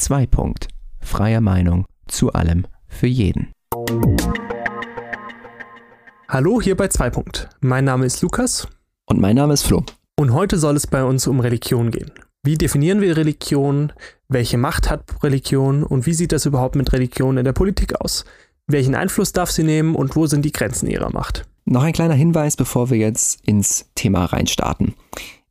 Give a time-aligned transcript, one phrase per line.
[0.00, 0.28] 2.
[1.00, 3.52] Freie Meinung zu allem für jeden.
[6.26, 7.12] Hallo, hier bei 2.
[7.60, 8.66] Mein Name ist Lukas.
[9.04, 9.84] Und mein Name ist Flo.
[10.18, 12.10] Und heute soll es bei uns um Religion gehen.
[12.42, 13.92] Wie definieren wir Religion?
[14.28, 15.82] Welche Macht hat Religion?
[15.82, 18.24] Und wie sieht das überhaupt mit Religion in der Politik aus?
[18.66, 21.46] Welchen Einfluss darf sie nehmen und wo sind die Grenzen ihrer Macht?
[21.66, 24.94] Noch ein kleiner Hinweis, bevor wir jetzt ins Thema reinstarten.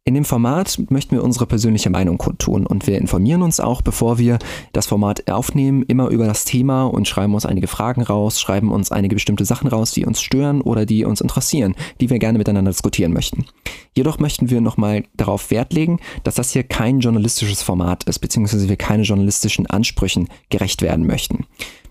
[0.09, 4.17] In dem Format möchten wir unsere persönliche Meinung kundtun und wir informieren uns auch, bevor
[4.17, 4.39] wir
[4.73, 8.91] das Format aufnehmen, immer über das Thema und schreiben uns einige Fragen raus, schreiben uns
[8.91, 12.71] einige bestimmte Sachen raus, die uns stören oder die uns interessieren, die wir gerne miteinander
[12.71, 13.45] diskutieren möchten.
[13.95, 18.67] Jedoch möchten wir nochmal darauf Wert legen, dass das hier kein journalistisches Format ist, beziehungsweise
[18.67, 21.45] wir keine journalistischen Ansprüchen gerecht werden möchten.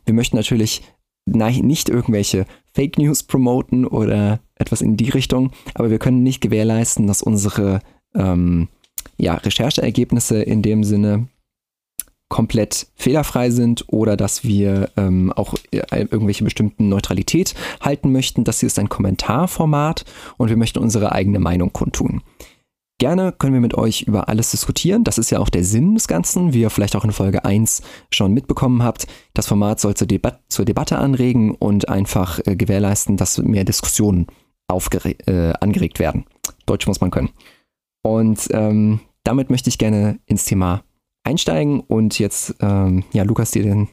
[0.06, 0.82] Wir möchten natürlich
[1.24, 7.06] nicht irgendwelche Fake News promoten oder etwas in die Richtung, aber wir können nicht gewährleisten,
[7.06, 7.78] dass unsere
[8.14, 8.68] ähm,
[9.16, 11.28] ja, Rechercheergebnisse in dem Sinne
[12.28, 18.44] komplett fehlerfrei sind oder dass wir ähm, auch äh, irgendwelche bestimmten Neutralität halten möchten.
[18.44, 20.04] Das hier ist ein Kommentarformat
[20.36, 22.22] und wir möchten unsere eigene Meinung kundtun.
[22.98, 25.04] Gerne können wir mit euch über alles diskutieren.
[25.04, 27.80] Das ist ja auch der Sinn des Ganzen, wie ihr vielleicht auch in Folge 1
[28.10, 29.06] schon mitbekommen habt.
[29.34, 34.26] Das Format soll zur, Debat zur Debatte anregen und einfach äh, gewährleisten, dass mehr Diskussionen
[34.68, 36.24] äh, angeregt werden.
[36.66, 37.30] Deutsch muss man können.
[38.08, 40.82] Und ähm, damit möchte ich gerne ins Thema
[41.24, 43.88] einsteigen und jetzt, ähm, ja, Lukas, dir den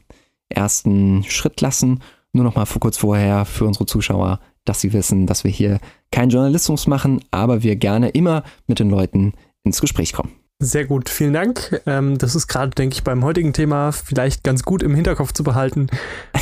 [0.47, 2.01] ersten Schritt lassen.
[2.31, 5.79] Nur noch mal kurz vorher für unsere Zuschauer, dass sie wissen, dass wir hier
[6.13, 9.33] keinen Journalismus machen, aber wir gerne immer mit den Leuten
[9.65, 10.31] ins Gespräch kommen.
[10.59, 11.81] Sehr gut, vielen Dank.
[11.85, 15.43] Ähm, das ist gerade, denke ich, beim heutigen Thema vielleicht ganz gut im Hinterkopf zu
[15.43, 15.87] behalten.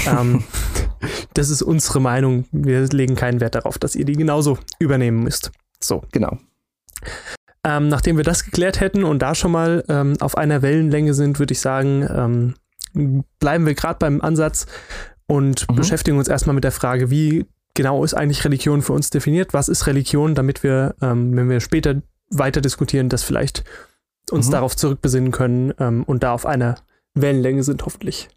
[0.06, 0.44] Ähm,
[1.34, 2.46] das ist unsere Meinung.
[2.52, 5.52] Wir legen keinen Wert darauf, dass ihr die genauso übernehmen müsst.
[5.80, 6.04] So.
[6.12, 6.38] Genau.
[7.66, 11.40] Ähm, nachdem wir das geklärt hätten und da schon mal ähm, auf einer Wellenlänge sind,
[11.40, 12.08] würde ich sagen,
[12.94, 14.66] ähm, bleiben wir gerade beim Ansatz
[15.28, 15.76] und mhm.
[15.76, 19.54] beschäftigen uns erstmal mit der Frage, wie genau ist eigentlich Religion für uns definiert?
[19.54, 23.64] Was ist Religion, damit wir, ähm, wenn wir später weiter diskutieren, das vielleicht
[24.30, 24.52] uns mhm.
[24.52, 26.76] darauf zurückbesinnen können ähm, und da auf einer
[27.14, 28.30] Wellenlänge sind, hoffentlich.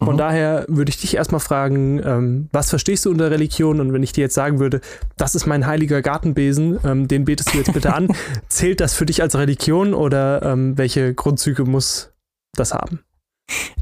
[0.00, 0.18] Von mhm.
[0.18, 3.80] daher würde ich dich erstmal fragen, ähm, was verstehst du unter Religion?
[3.80, 4.80] Und wenn ich dir jetzt sagen würde,
[5.16, 8.08] das ist mein heiliger Gartenbesen, ähm, den betest du jetzt bitte an,
[8.48, 12.12] zählt das für dich als Religion oder ähm, welche Grundzüge muss
[12.52, 13.00] das haben?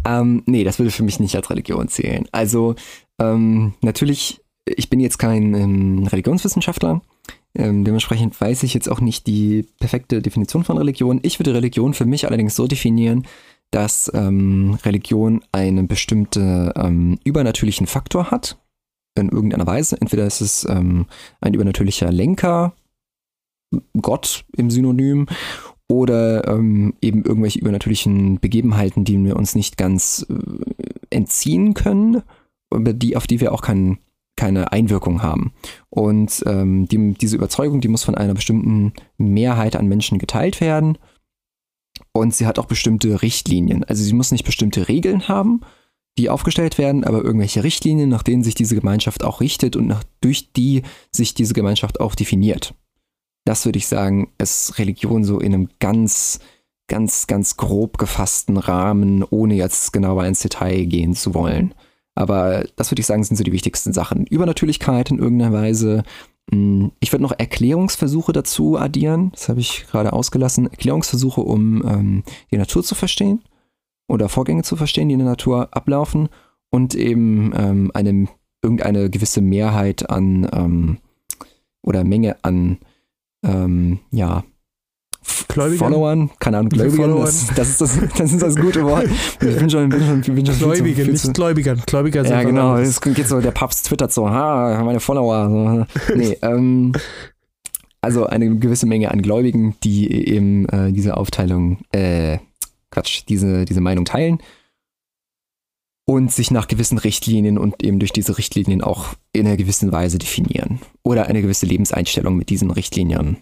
[0.06, 2.26] Ähm, nee, das würde für mich nicht als Religion zählen.
[2.32, 2.76] Also
[3.18, 7.02] ähm, natürlich, ich bin jetzt kein ähm, Religionswissenschaftler.
[7.54, 11.20] Ähm, dementsprechend weiß ich jetzt auch nicht die perfekte Definition von Religion.
[11.22, 13.26] Ich würde Religion für mich allerdings so definieren,
[13.70, 18.58] dass ähm, Religion einen bestimmten ähm, übernatürlichen Faktor hat,
[19.18, 20.00] in irgendeiner Weise.
[20.00, 21.06] Entweder ist es ähm,
[21.40, 22.74] ein übernatürlicher Lenker,
[24.00, 25.26] Gott im Synonym,
[25.88, 30.34] oder ähm, eben irgendwelche übernatürlichen Begebenheiten, die wir uns nicht ganz äh,
[31.10, 32.22] entziehen können,
[32.74, 33.98] die, auf die wir auch kein,
[34.36, 35.52] keine Einwirkung haben.
[35.88, 40.98] Und ähm, die, diese Überzeugung, die muss von einer bestimmten Mehrheit an Menschen geteilt werden.
[42.16, 43.84] Und sie hat auch bestimmte Richtlinien.
[43.84, 45.60] Also sie muss nicht bestimmte Regeln haben,
[46.16, 50.02] die aufgestellt werden, aber irgendwelche Richtlinien, nach denen sich diese Gemeinschaft auch richtet und nach,
[50.22, 50.82] durch die
[51.12, 52.74] sich diese Gemeinschaft auch definiert.
[53.44, 56.40] Das würde ich sagen, ist Religion so in einem ganz,
[56.88, 61.74] ganz, ganz grob gefassten Rahmen, ohne jetzt genauer ins Detail gehen zu wollen.
[62.14, 64.24] Aber das würde ich sagen, sind so die wichtigsten Sachen.
[64.24, 66.02] Übernatürlichkeit in irgendeiner Weise,
[66.48, 69.30] ich würde noch Erklärungsversuche dazu addieren.
[69.32, 70.66] Das habe ich gerade ausgelassen.
[70.66, 73.42] Erklärungsversuche, um ähm, die Natur zu verstehen
[74.08, 76.28] oder Vorgänge zu verstehen, die in der Natur ablaufen
[76.70, 78.28] und eben ähm, eine,
[78.62, 80.98] irgendeine gewisse Mehrheit an ähm,
[81.82, 82.78] oder Menge an
[83.44, 84.44] ähm, ja,
[85.48, 85.78] Gläubigern?
[85.78, 89.06] Followern, keine Ahnung, Gläubigern, das, das, ist das, das ist das gute Wort.
[89.40, 91.82] Ich bin schon, bin schon, bin schon Gläubige, viel zu, nicht Gläubigern.
[91.86, 95.86] Gläubiger sind Ja, genau, es geht so, der Papst twittert so, ha, meine Follower.
[96.08, 96.14] So.
[96.14, 96.92] Nee, ähm,
[98.00, 102.38] also eine gewisse Menge an Gläubigen, die eben äh, diese Aufteilung, äh,
[102.90, 104.38] Quatsch, diese, diese Meinung teilen
[106.06, 110.18] und sich nach gewissen Richtlinien und eben durch diese Richtlinien auch in einer gewissen Weise
[110.18, 113.38] definieren oder eine gewisse Lebenseinstellung mit diesen Richtlinien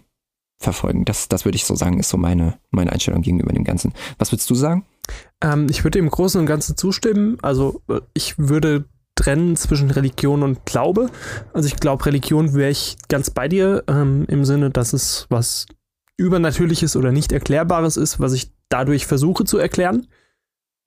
[0.65, 1.05] verfolgen.
[1.05, 3.93] Das, das würde ich so sagen, ist so meine, meine Einstellung gegenüber dem Ganzen.
[4.19, 4.85] Was würdest du sagen?
[5.41, 7.39] Ähm, ich würde im Großen und Ganzen zustimmen.
[7.43, 8.85] Also äh, ich würde
[9.15, 11.11] trennen zwischen Religion und Glaube.
[11.53, 15.67] Also ich glaube, Religion wäre ich ganz bei dir ähm, im Sinne, dass es was
[16.17, 20.07] Übernatürliches oder nicht Erklärbares ist, was ich dadurch versuche zu erklären.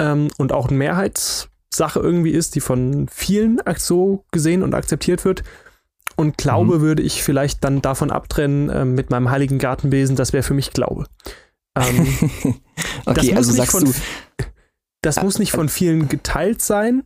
[0.02, 5.44] Ähm, und auch eine Mehrheitssache irgendwie ist, die von vielen so gesehen und akzeptiert wird.
[6.18, 6.82] Und Glaube mhm.
[6.82, 10.16] würde ich vielleicht dann davon abtrennen äh, mit meinem heiligen Gartenbesen.
[10.16, 11.06] Das wäre für mich Glaube.
[11.78, 12.08] Ähm,
[13.06, 13.94] okay, also sagst du,
[15.02, 17.04] das muss nicht von vielen geteilt sein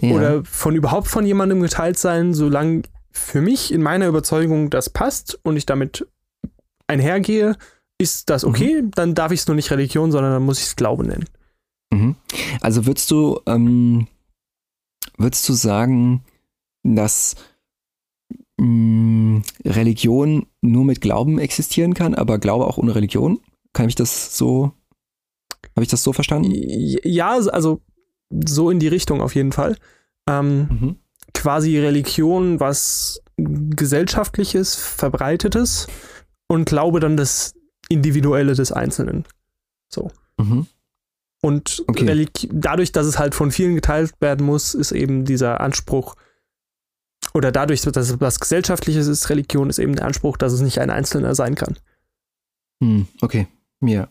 [0.00, 0.14] ja.
[0.14, 5.38] oder von überhaupt von jemandem geteilt sein, solange für mich in meiner Überzeugung das passt
[5.42, 6.06] und ich damit
[6.86, 7.56] einhergehe,
[7.98, 8.90] ist das okay, mhm.
[8.92, 11.26] dann darf ich es nur nicht Religion, sondern dann muss ich es Glaube nennen.
[11.90, 12.16] Mhm.
[12.60, 14.06] Also würdest du, ähm,
[15.16, 16.24] würdest du sagen,
[16.84, 17.34] dass
[18.58, 23.40] mh, mm, Religion nur mit Glauben existieren kann, aber Glaube auch ohne Religion?
[23.72, 24.72] Kann ich das so,
[25.74, 26.50] habe ich das so verstanden?
[26.52, 27.80] Ja, also
[28.30, 29.76] so in die Richtung auf jeden Fall.
[30.28, 30.96] Ähm, mhm.
[31.34, 35.86] Quasi Religion, was gesellschaftliches, verbreitetes
[36.48, 37.54] und Glaube dann das
[37.88, 39.24] Individuelle des Einzelnen.
[39.88, 40.10] So.
[40.38, 40.66] Mhm.
[41.40, 42.26] Und okay.
[42.50, 46.16] dadurch, dass es halt von vielen geteilt werden muss, ist eben dieser Anspruch,
[47.34, 50.80] oder dadurch, dass es was Gesellschaftliches ist, Religion, ist eben der Anspruch, dass es nicht
[50.80, 51.78] ein Einzelner sein kann.
[52.82, 53.46] Hm, okay,
[53.80, 54.08] ja.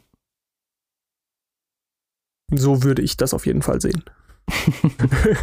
[2.54, 4.04] So würde ich das auf jeden Fall sehen.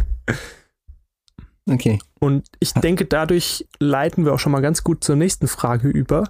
[1.69, 1.99] okay.
[2.19, 6.29] Und ich denke, dadurch leiten wir auch schon mal ganz gut zur nächsten Frage über.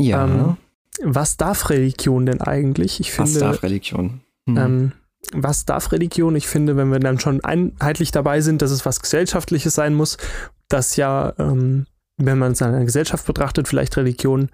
[0.00, 0.24] Ja.
[0.24, 0.56] Ähm,
[1.02, 3.00] was darf Religion denn eigentlich?
[3.00, 4.22] Ich finde, was darf Religion?
[4.48, 4.56] Hm.
[4.56, 4.92] Ähm,
[5.32, 6.36] was darf Religion?
[6.36, 10.18] Ich finde, wenn wir dann schon einheitlich dabei sind, dass es was Gesellschaftliches sein muss,
[10.68, 11.86] dass ja, ähm,
[12.16, 14.50] wenn man es in einer Gesellschaft betrachtet, vielleicht Religion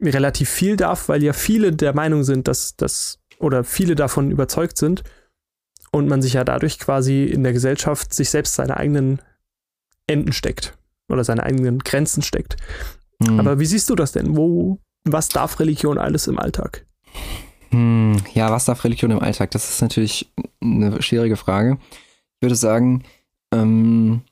[0.00, 4.76] relativ viel darf, weil ja viele der Meinung sind, dass das oder viele davon überzeugt
[4.76, 5.02] sind
[5.90, 9.20] und man sich ja dadurch quasi in der Gesellschaft sich selbst seine eigenen
[10.06, 10.76] Enden steckt
[11.08, 12.56] oder seine eigenen Grenzen steckt.
[13.18, 13.38] Mhm.
[13.38, 14.36] Aber wie siehst du das denn?
[14.36, 16.86] Wo, was darf Religion alles im Alltag?
[17.70, 19.50] Hm, ja, was darf Religion im Alltag?
[19.52, 21.78] Das ist natürlich eine schwierige Frage.
[22.36, 23.04] Ich würde sagen,
[23.52, 24.22] ähm,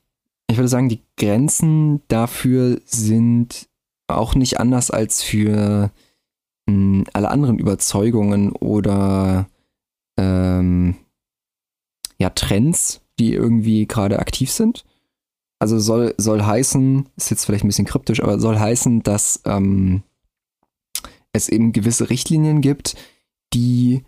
[0.51, 3.69] ich würde sagen, die Grenzen dafür sind
[4.07, 5.91] auch nicht anders als für
[6.67, 9.47] mh, hm, alle anderen Überzeugungen oder
[10.17, 10.95] ähm,
[12.17, 14.83] ja, Trends, die irgendwie gerade aktiv sind.
[15.59, 20.03] Also soll, soll heißen, ist jetzt vielleicht ein bisschen kryptisch, aber soll heißen, dass ähm,
[21.33, 22.95] es eben gewisse Richtlinien gibt,
[23.53, 24.03] die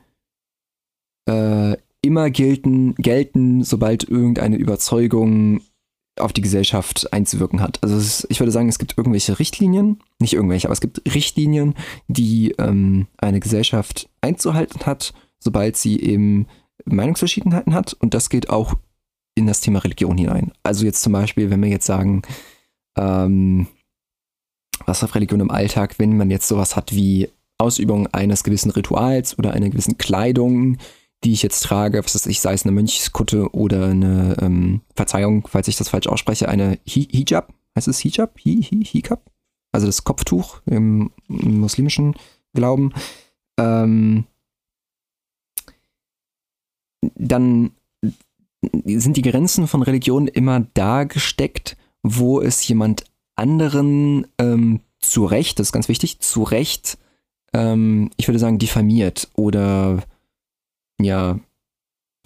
[1.30, 5.62] äh, immer gelten, gelten, sobald irgendeine Überzeugung
[6.20, 7.80] auf die Gesellschaft einzuwirken hat.
[7.82, 11.74] Also ist, ich würde sagen, es gibt irgendwelche Richtlinien, nicht irgendwelche, aber es gibt Richtlinien,
[12.08, 16.48] die ähm, eine Gesellschaft einzuhalten hat, sobald sie eben
[16.86, 17.94] Meinungsverschiedenheiten hat.
[17.94, 18.76] Und das geht auch
[19.36, 20.52] in das Thema Religion hinein.
[20.62, 22.22] Also jetzt zum Beispiel, wenn wir jetzt sagen,
[22.96, 23.68] ähm,
[24.86, 29.38] was auf Religion im Alltag, wenn man jetzt sowas hat wie Ausübung eines gewissen Rituals
[29.38, 30.78] oder einer gewissen Kleidung,
[31.24, 35.48] die ich jetzt trage, was weiß ich, sei es eine Mönchskutte oder eine, ähm, Verzeihung,
[35.48, 38.38] falls ich das falsch ausspreche, eine Hijab, heißt es Hijab?
[38.46, 39.32] Hi, Hi, Hijab?
[39.72, 42.16] Also das Kopftuch im, im muslimischen
[42.54, 42.94] Glauben.
[43.58, 44.26] Ähm,
[47.16, 47.72] dann
[48.86, 53.06] sind die Grenzen von Religion immer da gesteckt, wo es jemand
[53.36, 56.98] anderen ähm, zu Recht, das ist ganz wichtig, zu Recht
[57.54, 60.04] ähm, ich würde sagen, diffamiert oder
[61.04, 61.40] ja,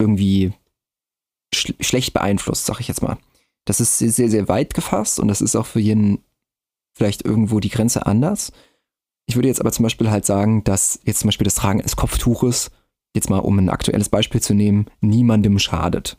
[0.00, 0.52] irgendwie
[1.54, 3.18] sch schlecht beeinflusst, sag ich jetzt mal.
[3.64, 6.22] Das ist sehr, sehr weit gefasst und das ist auch für jeden
[6.94, 8.52] vielleicht irgendwo die Grenze anders.
[9.26, 11.96] Ich würde jetzt aber zum Beispiel halt sagen, dass jetzt zum Beispiel das Tragen eines
[11.96, 12.70] Kopftuches,
[13.14, 16.18] jetzt mal um ein aktuelles Beispiel zu nehmen, niemandem schadet.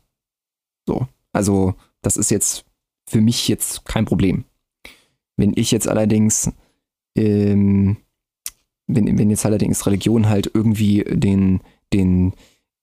[0.88, 1.07] So.
[1.34, 2.65] Also, das ist jetzt
[3.07, 4.45] für mich jetzt kein Problem.
[5.38, 6.51] Wenn ich jetzt allerdings
[7.15, 7.98] ähm,
[8.89, 11.62] wenn, wenn jetzt allerdings Religion halt irgendwie den,
[11.93, 12.34] den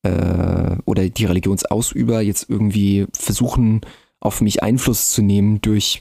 [0.06, 3.80] äh, oder die Religionsausüber jetzt irgendwie versuchen,
[4.20, 6.00] auf mich Einfluss zu nehmen durch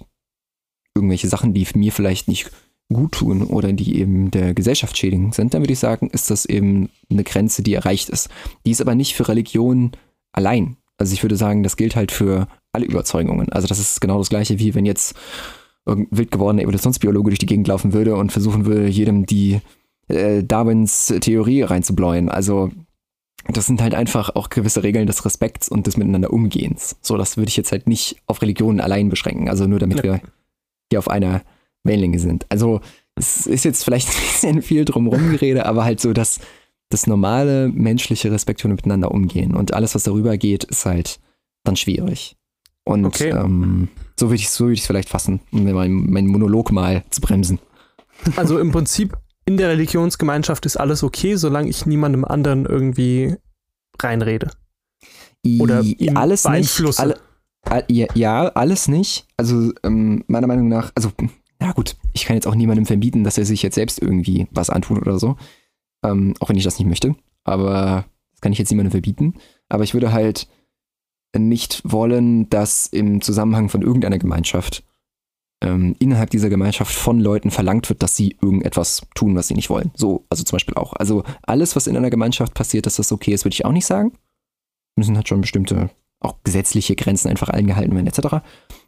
[0.95, 2.51] irgendwelche Sachen, die mir vielleicht nicht
[2.91, 6.45] gut tun oder die eben der Gesellschaft schädigen sind, dann würde ich sagen, ist das
[6.45, 8.29] eben eine Grenze, die erreicht ist.
[8.65, 9.91] Die ist aber nicht für Religion
[10.31, 10.77] allein.
[10.97, 13.51] Also ich würde sagen, das gilt halt für alle Überzeugungen.
[13.51, 15.15] Also das ist genau das gleiche, wie wenn jetzt
[15.85, 19.59] irgendein wild gewordener Evolutionsbiologe durch die Gegend laufen würde und versuchen würde, jedem die
[20.07, 22.29] äh, Darwins Theorie reinzubläuen.
[22.29, 22.71] Also
[23.47, 26.95] das sind halt einfach auch gewisse Regeln des Respekts und des Miteinander Umgehens.
[27.01, 29.49] So, das würde ich jetzt halt nicht auf Religionen allein beschränken.
[29.49, 30.03] Also nur damit ja.
[30.03, 30.21] wir
[30.89, 31.41] hier auf einer
[31.83, 32.45] Wellenlänge sind.
[32.49, 32.81] Also
[33.15, 36.39] es ist jetzt vielleicht ein bisschen viel drumherum gerede, aber halt so das,
[36.89, 39.55] das normale menschliche Respekt und miteinander umgehen.
[39.55, 41.19] Und alles, was darüber geht, ist halt
[41.63, 42.35] dann schwierig.
[42.83, 43.29] Und okay.
[43.29, 47.21] ähm, so würde ich es so würd vielleicht fassen, um meinen mein Monolog mal zu
[47.21, 47.59] bremsen.
[48.35, 53.35] Also im Prinzip in der Religionsgemeinschaft ist alles okay, solange ich niemandem anderen irgendwie
[53.99, 54.51] reinrede.
[55.59, 55.83] Oder
[56.15, 57.07] alles beeinflusse.
[57.07, 57.19] Nicht,
[57.65, 59.27] alle, ja, alles nicht.
[59.37, 61.11] Also ähm, meiner Meinung nach, also
[61.61, 64.69] ja gut, ich kann jetzt auch niemandem verbieten, dass er sich jetzt selbst irgendwie was
[64.69, 65.37] antun oder so.
[66.03, 67.15] Ähm, auch wenn ich das nicht möchte.
[67.43, 68.05] Aber
[68.41, 69.35] kann ich jetzt niemandem verbieten.
[69.69, 70.47] Aber ich würde halt
[71.37, 74.83] nicht wollen, dass im Zusammenhang von irgendeiner Gemeinschaft
[75.61, 79.69] ähm, innerhalb dieser Gemeinschaft von Leuten verlangt wird, dass sie irgendetwas tun, was sie nicht
[79.69, 79.91] wollen.
[79.95, 80.93] So, also zum Beispiel auch.
[80.93, 83.85] Also alles, was in einer Gemeinschaft passiert, dass das okay ist, würde ich auch nicht
[83.85, 84.13] sagen.
[84.95, 88.45] Müssen halt schon bestimmte, auch gesetzliche Grenzen einfach eingehalten werden, etc.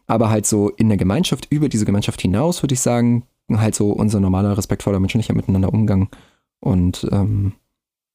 [0.08, 3.92] Aber halt so in der Gemeinschaft, über diese Gemeinschaft hinaus, würde ich sagen, halt so
[3.92, 6.10] unser normaler, respektvoller, menschlicher Miteinander Umgang.
[6.60, 7.54] Und ähm,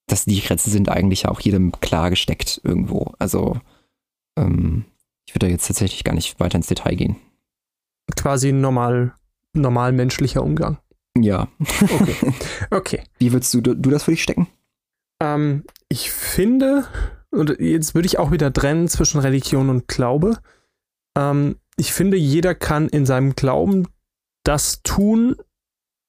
[0.07, 3.15] dass die Grenzen sind eigentlich auch jedem klar gesteckt irgendwo.
[3.19, 3.59] Also
[4.37, 4.85] ähm,
[5.27, 7.17] ich würde da jetzt tatsächlich gar nicht weiter ins Detail gehen
[8.17, 9.15] quasi normal,
[9.53, 10.79] normal menschlicher Umgang.
[11.17, 11.49] Ja.
[11.61, 12.17] Okay.
[12.71, 13.03] okay.
[13.19, 14.49] Wie würdest du, du das für dich stecken?
[15.21, 16.87] Ähm, ich finde,
[17.31, 20.39] und jetzt würde ich auch wieder trennen zwischen Religion und Glaube.
[21.17, 23.89] Ähm, ich finde, jeder kann in seinem Glauben
[24.45, 25.37] das tun,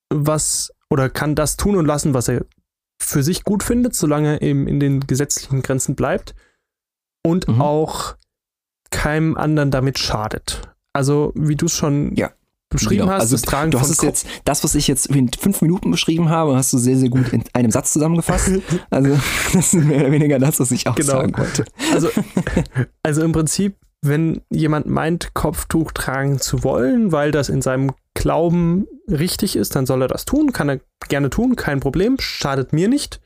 [0.10, 2.46] was, oder kann das tun und lassen, was er
[3.02, 6.36] für sich gut findet, solange er eben in den gesetzlichen Grenzen bleibt
[7.24, 7.62] und mhm.
[7.62, 8.16] auch
[8.92, 10.73] keinem anderen damit schadet.
[10.94, 12.32] Also, wie du es schon ja.
[12.70, 13.14] beschrieben genau.
[13.14, 15.90] hast, also, das Tragen du hast es jetzt, das, was ich jetzt in fünf Minuten
[15.92, 18.52] beschrieben habe, hast du sehr, sehr gut in einem Satz zusammengefasst.
[18.90, 19.20] also,
[19.54, 21.14] das ist mehr oder weniger das, was ich auch genau.
[21.14, 21.66] sagen wollte.
[21.92, 22.10] Also,
[23.04, 28.86] also im Prinzip, wenn jemand meint, Kopftuch tragen zu wollen, weil das in seinem Glauben
[29.10, 32.88] richtig ist, dann soll er das tun, kann er gerne tun, kein Problem, schadet mir
[32.88, 33.20] nicht.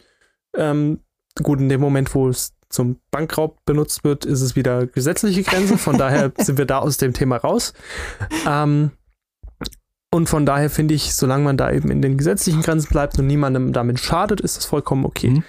[0.56, 1.02] Ähm,
[1.44, 5.78] gut, in dem Moment, wo es zum Bankraub benutzt wird, ist es wieder gesetzliche Grenze.
[5.78, 7.74] Von daher sind wir da aus dem Thema raus.
[8.46, 8.92] Ähm,
[10.12, 13.28] und von daher finde ich, solange man da eben in den gesetzlichen Grenzen bleibt und
[13.28, 15.30] niemandem damit schadet, ist das vollkommen okay.
[15.30, 15.44] Mhm.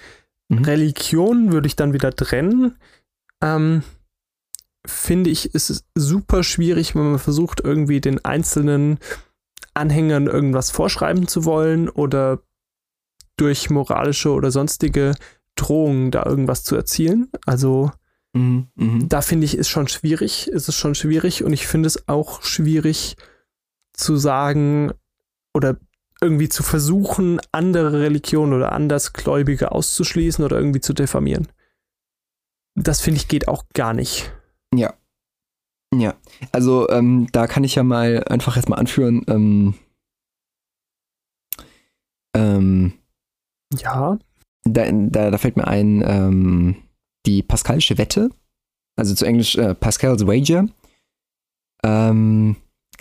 [0.49, 0.63] Mhm.
[0.65, 2.75] Religion würde ich dann wieder trennen.
[3.41, 3.83] Ähm,
[4.85, 8.99] finde ich, ist es super schwierig, wenn man versucht, irgendwie den einzelnen
[9.73, 12.41] Anhängern irgendwas vorschreiben zu wollen oder
[13.37, 15.13] durch moralische oder sonstige
[15.59, 17.29] Drohungen, da irgendwas zu erzielen.
[17.45, 17.91] Also
[18.33, 19.05] mhm, mh.
[19.07, 22.41] da finde ich, ist schon schwierig, ist es schon schwierig und ich finde es auch
[22.41, 23.15] schwierig
[23.93, 24.91] zu sagen
[25.53, 25.77] oder
[26.21, 31.47] irgendwie zu versuchen, andere Religionen oder Andersgläubige auszuschließen oder irgendwie zu diffamieren.
[32.75, 34.31] Das finde ich geht auch gar nicht.
[34.73, 34.93] Ja.
[35.93, 36.13] Ja,
[36.51, 39.23] also ähm, da kann ich ja mal einfach erstmal anführen.
[39.27, 39.73] Ähm,
[42.35, 42.93] ähm,
[43.75, 44.19] ja
[44.73, 46.75] da, da, da fällt mir ein, ähm,
[47.25, 48.29] die Pascalische Wette,
[48.95, 50.67] also zu Englisch äh, Pascal's Wager.
[51.83, 52.55] Ähm,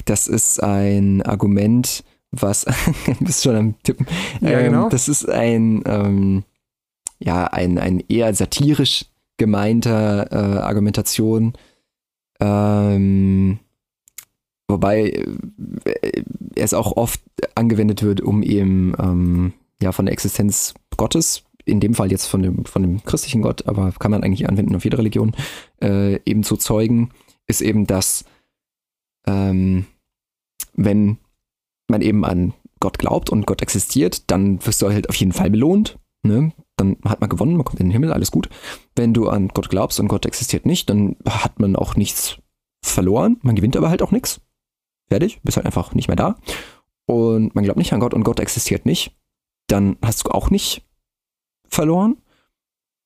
[0.05, 2.65] das ist ein Argument, was,
[3.07, 4.07] du bist schon am Tippen.
[4.41, 4.89] Ja, ähm, genau.
[4.89, 6.45] Das ist ein, ähm,
[7.19, 9.07] ja, ein, ein eher satirisch
[9.39, 11.55] gemeinter äh, Argumentation.
[12.41, 13.59] Ähm,
[14.69, 15.25] wobei
[15.85, 16.23] äh,
[16.55, 17.21] es auch oft
[17.55, 22.43] angewendet wird, um eben ähm, ja, von der Existenz Gottes in dem Fall jetzt von
[22.43, 25.35] dem, von dem christlichen Gott, aber kann man eigentlich anwenden auf jede Religion,
[25.83, 27.11] äh, eben zu zeugen,
[27.47, 28.25] ist eben, dass
[29.27, 29.87] ähm,
[30.75, 31.19] wenn
[31.89, 35.51] man eben an Gott glaubt und Gott existiert, dann wirst du halt auf jeden Fall
[35.51, 35.99] belohnt.
[36.23, 36.53] Ne?
[36.77, 38.49] Dann hat man gewonnen, man kommt in den Himmel, alles gut.
[38.95, 42.39] Wenn du an Gott glaubst und Gott existiert nicht, dann hat man auch nichts
[42.85, 44.41] verloren, man gewinnt aber halt auch nichts.
[45.09, 46.37] Fertig, bist halt einfach nicht mehr da.
[47.07, 49.17] Und man glaubt nicht an Gott und Gott existiert nicht,
[49.67, 50.85] dann hast du auch nicht
[51.69, 52.17] verloren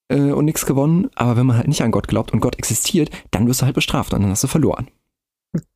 [0.08, 1.10] äh, und nichts gewonnen.
[1.14, 3.74] Aber wenn man halt nicht an Gott glaubt und Gott existiert, dann wirst du halt
[3.74, 4.88] bestraft und dann hast du verloren.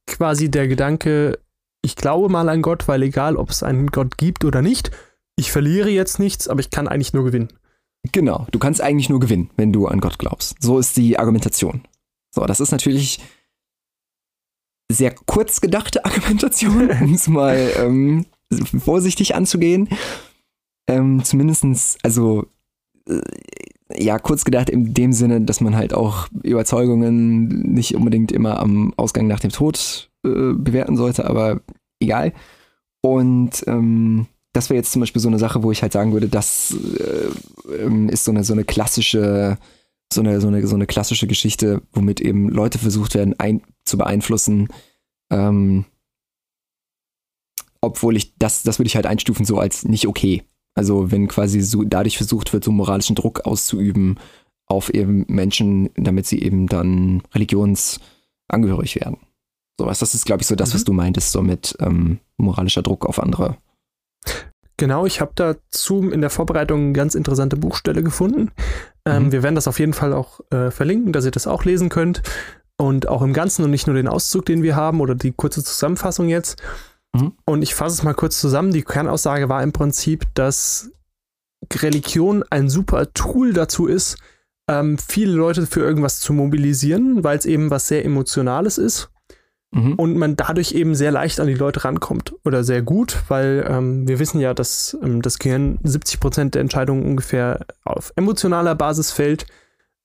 [0.06, 1.38] Quasi der Gedanke,
[1.82, 4.90] ich glaube mal an Gott, weil egal, ob es einen Gott gibt oder nicht,
[5.36, 7.48] ich verliere jetzt nichts, aber ich kann eigentlich nur gewinnen.
[8.12, 10.62] Genau, du kannst eigentlich nur gewinnen, wenn du an Gott glaubst.
[10.62, 11.82] So ist die Argumentation.
[12.34, 13.20] So, das ist natürlich
[14.90, 18.26] sehr kurz gedachte Argumentation, um es mal ähm,
[18.78, 19.88] vorsichtig anzugehen.
[20.88, 22.46] Ähm, zumindestens, also
[23.94, 28.92] ja, kurz gedacht in dem Sinne, dass man halt auch Überzeugungen nicht unbedingt immer am
[28.96, 31.60] Ausgang nach dem Tod äh, bewerten sollte, aber
[32.00, 32.32] egal.
[33.00, 36.28] Und ähm, das wäre jetzt zum Beispiel so eine Sache, wo ich halt sagen würde,
[36.28, 39.58] das äh, ähm, ist so eine, so eine klassische,
[40.12, 43.98] so eine, so eine, so eine klassische Geschichte, womit eben Leute versucht werden, ein, zu
[43.98, 44.68] beeinflussen.
[45.30, 45.84] Ähm,
[47.80, 50.42] obwohl ich das, das würde ich halt einstufen so als nicht okay.
[50.76, 54.20] Also wenn quasi so dadurch versucht wird, so moralischen Druck auszuüben
[54.66, 59.18] auf eben Menschen, damit sie eben dann religionsangehörig werden.
[59.78, 60.74] Sowas, das ist, glaube ich, so das, mhm.
[60.74, 63.56] was du meintest, so mit ähm, moralischer Druck auf andere.
[64.78, 68.50] Genau, ich habe dazu in der Vorbereitung eine ganz interessante Buchstelle gefunden.
[69.06, 69.32] Ähm, mhm.
[69.32, 72.22] Wir werden das auf jeden Fall auch äh, verlinken, dass ihr das auch lesen könnt.
[72.78, 75.64] Und auch im Ganzen und nicht nur den Auszug, den wir haben oder die kurze
[75.64, 76.62] Zusammenfassung jetzt.
[77.16, 77.32] Mhm.
[77.44, 78.72] Und ich fasse es mal kurz zusammen.
[78.72, 80.90] Die Kernaussage war im Prinzip, dass
[81.72, 84.16] Religion ein super Tool dazu ist,
[84.68, 89.10] ähm, viele Leute für irgendwas zu mobilisieren, weil es eben was sehr Emotionales ist.
[89.72, 89.94] Mhm.
[89.94, 92.34] Und man dadurch eben sehr leicht an die Leute rankommt.
[92.44, 96.62] Oder sehr gut, weil ähm, wir wissen ja, dass ähm, das Gehirn 70 Prozent der
[96.62, 99.46] Entscheidungen ungefähr auf emotionaler Basis fällt.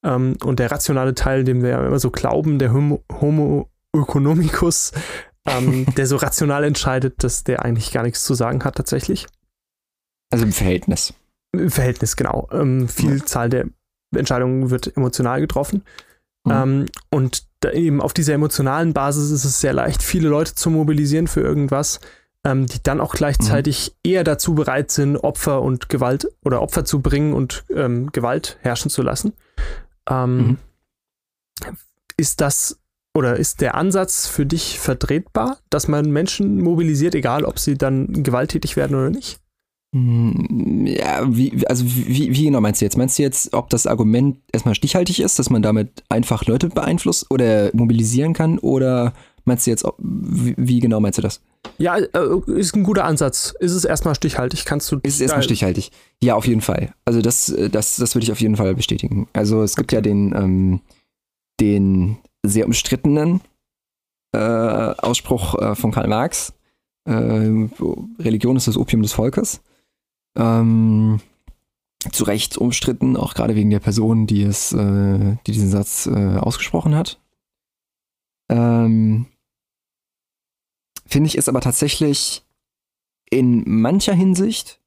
[0.04, 4.94] Ähm, und der rationale Teil, dem wir ja immer so glauben, der Homo, Homo economicus,
[5.48, 9.28] ähm, der so rational entscheidet, dass der eigentlich gar nichts zu sagen hat tatsächlich.
[10.32, 11.14] Also im Verhältnis.
[11.52, 12.48] Im Verhältnis, genau.
[12.52, 13.66] Ähm, Vielzahl der
[14.16, 15.84] Entscheidungen wird emotional getroffen.
[16.46, 16.52] Mhm.
[16.52, 21.28] Ähm, und eben auf dieser emotionalen Basis ist es sehr leicht, viele Leute zu mobilisieren
[21.28, 22.00] für irgendwas,
[22.44, 24.12] ähm, die dann auch gleichzeitig mhm.
[24.12, 28.90] eher dazu bereit sind, Opfer und Gewalt oder Opfer zu bringen und ähm, Gewalt herrschen
[28.90, 29.34] zu lassen.
[30.10, 30.58] Ähm, mhm.
[32.18, 32.81] Ist das
[33.14, 38.24] oder ist der Ansatz für dich vertretbar, dass man Menschen mobilisiert, egal ob sie dann
[38.24, 39.40] gewalttätig werden oder nicht?
[39.94, 42.98] Hm, ja, wie, also wie, wie genau meinst du jetzt?
[42.98, 47.30] Meinst du jetzt, ob das Argument erstmal stichhaltig ist, dass man damit einfach Leute beeinflusst
[47.30, 48.58] oder mobilisieren kann?
[48.60, 49.14] Oder
[49.44, 51.42] meinst du jetzt, wie, wie genau meinst du das?
[51.78, 53.54] Ja, äh, ist ein guter Ansatz.
[53.60, 54.64] Ist es erstmal stichhaltig?
[54.64, 55.00] Kannst du.
[55.04, 55.92] Ist es erstmal stichhaltig?
[56.24, 56.94] Ja, auf jeden Fall.
[57.04, 59.28] Also das, das, das würde ich auf jeden Fall bestätigen.
[59.34, 59.98] Also es gibt okay.
[59.98, 60.82] ja den, ähm,
[61.60, 63.42] den sehr umstrittenen
[64.34, 66.54] äh, Ausspruch äh, von Karl Marx.
[67.06, 67.68] Äh,
[68.20, 69.62] Religion ist das Opium des Volkes
[70.36, 71.20] ähm,
[72.12, 76.38] zu Recht umstritten, auch gerade wegen der Person, die es, äh, die diesen Satz äh,
[76.38, 77.20] ausgesprochen hat.
[78.50, 79.28] Ähm,
[81.06, 82.46] Finde ich es aber tatsächlich
[83.30, 84.82] in mancher Hinsicht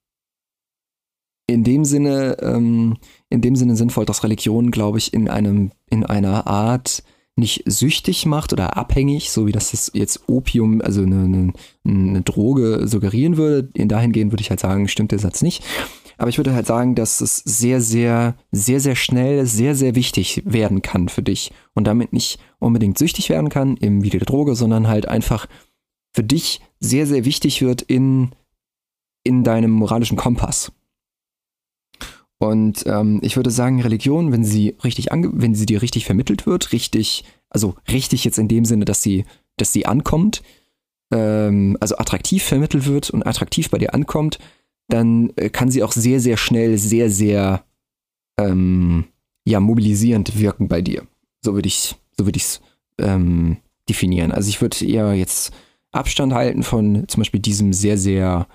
[1.46, 2.96] in dem Sinne, ähm,
[3.28, 7.02] in dem Sinne sinnvoll, dass Religion, glaube ich, in einem, in einer Art
[7.36, 11.52] nicht süchtig macht oder abhängig, so wie das jetzt Opium, also eine, eine,
[11.86, 13.68] eine Droge suggerieren würde.
[13.74, 15.64] In dahingehend würde ich halt sagen, stimmt der Satz nicht.
[16.16, 20.42] Aber ich würde halt sagen, dass es sehr, sehr, sehr, sehr schnell, sehr, sehr wichtig
[20.44, 24.54] werden kann für dich und damit nicht unbedingt süchtig werden kann, eben wie die Droge,
[24.54, 25.46] sondern halt einfach
[26.12, 28.30] für dich sehr, sehr wichtig wird in,
[29.24, 30.70] in deinem moralischen Kompass.
[32.46, 36.72] Und ähm, ich würde sagen, Religion, wenn sie richtig wenn sie dir richtig vermittelt wird,
[36.72, 39.24] richtig, also richtig jetzt in dem Sinne, dass sie,
[39.56, 40.42] dass sie ankommt,
[41.12, 44.38] ähm, also attraktiv vermittelt wird und attraktiv bei dir ankommt,
[44.88, 47.64] dann äh, kann sie auch sehr, sehr schnell, sehr, sehr
[48.38, 49.04] ähm,
[49.44, 51.06] ja, mobilisierend wirken bei dir.
[51.42, 52.60] So würde ich so würde ich es
[52.98, 54.32] ähm, definieren.
[54.32, 55.52] Also ich würde eher jetzt
[55.92, 58.46] Abstand halten von zum Beispiel diesem sehr, sehr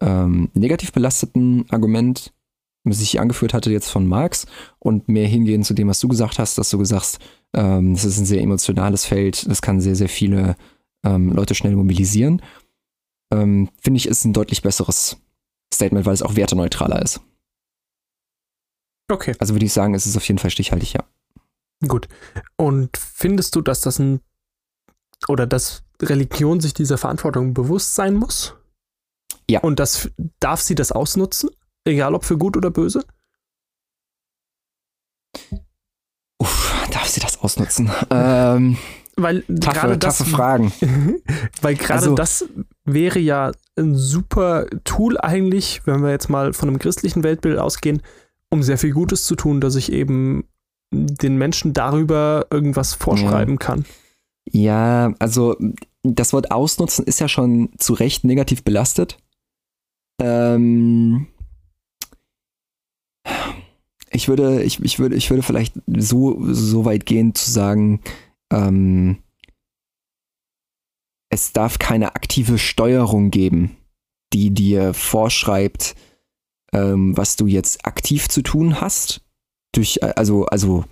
[0.00, 2.32] ähm, negativ belasteten Argument,
[2.84, 4.46] was ich angeführt hatte jetzt von Marx
[4.78, 7.18] und mehr hingehen zu dem, was du gesagt hast, dass du gesagt,
[7.52, 10.56] ähm, das ist ein sehr emotionales Feld, das kann sehr, sehr viele
[11.04, 12.42] ähm, Leute schnell mobilisieren.
[13.32, 15.18] Ähm, Finde ich, ist ein deutlich besseres
[15.72, 17.20] Statement, weil es auch werteneutraler ist.
[19.10, 19.34] Okay.
[19.38, 21.04] Also würde ich sagen, es ist auf jeden Fall stichhaltig, ja.
[21.86, 22.08] Gut.
[22.56, 24.20] Und findest du, dass das ein
[25.28, 28.54] oder dass Religion sich dieser Verantwortung bewusst sein muss?
[29.48, 29.60] Ja.
[29.60, 31.50] Und das darf sie das ausnutzen?
[31.84, 33.04] Egal ob für gut oder böse?
[36.38, 37.90] Uff, darf sie das ausnutzen?
[38.10, 38.76] ähm,
[39.16, 40.72] weil gerade das, Fragen.
[41.62, 42.46] weil gerade also, das
[42.84, 48.02] wäre ja ein super Tool eigentlich, wenn wir jetzt mal von einem christlichen Weltbild ausgehen,
[48.50, 50.44] um sehr viel Gutes zu tun, dass ich eben
[50.92, 53.58] den Menschen darüber irgendwas vorschreiben ja.
[53.58, 53.84] kann.
[54.50, 55.56] Ja, also
[56.02, 59.18] das Wort ausnutzen ist ja schon zu Recht negativ belastet.
[60.20, 61.28] Ähm,
[64.10, 68.00] ich würde, ich, ich würde, ich würde vielleicht so, so weit gehen zu sagen,
[68.52, 69.22] ähm,
[71.30, 73.76] es darf keine aktive Steuerung geben,
[74.32, 75.94] die dir vorschreibt,
[76.72, 79.22] ähm, was du jetzt aktiv zu tun hast.
[79.72, 80.84] Durch, also, also,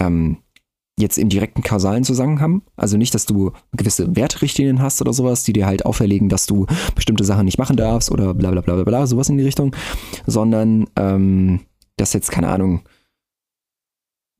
[0.00, 0.42] ähm,
[0.98, 2.62] jetzt im direkten kausalen Zusammenhang.
[2.76, 6.66] Also nicht, dass du gewisse Wertrichtlinien hast oder sowas, die dir halt auferlegen, dass du
[6.94, 9.76] bestimmte Sachen nicht machen darfst oder bla bla bla bla, bla sowas in die Richtung,
[10.26, 11.60] sondern ähm,
[11.96, 12.82] das jetzt, keine Ahnung,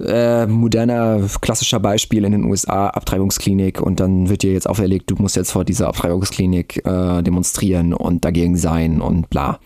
[0.02, 5.16] äh, moderner, klassischer Beispiel in den USA, Abtreibungsklinik und dann wird dir jetzt auferlegt, du
[5.16, 9.58] musst jetzt vor dieser Abtreibungsklinik äh, demonstrieren und dagegen sein und bla.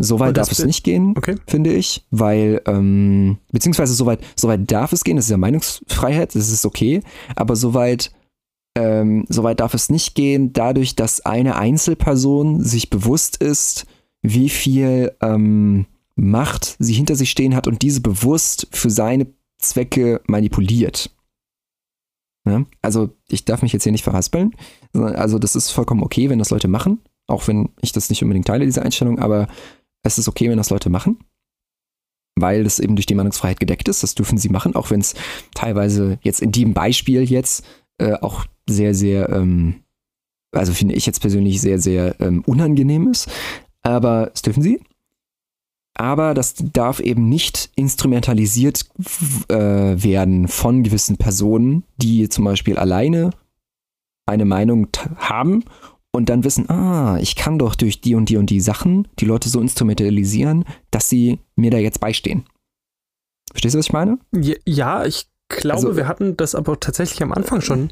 [0.00, 1.34] Soweit darf es nicht gehen, okay.
[1.48, 6.50] finde ich, weil, ähm, beziehungsweise soweit, soweit darf es gehen, das ist ja Meinungsfreiheit, das
[6.50, 7.02] ist okay,
[7.34, 8.12] aber soweit,
[8.76, 13.86] ähm, soweit darf es nicht gehen, dadurch, dass eine Einzelperson sich bewusst ist,
[14.22, 19.26] wie viel ähm, Macht sie hinter sich stehen hat und diese bewusst für seine
[19.58, 21.10] Zwecke manipuliert.
[22.44, 22.64] Ja?
[22.82, 24.54] Also ich darf mich jetzt hier nicht verhaspeln.
[24.92, 28.46] Also das ist vollkommen okay, wenn das Leute machen, auch wenn ich das nicht unbedingt
[28.46, 29.48] teile, diese Einstellung, aber
[30.02, 31.18] es ist okay, wenn das Leute machen.
[32.40, 34.02] weil das eben durch die Meinungsfreiheit gedeckt ist.
[34.02, 35.14] Das dürfen sie machen, auch wenn es
[35.54, 37.64] teilweise jetzt in dem Beispiel jetzt
[37.98, 39.82] äh, auch sehr, sehr, ähm,
[40.52, 43.28] also finde ich jetzt persönlich sehr, sehr ähm, unangenehm ist.
[43.82, 44.80] Aber das dürfen sie.
[45.94, 48.88] Aber das darf eben nicht instrumentalisiert
[49.48, 53.30] äh, werden von gewissen Personen, die zum Beispiel alleine
[54.26, 55.64] eine Meinung haben
[56.12, 59.24] und dann wissen, ah, ich kann doch durch die und die und die Sachen die
[59.24, 62.44] Leute so instrumentalisieren, dass sie mir da jetzt beistehen.
[63.50, 64.18] Verstehst du, was ich meine?
[64.66, 67.90] Ja, ich glaube, also, wir hatten das aber tatsächlich am Anfang schon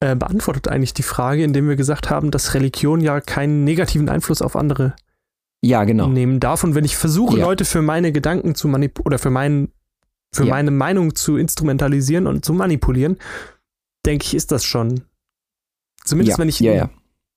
[0.00, 4.42] äh, beantwortet, eigentlich die Frage, indem wir gesagt haben, dass Religion ja keinen negativen Einfluss
[4.42, 4.94] auf andere
[5.62, 6.08] ja, genau.
[6.08, 6.64] nehmen darf.
[6.64, 7.44] Und wenn ich versuche, ja.
[7.44, 9.68] Leute für meine Gedanken zu manipulieren oder für, mein,
[10.32, 10.50] für ja.
[10.50, 13.16] meine Meinung zu instrumentalisieren und zu manipulieren,
[14.04, 15.04] denke ich, ist das schon.
[16.04, 16.42] Zumindest ja.
[16.42, 16.90] wenn ich ja,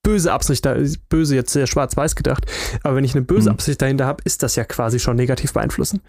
[0.07, 0.77] böse Absicht, da,
[1.09, 2.45] böse jetzt sehr schwarz-weiß gedacht,
[2.81, 3.55] aber wenn ich eine böse mhm.
[3.55, 5.99] Absicht dahinter habe, ist das ja quasi schon negativ beeinflussen.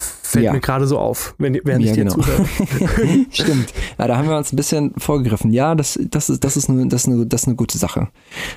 [0.00, 2.14] Fällt mir gerade so auf, wenn, während ich dir genau.
[2.14, 2.46] zuhöre.
[3.30, 3.72] Stimmt.
[3.96, 5.52] Ja, da haben wir uns ein bisschen vorgegriffen.
[5.52, 8.08] Ja, das, das, ist, das, ist, eine, das, ist, eine, das ist eine gute Sache.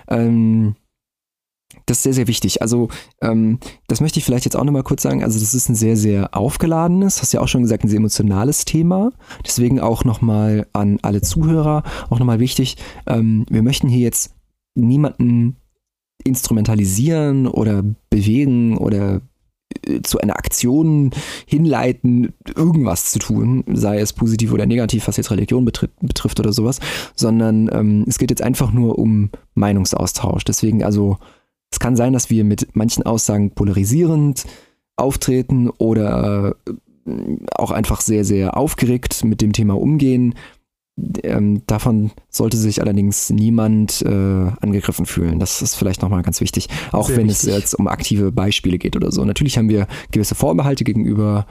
[0.08, 0.76] Ähm,
[1.86, 2.64] das ist sehr, sehr wichtig.
[2.64, 2.90] Also,
[3.22, 5.24] ähm, das möchte ich vielleicht jetzt auch nochmal kurz sagen.
[5.24, 8.66] Also, das ist ein sehr, sehr aufgeladenes, hast ja auch schon gesagt, ein sehr emotionales
[8.66, 9.12] Thema.
[9.46, 12.78] Deswegen auch nochmal an alle Zuhörer auch nochmal wichtig.
[13.06, 14.37] Ähm, wir möchten hier jetzt
[14.78, 15.58] niemanden
[16.24, 19.22] instrumentalisieren oder bewegen oder
[19.86, 21.12] äh, zu einer Aktion
[21.46, 26.54] hinleiten, irgendwas zu tun, sei es positiv oder negativ, was jetzt Religion betrifft, betrifft oder
[26.54, 26.80] sowas,
[27.16, 30.44] sondern ähm, es geht jetzt einfach nur um Meinungsaustausch.
[30.44, 31.18] Deswegen also,
[31.72, 34.46] es kann sein, dass wir mit manchen Aussagen polarisierend
[34.96, 36.74] auftreten oder äh,
[37.56, 40.34] auch einfach sehr, sehr aufgeregt mit dem Thema umgehen.
[41.24, 45.40] Ähm, davon sollte sich allerdings niemand äh, angegriffen fühlen.
[45.40, 47.50] Das ist vielleicht nochmal ganz wichtig, auch Sehr wenn wichtig.
[47.50, 49.24] es jetzt um aktive Beispiele geht oder so.
[49.24, 51.46] Natürlich haben wir gewisse Vorbehalte gegenüber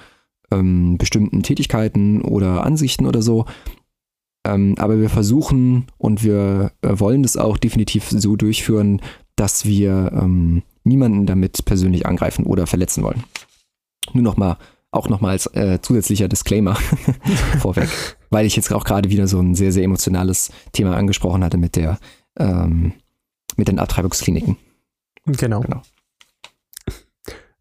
[0.51, 3.47] ähm, bestimmten Tätigkeiten oder Ansichten oder so.
[4.47, 9.01] Ähm, aber wir versuchen und wir äh, wollen das auch definitiv so durchführen,
[9.37, 13.25] dass wir ähm, niemanden damit persönlich angreifen oder verletzen wollen.
[14.13, 14.57] Nur nochmal
[14.93, 16.75] auch nochmal als äh, zusätzlicher Disclaimer
[17.59, 21.57] vorweg, weil ich jetzt auch gerade wieder so ein sehr, sehr emotionales Thema angesprochen hatte
[21.57, 21.99] mit der
[22.39, 22.93] ähm,
[23.57, 24.57] mit den Abtreibungskliniken.
[25.27, 25.61] Genau.
[25.61, 25.83] genau.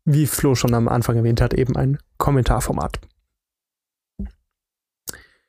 [0.03, 2.99] Wie Flo schon am Anfang erwähnt hat, eben ein Kommentarformat.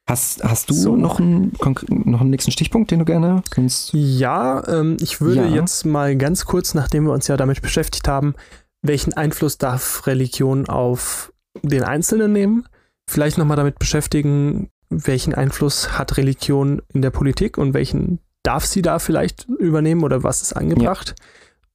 [0.09, 0.97] Hast, hast du so.
[0.97, 1.53] noch, einen,
[1.89, 3.91] noch einen nächsten Stichpunkt, den du gerne kannst?
[3.93, 5.55] Ja, ähm, ich würde ja.
[5.55, 8.35] jetzt mal ganz kurz, nachdem wir uns ja damit beschäftigt haben,
[8.83, 12.69] welchen Einfluss darf Religion auf den Einzelnen nehmen,
[13.11, 18.83] vielleicht nochmal damit beschäftigen, welchen Einfluss hat Religion in der Politik und welchen darf sie
[18.83, 21.15] da vielleicht übernehmen oder was ist angebracht.
[21.19, 21.27] Ja.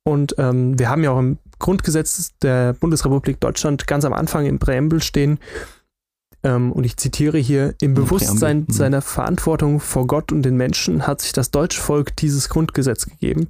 [0.03, 4.57] Und ähm, wir haben ja auch im Grundgesetz der Bundesrepublik Deutschland ganz am Anfang im
[4.57, 5.39] Präambel stehen,
[6.43, 8.73] ähm, und ich zitiere hier, im Bewusstsein mhm.
[8.73, 13.49] seiner Verantwortung vor Gott und den Menschen hat sich das deutsche Volk dieses Grundgesetz gegeben,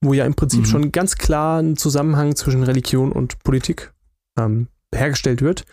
[0.00, 0.66] wo ja im Prinzip mhm.
[0.66, 3.92] schon ganz klar ein Zusammenhang zwischen Religion und Politik
[4.38, 5.64] ähm, hergestellt wird.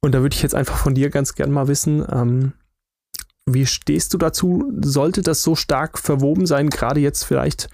[0.00, 2.52] Und da würde ich jetzt einfach von dir ganz gern mal wissen, ähm,
[3.46, 4.72] wie stehst du dazu?
[4.82, 7.68] Sollte das so stark verwoben sein, gerade jetzt vielleicht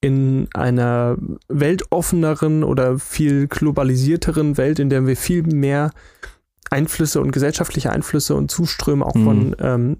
[0.00, 1.16] in einer
[1.48, 5.90] weltoffeneren oder viel globalisierteren Welt, in der wir viel mehr
[6.70, 9.24] Einflüsse und gesellschaftliche Einflüsse und Zuströme auch mhm.
[9.24, 9.96] von ähm,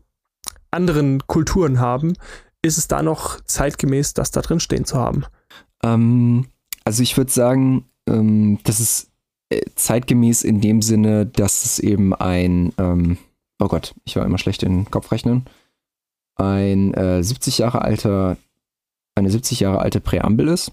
[0.70, 2.14] anderen Kulturen haben,
[2.62, 5.24] ist es da noch zeitgemäß, das da drin stehen zu haben?
[5.82, 6.46] Ähm,
[6.84, 9.10] also ich würde sagen, ähm, das ist
[9.50, 13.18] äh, zeitgemäß in dem Sinne, dass es eben ein, ähm,
[13.58, 15.46] oh Gott, ich war immer schlecht in Kopfrechnen,
[16.36, 18.36] ein äh, 70 Jahre alter,
[19.14, 20.72] eine 70 Jahre alte Präambel ist,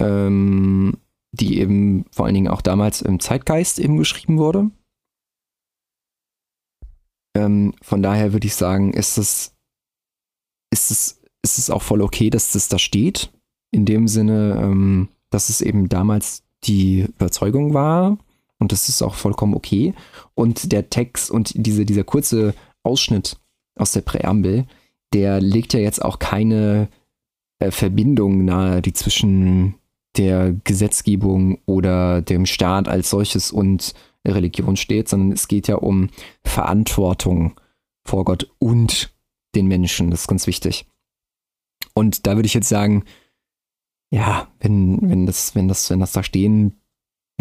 [0.00, 0.98] ähm,
[1.32, 4.70] die eben vor allen Dingen auch damals im Zeitgeist eben geschrieben wurde.
[7.34, 9.54] Ähm, von daher würde ich sagen, ist es,
[10.70, 13.32] ist es, ist es auch voll okay, dass das da steht.
[13.70, 18.18] In dem Sinne, ähm, dass es eben damals die Überzeugung war
[18.62, 19.92] und das ist auch vollkommen okay.
[20.36, 23.36] Und der Text und diese, dieser kurze Ausschnitt
[23.74, 24.66] aus der Präambel,
[25.12, 26.88] der legt ja jetzt auch keine
[27.58, 29.74] äh, Verbindung nahe, die zwischen
[30.16, 33.94] der Gesetzgebung oder dem Staat als solches und
[34.24, 36.10] Religion steht, sondern es geht ja um
[36.44, 37.58] Verantwortung
[38.04, 39.12] vor Gott und
[39.56, 40.12] den Menschen.
[40.12, 40.86] Das ist ganz wichtig.
[41.94, 43.02] Und da würde ich jetzt sagen,
[44.12, 46.76] ja, wenn, wenn das, wenn das, wenn das da stehen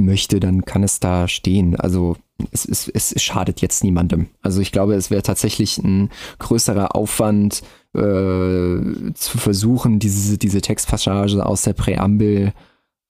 [0.05, 1.75] möchte, dann kann es da stehen.
[1.75, 2.17] Also
[2.51, 4.27] es, es, es schadet jetzt niemandem.
[4.41, 6.09] Also ich glaube, es wäre tatsächlich ein
[6.39, 12.53] größerer Aufwand, äh, zu versuchen, diese, diese Textpassage aus der Präambel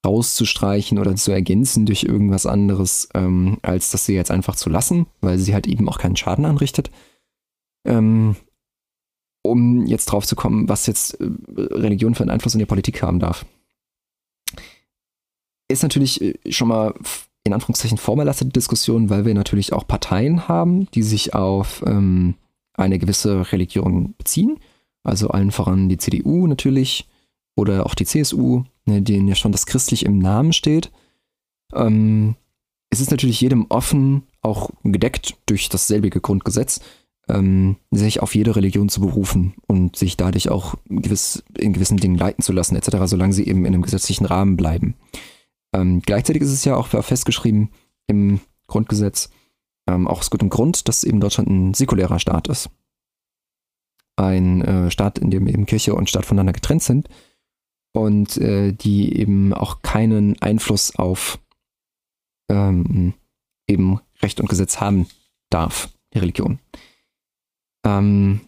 [0.04, 5.06] rauszustreichen oder zu ergänzen durch irgendwas anderes, ähm, als das sie jetzt einfach zu lassen,
[5.20, 6.90] weil sie halt eben auch keinen Schaden anrichtet.
[7.86, 8.36] Ähm,
[9.42, 11.26] um jetzt drauf zu kommen, was jetzt äh,
[11.56, 13.44] Religion für einen Einfluss in die Politik haben darf.
[15.72, 16.94] Ist natürlich äh, schon mal
[17.44, 22.34] in Anführungszeichen vorbelastet die Diskussion, weil wir natürlich auch Parteien haben, die sich auf ähm,
[22.74, 24.58] eine gewisse Religion beziehen.
[25.02, 27.08] Also allen voran die CDU natürlich
[27.56, 30.92] oder auch die CSU, ne, denen ja schon das christlich im Namen steht.
[31.74, 32.36] Ähm,
[32.90, 36.80] es ist natürlich jedem offen, auch gedeckt durch dasselbige Grundgesetz,
[37.28, 42.16] ähm, sich auf jede Religion zu berufen und sich dadurch auch gewiss, in gewissen Dingen
[42.16, 44.94] leiten zu lassen, etc., solange sie eben in einem gesetzlichen Rahmen bleiben.
[45.72, 47.70] Ähm, gleichzeitig ist es ja auch festgeschrieben
[48.06, 49.30] im Grundgesetz,
[49.86, 52.70] ähm, auch aus gutem Grund, dass eben Deutschland ein säkulärer Staat ist.
[54.16, 57.08] Ein äh, Staat, in dem eben Kirche und Staat voneinander getrennt sind
[57.92, 61.38] und äh, die eben auch keinen Einfluss auf
[62.50, 63.14] ähm,
[63.66, 65.06] eben Recht und Gesetz haben
[65.50, 66.58] darf, die Religion.
[67.84, 68.40] Ähm,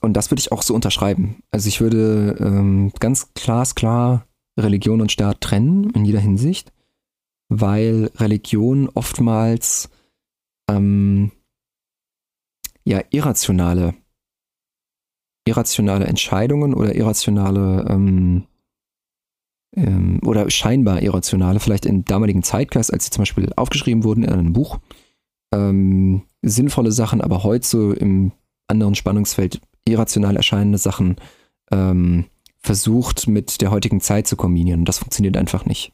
[0.00, 1.42] und das würde ich auch so unterschreiben.
[1.50, 4.26] Also ich würde ähm, ganz glasklar
[4.62, 6.72] Religion und Staat trennen in jeder Hinsicht,
[7.48, 9.90] weil Religion oftmals
[10.68, 11.32] ähm,
[12.84, 13.94] ja irrationale
[15.46, 18.44] irrationale Entscheidungen oder irrationale ähm,
[19.76, 24.30] ähm, oder scheinbar irrationale, vielleicht im damaligen Zeitgeist, als sie zum Beispiel aufgeschrieben wurden in
[24.30, 24.78] einem Buch,
[25.52, 28.32] ähm, sinnvolle Sachen, aber heute so im
[28.68, 31.16] anderen Spannungsfeld irrational erscheinende Sachen
[31.72, 32.26] ähm,
[32.60, 34.80] versucht mit der heutigen Zeit zu kombinieren.
[34.80, 35.92] Und das funktioniert einfach nicht.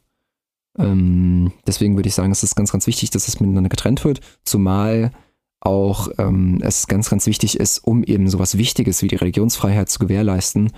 [0.78, 4.20] Ähm, deswegen würde ich sagen, es ist ganz, ganz wichtig, dass es miteinander getrennt wird,
[4.44, 5.12] zumal
[5.60, 9.98] auch ähm, es ganz, ganz wichtig ist, um eben sowas Wichtiges wie die Religionsfreiheit zu
[9.98, 10.72] gewährleisten,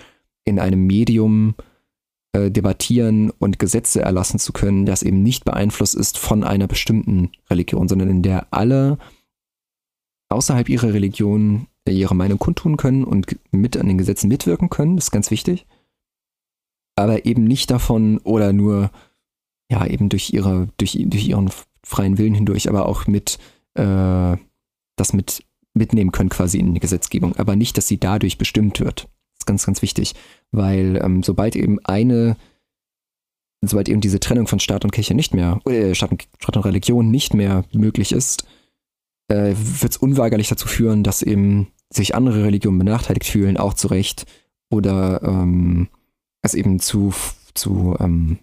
[0.44, 1.55] in einem Medium
[2.33, 7.33] äh, debattieren und Gesetze erlassen zu können, das eben nicht beeinflusst ist von einer bestimmten
[7.51, 8.98] Religion, sondern in der alle
[10.29, 14.96] außerhalb ihrer Religion ihre Meinung kundtun können und mit an den Gesetzen mitwirken können.
[14.96, 15.66] Das ist ganz wichtig.
[16.98, 18.90] Aber eben nicht davon oder nur,
[19.70, 21.50] ja, eben durch ihre, durch, durch ihren
[21.84, 23.38] freien Willen hindurch, aber auch mit,
[23.74, 24.37] äh,
[24.96, 27.37] das mit mitnehmen können quasi in die Gesetzgebung.
[27.37, 29.02] Aber nicht, dass sie dadurch bestimmt wird.
[29.02, 30.14] Das ist ganz, ganz wichtig.
[30.50, 32.37] Weil ähm, sobald eben eine,
[33.61, 36.64] sobald eben diese Trennung von Staat und Kirche nicht mehr, äh, Staat, und, Staat und
[36.64, 38.44] Religion nicht mehr möglich ist,
[39.28, 43.87] äh, wird es unweigerlich dazu führen, dass eben sich andere Religionen benachteiligt fühlen, auch zu
[43.88, 44.26] Recht,
[44.70, 45.88] oder ähm,
[46.48, 47.12] es eben zu,
[47.54, 48.38] zu ähm,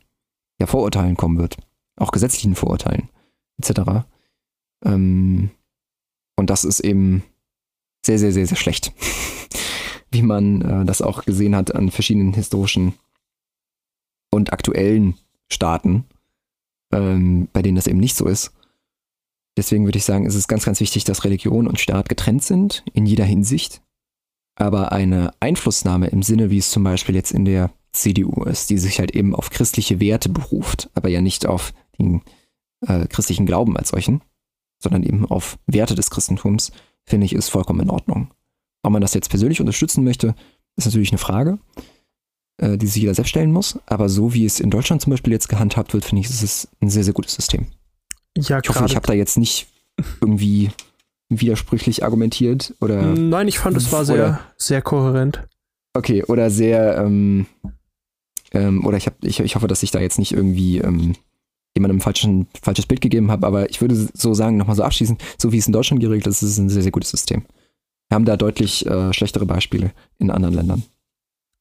[0.59, 1.57] ja, Vorurteilen kommen wird.
[1.97, 3.09] Auch gesetzlichen Vorurteilen,
[3.57, 4.05] etc.
[4.83, 5.51] Ähm,
[6.37, 7.23] und das ist eben
[8.05, 8.93] sehr, sehr, sehr, sehr schlecht.
[10.11, 12.93] Wie man äh, das auch gesehen hat an verschiedenen historischen
[14.31, 15.15] und aktuellen
[15.51, 16.05] Staaten,
[16.91, 18.51] ähm, bei denen das eben nicht so ist.
[19.57, 22.83] Deswegen würde ich sagen, ist es ganz, ganz wichtig, dass Religion und Staat getrennt sind
[22.93, 23.81] in jeder Hinsicht.
[24.55, 28.77] Aber eine Einflussnahme im Sinne, wie es zum Beispiel jetzt in der CDU ist, die
[28.77, 32.21] sich halt eben auf christliche Werte beruft, aber ja nicht auf den
[32.87, 34.21] äh, christlichen Glauben als solchen,
[34.79, 36.71] sondern eben auf Werte des Christentums,
[37.05, 38.31] finde ich, ist vollkommen in Ordnung.
[38.83, 40.35] Ob man das jetzt persönlich unterstützen möchte,
[40.75, 41.59] ist natürlich eine Frage,
[42.57, 43.79] äh, die sich jeder selbst stellen muss.
[43.85, 46.67] Aber so wie es in Deutschland zum Beispiel jetzt gehandhabt wird, finde ich, ist es
[46.81, 47.67] ein sehr, sehr gutes System.
[48.37, 49.67] Ja, ich hoffe, ich habe da jetzt nicht
[50.21, 50.69] irgendwie
[51.29, 53.01] widersprüchlich argumentiert oder.
[53.01, 55.47] Nein, ich fand es war sehr, sehr kohärent.
[55.93, 57.45] Okay, oder sehr, ähm,
[58.51, 61.15] ähm, oder ich, hab, ich, ich hoffe, dass ich da jetzt nicht irgendwie ähm,
[61.75, 65.51] jemandem falschen, falsches Bild gegeben habe, aber ich würde so sagen, nochmal so abschließend, so
[65.51, 67.45] wie es in Deutschland geregelt ist, ist es ein sehr, sehr gutes System.
[68.09, 70.83] Wir haben da deutlich äh, schlechtere Beispiele in anderen Ländern.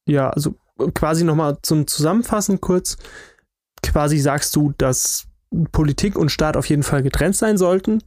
[0.07, 0.55] Ja, also
[0.93, 2.97] quasi nochmal zum Zusammenfassen kurz.
[3.81, 5.27] Quasi sagst du, dass
[5.71, 8.01] Politik und Staat auf jeden Fall getrennt sein sollten.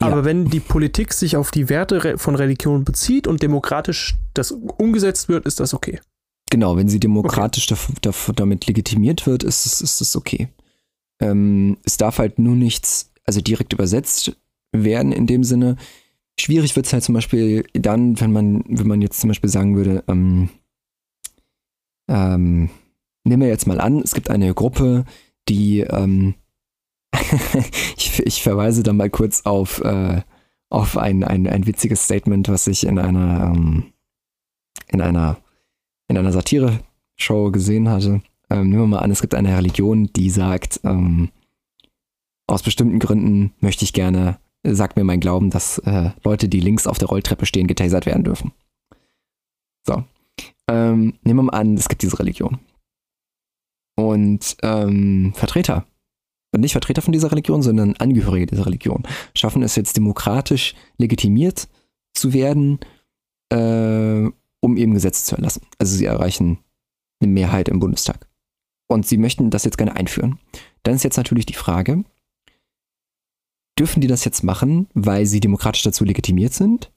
[0.00, 0.06] Ja.
[0.06, 5.28] Aber wenn die Politik sich auf die Werte von Religion bezieht und demokratisch das umgesetzt
[5.28, 6.00] wird, ist das okay.
[6.52, 7.94] Genau, wenn sie demokratisch okay.
[8.02, 10.48] dafür, damit legitimiert wird, ist es, ist es okay.
[11.18, 14.36] Ähm, es darf halt nur nichts, also direkt übersetzt
[14.70, 15.76] werden in dem Sinne.
[16.38, 19.76] Schwierig wird es halt zum Beispiel dann, wenn man, wenn man jetzt zum Beispiel sagen
[19.76, 20.50] würde, ähm,
[22.10, 22.68] ähm,
[23.24, 25.06] nehmen wir jetzt mal an, es gibt eine Gruppe,
[25.48, 26.34] die ähm,
[27.96, 30.20] ich, ich, verweise da mal kurz auf, äh,
[30.68, 33.94] auf ein, ein, ein witziges Statement, was ich in einer, ähm,
[34.88, 35.38] in einer,
[36.12, 38.22] in einer Satire-Show gesehen hatte.
[38.50, 41.30] Ähm, nehmen wir mal an, es gibt eine Religion, die sagt, ähm,
[42.46, 46.86] aus bestimmten Gründen möchte ich gerne, sagt mir mein Glauben, dass äh, Leute, die links
[46.86, 48.52] auf der Rolltreppe stehen, getasert werden dürfen.
[49.86, 50.04] So.
[50.68, 52.58] Ähm, nehmen wir mal an, es gibt diese Religion.
[53.96, 55.86] und ähm, Vertreter,
[56.54, 61.68] und nicht Vertreter von dieser Religion, sondern Angehörige dieser Religion, schaffen es jetzt demokratisch legitimiert
[62.14, 62.80] zu werden,
[63.50, 64.30] äh,
[64.62, 65.62] um eben Gesetze zu erlassen.
[65.78, 66.58] Also sie erreichen
[67.20, 68.28] eine Mehrheit im Bundestag.
[68.88, 70.38] Und sie möchten das jetzt gerne einführen.
[70.82, 72.04] Dann ist jetzt natürlich die Frage,
[73.78, 76.92] dürfen die das jetzt machen, weil sie demokratisch dazu legitimiert sind?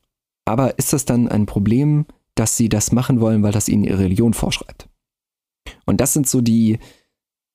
[0.45, 3.99] Aber ist das dann ein Problem, dass sie das machen wollen, weil das ihnen ihre
[3.99, 4.88] Religion vorschreibt?
[5.86, 6.80] Und das sind so die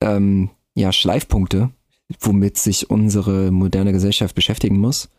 [0.03, 1.71] ähm, ja, Schleifpunkte,
[2.21, 5.11] womit sich unsere moderne Gesellschaft beschäftigen muss.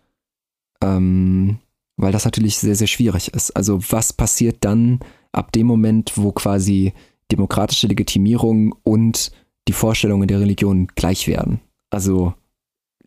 [0.83, 1.59] Ähm,
[2.01, 3.51] weil das natürlich sehr, sehr schwierig ist.
[3.51, 4.99] Also was passiert dann
[5.31, 6.93] ab dem Moment, wo quasi
[7.31, 9.31] demokratische Legitimierung und
[9.67, 11.61] die Vorstellungen der Religion gleich werden?
[11.89, 12.33] Also,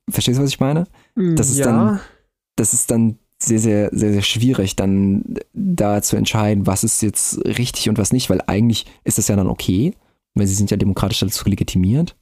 [0.09, 0.87] verstehst du, was ich meine?
[1.15, 1.67] Das ist ja.
[1.67, 2.01] dann,
[2.57, 7.45] das ist dann sehr, sehr, sehr, sehr schwierig, dann da zu entscheiden, was ist jetzt
[7.45, 9.95] richtig und was nicht, weil eigentlich ist das ja dann okay,
[10.35, 12.17] weil sie sind ja demokratisch dazu legitimiert.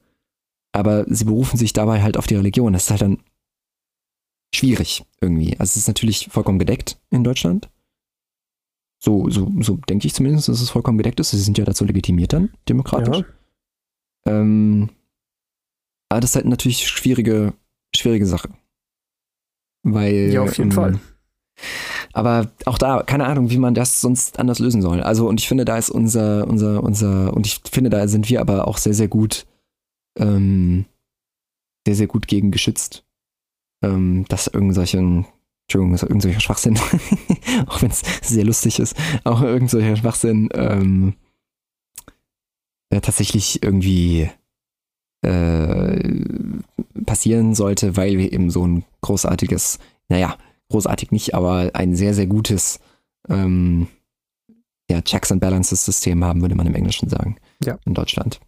[0.75, 2.73] Aber sie berufen sich dabei halt auf die Religion.
[2.73, 3.19] Das ist halt dann
[4.55, 5.53] schwierig irgendwie.
[5.59, 7.69] Also es ist natürlich vollkommen gedeckt in Deutschland.
[8.99, 11.31] So, so, so denke ich zumindest, dass es vollkommen gedeckt ist.
[11.31, 13.25] Sie sind ja dazu legitimiert dann, demokratisch.
[14.25, 14.39] Ja.
[14.39, 14.89] Ähm,
[16.09, 17.53] aber das ist halt natürlich schwierige,
[17.93, 18.49] schwierige Sache.
[19.83, 20.31] Weil.
[20.31, 20.99] Ja, auf jeden ähm, Fall.
[22.13, 25.01] Aber auch da, keine Ahnung, wie man das sonst anders lösen soll.
[25.01, 28.39] Also, und ich finde, da ist unser, unser, unser, und ich finde, da sind wir
[28.39, 29.45] aber auch sehr, sehr gut,
[30.17, 30.85] ähm,
[31.85, 33.03] sehr, sehr gut gegen geschützt.
[33.83, 35.25] Ähm, dass irgendwelchen,
[35.65, 36.79] Entschuldigung, dass irgendwelcher Schwachsinn,
[37.67, 41.13] auch wenn es sehr lustig ist, auch irgendwelcher Schwachsinn, ähm,
[42.89, 44.29] äh, tatsächlich irgendwie
[45.21, 46.21] äh,
[47.05, 50.37] passieren sollte, weil wir eben so ein großartiges, naja,
[50.69, 52.79] großartig nicht, aber ein sehr, sehr gutes
[53.29, 53.87] ähm,
[54.89, 57.37] ja, Checks and Balances System haben, würde man im Englischen sagen.
[57.63, 57.77] Ja.
[57.85, 58.39] In Deutschland.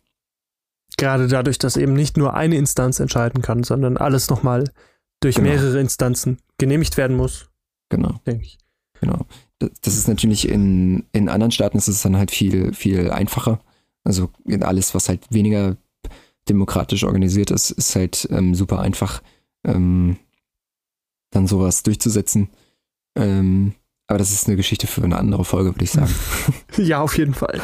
[0.98, 4.66] Gerade dadurch, dass eben nicht nur eine Instanz entscheiden kann, sondern alles nochmal
[5.20, 5.50] durch Genau.
[5.50, 7.50] mehrere Instanzen genehmigt werden muss,
[7.90, 8.58] Genau, denke ich.
[9.00, 9.26] genau.
[9.60, 13.60] Das ist natürlich in, in anderen Staaten ist es dann halt viel, viel einfacher.
[14.04, 14.30] Also
[14.62, 15.78] alles, was halt weniger
[16.50, 19.24] demokratisch organisiert ist, ist halt ähm, super einfach,
[19.64, 20.18] ähm,
[21.32, 22.50] dann sowas durchzusetzen.
[23.16, 23.74] Ähm,
[24.08, 26.14] aber das ist eine Geschichte für eine andere Folge, würde ich sagen.
[26.78, 27.62] Ja, auf jeden Fall.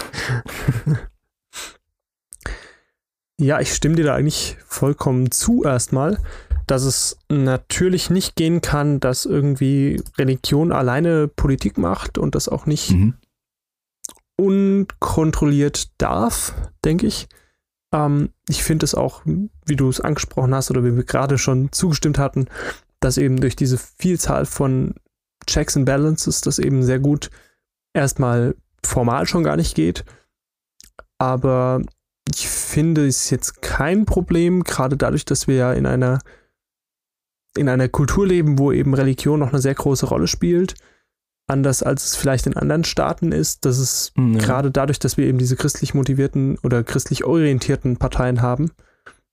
[3.39, 6.19] ja, ich stimme dir da eigentlich vollkommen zu erstmal,
[6.67, 12.65] dass es natürlich nicht gehen kann, dass irgendwie Religion alleine Politik macht und das auch
[12.65, 13.15] nicht Mhm.
[14.37, 17.27] unkontrolliert darf, denke ich.
[17.93, 21.71] Ähm, ich finde es auch, wie du es angesprochen hast oder wie wir gerade schon
[21.71, 22.47] zugestimmt hatten,
[22.99, 24.95] dass eben durch diese Vielzahl von
[25.47, 27.29] Checks and Balances das eben sehr gut
[27.93, 30.05] erstmal formal schon gar nicht geht.
[31.17, 31.81] Aber
[32.33, 36.19] ich finde es jetzt kein Problem, gerade dadurch, dass wir ja in einer
[37.57, 40.75] in einer Kultur leben, wo eben Religion noch eine sehr große Rolle spielt,
[41.47, 44.39] anders als es vielleicht in anderen Staaten ist, dass es Ja.
[44.39, 48.71] gerade dadurch, dass wir eben diese christlich motivierten oder christlich orientierten Parteien haben,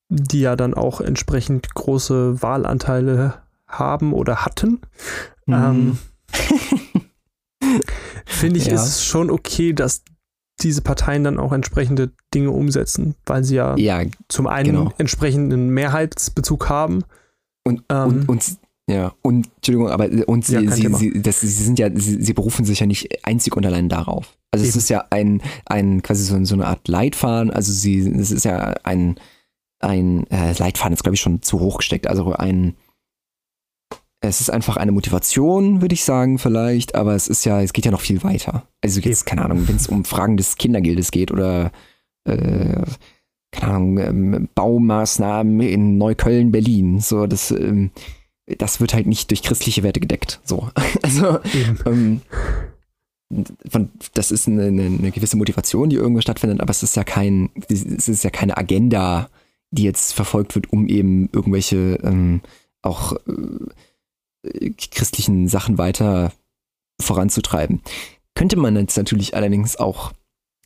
[0.09, 4.81] die ja dann auch entsprechend große Wahlanteile haben oder hatten,
[5.47, 5.55] Mhm.
[5.55, 5.99] ähm,
[8.27, 8.75] finde ich, Ja.
[8.75, 10.03] ist es schon okay, dass
[10.61, 14.93] diese Parteien dann auch entsprechende Dinge umsetzen, weil sie ja ja, zum einen genau.
[14.99, 17.05] entsprechenden Mehrheitsbezug haben.
[17.69, 18.09] Und, Ähm.
[18.09, 18.59] und, und,
[18.91, 22.33] ja, und, Entschuldigung, aber, und sie, Ja, sie, sie, das, sie sind ja, sie, sie
[22.33, 24.39] berufen sich ja nicht einzig und allein darauf.
[24.51, 24.79] Also es Eben.
[24.79, 28.75] ist ja ein, ein, quasi so, so eine Art Leitfaden, also sie, es ist ja
[28.85, 29.17] ein,
[29.81, 32.77] ein, äh, Leitfaden ist glaube ich schon zu hoch gesteckt, also ein,
[34.21, 37.85] es ist einfach eine Motivation, würde ich sagen, vielleicht, aber es ist ja, es geht
[37.85, 38.67] ja noch viel weiter.
[38.81, 41.73] Also jetzt, keine Ahnung, wenn es um Fragen des Kindergeldes geht oder
[42.25, 42.83] äh,
[43.51, 47.01] keine Ahnung, ähm, Baumaßnahmen in Neukölln, Berlin.
[47.01, 47.91] So, das, ähm,
[48.59, 50.41] das wird halt nicht durch christliche Werte gedeckt.
[50.45, 50.69] So.
[51.03, 51.39] Also,
[51.87, 52.23] ähm,
[53.69, 57.05] von, das ist eine, eine, eine gewisse Motivation, die irgendwo stattfindet, aber es ist ja
[57.05, 59.29] kein, es ist ja keine Agenda,
[59.71, 62.41] die jetzt verfolgt wird, um eben irgendwelche ähm,
[62.81, 63.15] auch
[64.45, 66.33] äh, christlichen Sachen weiter
[67.01, 67.83] voranzutreiben.
[68.35, 70.13] Könnte man jetzt natürlich allerdings auch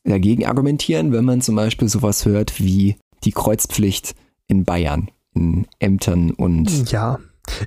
[0.05, 4.15] dagegen argumentieren, wenn man zum Beispiel sowas hört wie die Kreuzpflicht
[4.49, 7.19] in Bayern, in Ämtern und Ja.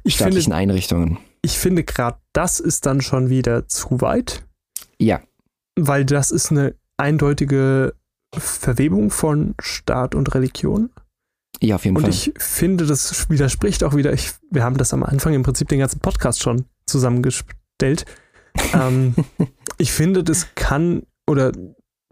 [0.03, 1.17] Ich finde, staatlichen Einrichtungen.
[1.41, 4.43] ich finde gerade das ist dann schon wieder zu weit,
[4.99, 5.21] Ja,
[5.77, 7.93] weil das ist eine eindeutige
[8.33, 10.89] Verwebung von Staat und Religion.
[11.61, 12.09] ja, auf jeden Und Fall.
[12.11, 15.79] ich finde, das widerspricht auch wieder, ich, wir haben das am Anfang im Prinzip den
[15.79, 18.05] ganzen Podcast schon zusammengestellt.
[18.73, 19.15] ähm,
[19.77, 21.51] ich finde, das kann oder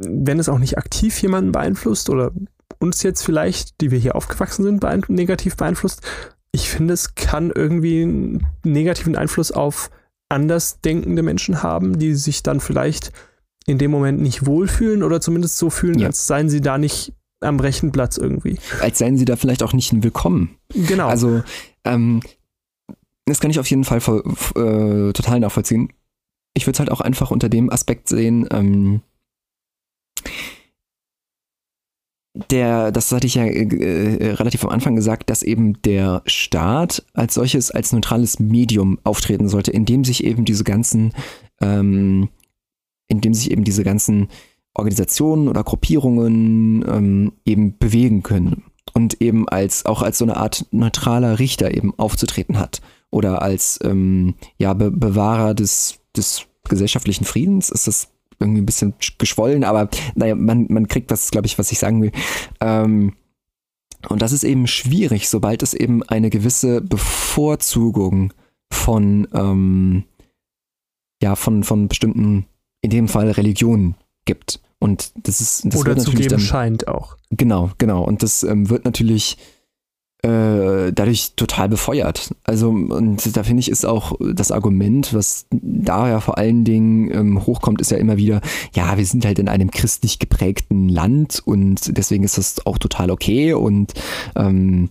[0.09, 2.31] wenn es auch nicht aktiv jemanden beeinflusst oder
[2.79, 6.01] uns jetzt vielleicht, die wir hier aufgewachsen sind, beein negativ beeinflusst.
[6.51, 9.89] Ich finde, es kann irgendwie einen negativen Einfluss auf
[10.29, 13.11] andersdenkende Menschen haben, die sich dann vielleicht
[13.65, 16.07] in dem Moment nicht wohlfühlen oder zumindest so fühlen, ja.
[16.07, 18.57] als seien sie da nicht am rechten Platz irgendwie.
[18.81, 20.57] Als seien sie da vielleicht auch nicht willkommen.
[20.73, 21.07] Genau.
[21.07, 21.43] Also,
[21.83, 22.21] ähm,
[23.25, 24.23] das kann ich auf jeden Fall voll,
[24.55, 25.89] äh, total nachvollziehen.
[26.53, 29.01] Ich würde es halt auch einfach unter dem Aspekt sehen, ähm,
[32.49, 37.05] der, das hatte ich ja äh, äh, relativ am Anfang gesagt, dass eben der Staat
[37.13, 41.13] als solches, als neutrales Medium auftreten sollte, in dem sich eben diese ganzen,
[41.61, 42.30] ähm,
[43.07, 44.30] in dem sich eben diese ganzen
[44.74, 48.63] Organisationen oder Gruppierungen ähm, eben bewegen können
[48.93, 53.80] und eben als auch als so eine Art neutraler Richter eben aufzutreten hat oder als
[53.84, 58.12] ähm, ja Be Bewahrer des des gesellschaftlichen Friedens ist das
[58.43, 62.01] irgendwie ein bisschen geschwollen, aber naja, man, man kriegt was, glaube ich, was ich sagen
[62.01, 62.11] will.
[62.61, 63.13] Ähm,
[64.09, 68.33] und das ist eben schwierig, sobald es eben eine gewisse Bevorzugung
[68.71, 70.03] von, ähm,
[71.21, 72.45] ja, von, von bestimmten,
[72.81, 74.59] in dem Fall Religionen gibt.
[74.79, 77.15] Und das ist das Oder zu geben dann, scheint auch.
[77.29, 78.03] Genau, genau.
[78.03, 79.37] Und das ähm, wird natürlich
[80.24, 82.34] äh, dadurch total befeuert.
[82.43, 87.11] Also, und da finde ich, ist auch das Argument, was da ja vor allen Dingen
[87.11, 88.41] ähm, hochkommt, ist ja immer wieder,
[88.74, 93.11] ja, wir sind halt in einem christlich geprägten Land und deswegen ist das auch total
[93.11, 93.93] okay und
[94.36, 94.89] ähm,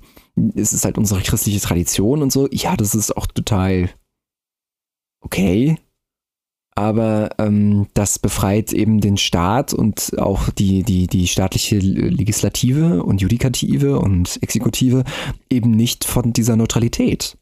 [0.55, 2.49] es ist halt unsere christliche Tradition und so.
[2.51, 3.91] Ja, das ist auch total
[5.21, 5.79] okay
[6.75, 13.21] aber ähm, das befreit eben den Staat und auch die, die, die staatliche Legislative und
[13.21, 15.05] Judikative und Exekutive
[15.51, 17.37] eben nicht von dieser Neutralität.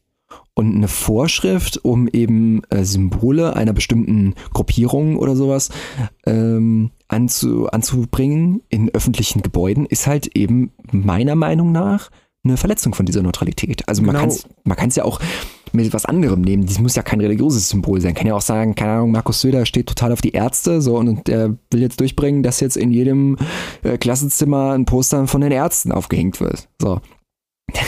[0.54, 5.70] Und eine Vorschrift, um eben äh, Symbole einer bestimmten Gruppierung oder sowas
[6.26, 12.10] ähm, anzu, anzubringen in öffentlichen Gebäuden, ist halt eben meiner Meinung nach
[12.44, 13.86] eine Verletzung von dieser Neutralität.
[13.88, 14.34] Also man genau.
[14.76, 15.20] kann es ja auch
[15.72, 16.66] mit was anderem nehmen.
[16.66, 18.14] Das muss ja kein religiöses Symbol sein.
[18.14, 21.28] Kann ja auch sagen, keine Ahnung, Markus Söder steht total auf die Ärzte so und
[21.28, 23.36] er will jetzt durchbringen, dass jetzt in jedem
[23.82, 26.68] äh, Klassenzimmer ein Poster von den Ärzten aufgehängt wird.
[26.80, 27.00] So.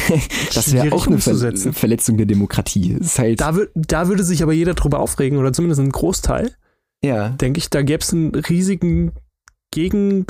[0.55, 2.99] das wäre auch eine Ver Verletzung der Demokratie.
[3.19, 6.53] Halt da, da würde sich aber jeder drüber aufregen oder zumindest ein Großteil.
[7.05, 7.31] Ja.
[7.31, 9.13] Denke ich, da gäbe es einen riesigen
[9.73, 10.27] gegen,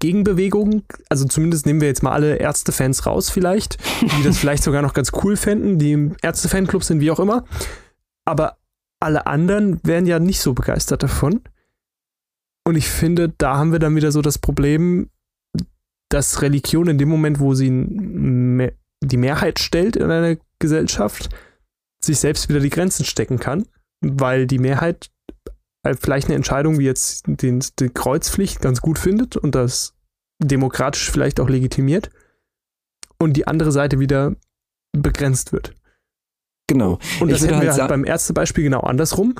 [0.00, 0.82] Gegenbewegung.
[1.08, 4.92] Also zumindest nehmen wir jetzt mal alle Ärztefans raus vielleicht, die das vielleicht sogar noch
[4.92, 7.44] ganz cool fänden, die im Ärztefanclub sind, wie auch immer.
[8.26, 8.58] Aber
[9.00, 11.40] alle anderen wären ja nicht so begeistert davon.
[12.64, 15.08] Und ich finde, da haben wir dann wieder so das Problem,
[16.10, 21.30] dass Religion in dem Moment, wo sie die Mehrheit stellt in einer Gesellschaft,
[22.04, 23.66] sich selbst wieder die Grenzen stecken kann,
[24.02, 25.10] weil die Mehrheit
[26.00, 29.94] vielleicht eine Entscheidung wie jetzt den, die Kreuzpflicht ganz gut findet und das
[30.42, 32.10] demokratisch vielleicht auch legitimiert
[33.18, 34.34] und die andere Seite wieder
[34.92, 35.74] begrenzt wird.
[36.66, 36.98] Genau.
[37.20, 39.34] Und das hätten halt wir halt beim Ärztebeispiel genau andersrum,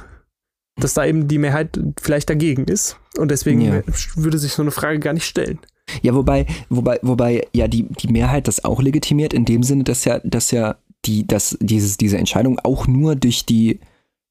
[0.76, 3.82] dass da eben die Mehrheit vielleicht dagegen ist und deswegen ja.
[4.16, 5.60] würde sich so eine Frage gar nicht stellen.
[6.02, 10.04] Ja, wobei, wobei, wobei ja die, die Mehrheit das auch legitimiert, in dem Sinne, dass
[10.04, 13.80] ja, dass ja die, dass dieses, diese Entscheidung auch nur durch die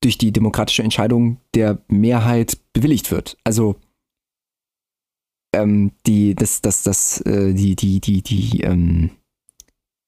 [0.02, 3.38] durch die demokratische Entscheidung der Mehrheit bewilligt wird.
[3.44, 3.76] Also
[5.54, 9.12] ähm, die, das, das, das, äh, die, die, die, die, ähm,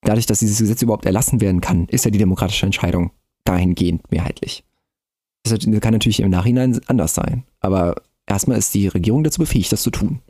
[0.02, 3.12] dadurch, dass dieses Gesetz überhaupt erlassen werden kann, ist ja die demokratische Entscheidung
[3.44, 4.64] dahingehend mehrheitlich.
[5.44, 7.96] Das kann natürlich im Nachhinein anders sein, aber
[8.28, 10.22] erstmal ist die Regierung dazu befähigt, das zu tun,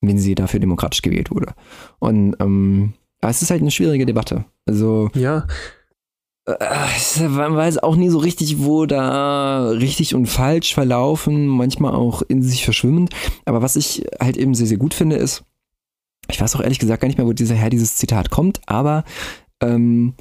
[0.00, 1.54] wenn sie dafür demokratisch gewählt wurde.
[1.98, 4.44] Und ähm, aber es ist halt eine schwierige Debatte.
[4.64, 5.46] Also ja,
[7.28, 12.42] man weiß auch nie so richtig, wo da richtig und falsch verlaufen, manchmal auch in
[12.42, 13.10] sich verschwimmend.
[13.44, 15.44] Aber was ich halt eben sehr, sehr gut finde, ist,
[16.30, 19.04] ich weiß auch ehrlich gesagt gar nicht mehr, wo dieser Herr dieses Zitat kommt, aber
[19.62, 20.14] ähm,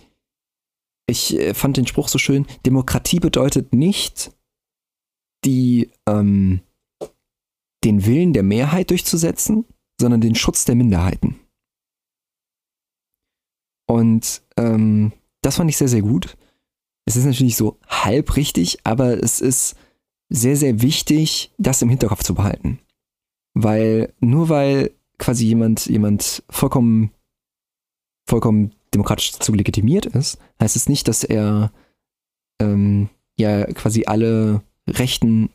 [1.05, 4.32] ich äh, fand den Spruch so schön, Demokratie bedeutet nicht,
[5.45, 6.61] die, ähm,
[7.84, 9.65] den Willen der Mehrheit durchzusetzen,
[9.99, 11.39] sondern den Schutz der Minderheiten.
[13.89, 15.13] Und ähm,
[15.47, 16.37] das fand ich sehr, sehr gut.
[17.05, 19.77] Es ist natürlich so halb richtig, aber es ist
[20.27, 22.79] sehr, sehr wichtig, das im Hinterkopf zu behalten.
[23.53, 27.11] Weil nur weil quasi jemand, jemand vollkommen,
[28.27, 31.71] vollkommen demokratisch dazu legitimiert ist, heißt es nicht, dass er
[32.59, 35.49] ähm, ja quasi alle Rechten,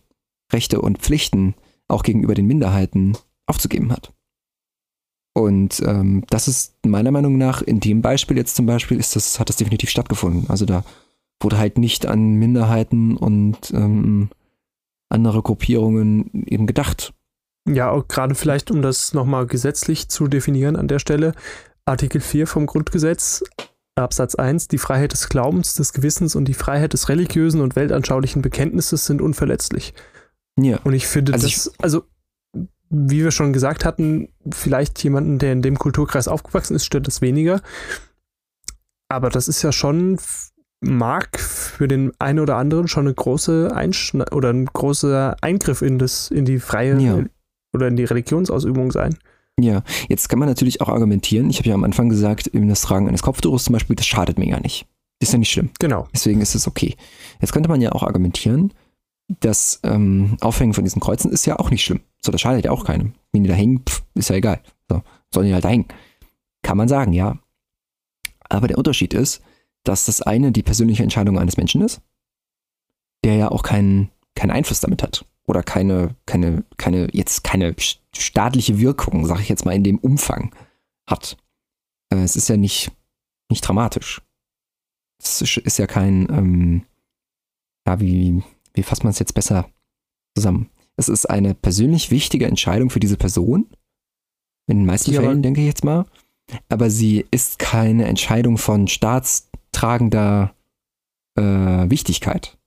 [0.51, 1.55] Rechte und Pflichten
[1.87, 4.11] auch gegenüber den Minderheiten aufzugeben hat.
[5.35, 9.41] Und ähm, das ist meiner Meinung nach in dem Beispiel jetzt zum Beispiel ist das,
[9.41, 10.47] hat das definitiv stattgefunden.
[10.49, 10.85] Also da
[11.41, 14.29] wurde halt nicht an Minderheiten und ähm,
[15.09, 17.15] andere Gruppierungen eben gedacht.
[17.69, 21.35] Ja, auch gerade vielleicht, um das nochmal gesetzlich zu definieren an der Stelle.
[21.85, 23.43] Artikel 4 vom Grundgesetz,
[23.95, 28.43] Absatz 1, die Freiheit des Glaubens, des Gewissens und die Freiheit des religiösen und weltanschaulichen
[28.43, 29.95] Bekenntnisses sind unverletzlich.
[30.59, 30.79] Ja.
[30.85, 32.05] Und ich finde also das, ich, also
[32.93, 37.23] wie wir schon gesagt hatten, vielleicht jemanden, der in dem Kulturkreis aufgewachsen ist, stört das
[37.23, 37.63] weniger.
[39.09, 40.19] Aber das ist ja schon,
[40.81, 45.99] mag für den einen oder anderen schon eine große Einschne oder ein großer Eingriff in
[45.99, 47.25] das, in die freie ja.
[47.73, 49.17] oder in die Religionsausübung sein.
[49.59, 51.49] Ja, jetzt kann man natürlich auch argumentieren.
[51.49, 54.39] Ich habe ja am Anfang gesagt, eben das Tragen eines Kopftuches zum Beispiel, das schadet
[54.39, 54.87] mir ja nicht.
[55.21, 55.71] Ist ja nicht schlimm.
[55.79, 56.09] Genau.
[56.13, 56.97] Deswegen ist es okay.
[57.41, 58.73] Jetzt könnte man ja auch argumentieren,
[59.41, 62.01] das ähm, Aufhängen von diesen Kreuzen ist ja auch nicht schlimm.
[62.25, 63.15] So, das schadet ja auch keinem.
[63.33, 64.63] Wenn die da hängen, pff, ist ja egal.
[64.89, 65.03] So,
[65.33, 65.89] sollen die halt da hängen.
[66.63, 67.39] Kann man sagen, ja.
[68.49, 69.43] Aber der Unterschied ist,
[69.85, 72.01] dass das eine die persönliche Entscheidung eines Menschen ist,
[73.25, 75.25] der ja auch keinen, keinen Einfluss damit hat.
[75.45, 77.75] Oder keine, keine, keine, jetzt keine
[78.15, 80.55] staatliche Wirkung, sag ich jetzt mal, in dem Umfang
[81.07, 81.37] hat.
[82.11, 82.93] Äh, es ist ja nicht,
[83.51, 84.23] nicht dramatisch.
[85.19, 86.87] Es ist ja kein, ähm,
[87.87, 88.43] ja, wie,
[88.75, 89.69] wie fasst man es jetzt besser
[90.37, 90.71] zusammen?
[90.97, 93.67] Es ist eine persönlich wichtige Entscheidung für diese Person.
[94.69, 96.07] In den meisten ja, Fällen, denke ich jetzt mal.
[96.69, 100.55] Aber sie ist keine Entscheidung von staatstragender
[101.37, 102.59] äh, Wichtigkeit.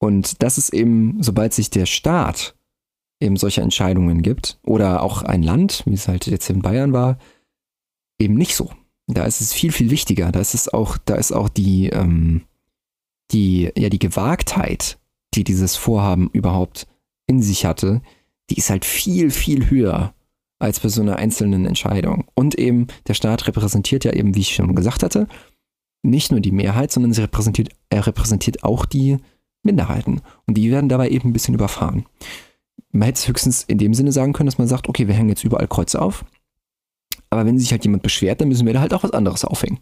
[0.00, 2.54] Und das ist eben, sobald sich der Staat
[3.20, 7.18] eben solche Entscheidungen gibt, oder auch ein Land, wie es halt jetzt in Bayern war,
[8.18, 8.70] eben nicht so.
[9.06, 10.32] Da ist es viel, viel wichtiger.
[10.32, 12.42] Da ist es auch, da ist auch die, ähm,
[13.30, 14.98] die, ja, die Gewagtheit,
[15.36, 16.86] die dieses Vorhaben überhaupt
[17.26, 18.02] in sich hatte,
[18.50, 20.14] die ist halt viel, viel höher
[20.58, 22.26] als bei so einer einzelnen Entscheidung.
[22.34, 25.26] Und eben der Staat repräsentiert ja eben, wie ich schon gesagt hatte,
[26.02, 29.18] nicht nur die Mehrheit, sondern sie repräsentiert, er repräsentiert auch die
[29.62, 30.20] Minderheiten.
[30.46, 32.06] Und die werden dabei eben ein bisschen überfahren.
[32.92, 35.30] Man hätte es höchstens in dem Sinne sagen können, dass man sagt, okay, wir hängen
[35.30, 36.24] jetzt überall Kreuze auf.
[37.30, 39.80] Aber wenn sich halt jemand beschwert, dann müssen wir da halt auch was anderes aufhängen.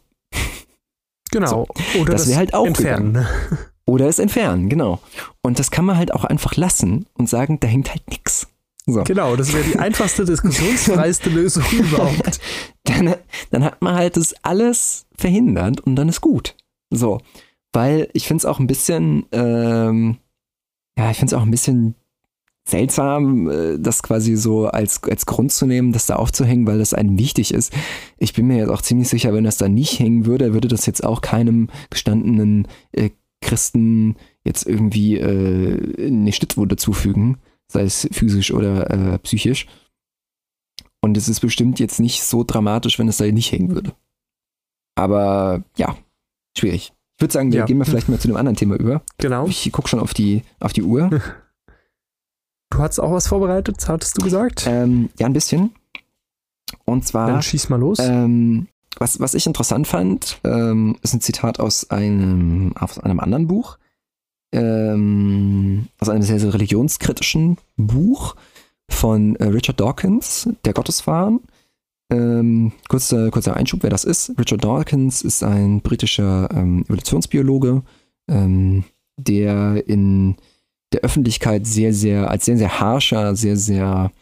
[1.31, 1.67] Genau.
[1.93, 3.13] So, Oder das, das halt auch entfernen.
[3.13, 3.29] Ne?
[3.85, 5.01] Oder es entfernen, genau.
[5.43, 8.47] Und das kann man halt auch einfach lassen und sagen, da hängt halt nichts.
[8.87, 9.05] So.
[9.05, 12.41] Genau, das wäre die einfachste, diskussionsfreiste Lösung überhaupt.
[12.85, 13.15] Dann,
[13.51, 16.57] dann hat man halt das alles verhindert und dann ist gut.
[16.91, 17.21] So.
[17.73, 20.19] Weil ich finde es auch ein bisschen, ähm,
[20.99, 21.95] ja, ich finde es auch ein bisschen
[22.65, 26.95] seltsam, äh, das quasi so als, als Grund zu nehmen, das da aufzuhängen, weil das
[26.95, 27.73] einem wichtig ist.
[28.19, 30.87] Ich bin mir jetzt auch ziemlich sicher, wenn das da nicht hängen würde, würde das
[30.87, 33.11] jetzt auch keinem gestandenen äh,
[33.43, 37.39] Christen jetzt irgendwie äh, eine Schnittwunde zufügen,
[37.69, 39.67] sei es physisch oder äh, psychisch.
[41.01, 43.93] Und es ist bestimmt jetzt nicht so dramatisch, wenn es da nicht hängen würde.
[44.95, 45.97] Aber ja,
[46.57, 46.93] schwierig.
[47.17, 47.67] Ich würde sagen, wir ja.
[47.67, 49.03] gehen wir vielleicht mal zu einem anderen Thema über.
[49.19, 49.47] Genau.
[49.47, 51.11] Ich gucke schon auf die, auf die Uhr.
[52.71, 54.65] Du hast auch was vorbereitet, hattest du gesagt?
[54.67, 55.75] Ähm, ja, ein bisschen.
[56.87, 57.27] Und zwar.
[57.27, 57.99] Dann schieß mal los.
[58.01, 58.67] Ähm,
[58.99, 63.79] was, was ich interessant fand, ähm, ist ein Zitat aus einem, aus einem anderen Buch.
[64.53, 68.37] Ähm, aus einem sehr, sehr religionskritischen Buch
[68.91, 71.41] von äh, Richard Dawkins, Der Gotteswahn.
[72.11, 74.35] Ähm, kurzer, kurzer Einschub, wer das ist.
[74.39, 77.83] Richard Dawkins ist ein britischer ähm, Evolutionsbiologe,
[78.29, 78.85] ähm,
[79.17, 80.37] der in
[80.93, 84.13] der Öffentlichkeit sehr, sehr, als sehr, sehr harscher, sehr, sehr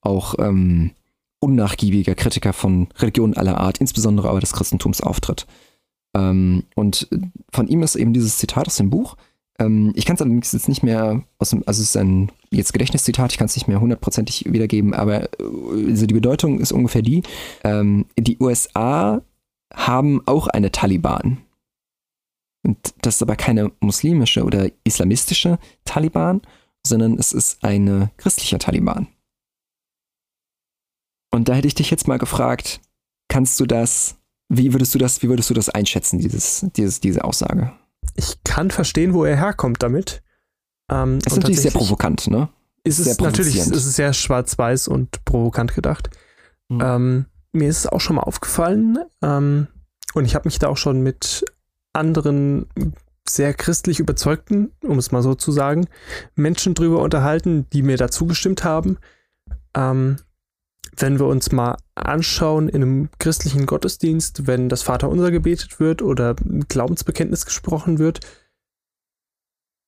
[0.00, 0.92] auch ähm,
[1.40, 5.46] unnachgiebiger Kritiker von Religionen aller Art, insbesondere aber des Christentums auftritt.
[6.14, 7.08] Ähm, und
[7.50, 9.16] von ihm ist eben dieses Zitat aus dem Buch.
[9.58, 12.72] Ähm, ich kann es allerdings jetzt nicht mehr aus dem, also es ist ein jetzt
[12.72, 17.02] Gedächtniszitat, ich kann es nicht mehr hundertprozentig wiedergeben, aber äh, also die Bedeutung ist ungefähr
[17.02, 17.22] die,
[17.64, 19.22] ähm, die USA
[19.72, 21.38] haben auch eine Taliban.
[22.62, 26.42] Und das ist aber keine muslimische oder islamistische Taliban,
[26.86, 29.06] sondern es ist eine christliche Taliban.
[31.30, 32.80] Und da hätte ich dich jetzt mal gefragt,
[33.28, 34.16] kannst du das,
[34.48, 37.72] wie würdest du das, wie würdest du das einschätzen, dieses, dieses, diese Aussage?
[38.16, 40.22] Ich kann verstehen, wo er herkommt damit.
[40.90, 42.48] Ähm, das ist natürlich sehr provokant, ne?
[42.82, 46.10] Ist es natürlich, ist es sehr schwarz-weiß und provokant gedacht.
[46.68, 46.80] Mhm.
[46.82, 49.66] Ähm, mir ist es auch schon mal aufgefallen ähm,
[50.14, 51.44] und ich habe mich da auch schon mit
[51.92, 52.66] anderen
[53.28, 55.86] sehr christlich überzeugten, um es mal so zu sagen,
[56.34, 58.98] Menschen drüber unterhalten, die mir dazu gestimmt haben.
[59.76, 60.16] Ähm,
[60.96, 66.34] wenn wir uns mal anschauen in einem christlichen Gottesdienst, wenn das Vaterunser gebetet wird oder
[66.68, 68.20] Glaubensbekenntnis gesprochen wird,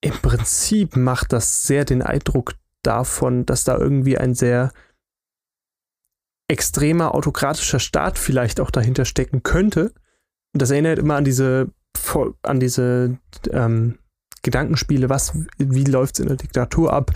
[0.01, 4.73] im Prinzip macht das sehr den Eindruck davon, dass da irgendwie ein sehr
[6.49, 9.93] extremer autokratischer Staat vielleicht auch dahinter stecken könnte.
[10.53, 11.71] Und das erinnert immer an diese
[12.43, 13.17] an diese
[13.51, 13.99] ähm,
[14.43, 17.13] Gedankenspiele, was, wie läuft es in der Diktatur ab?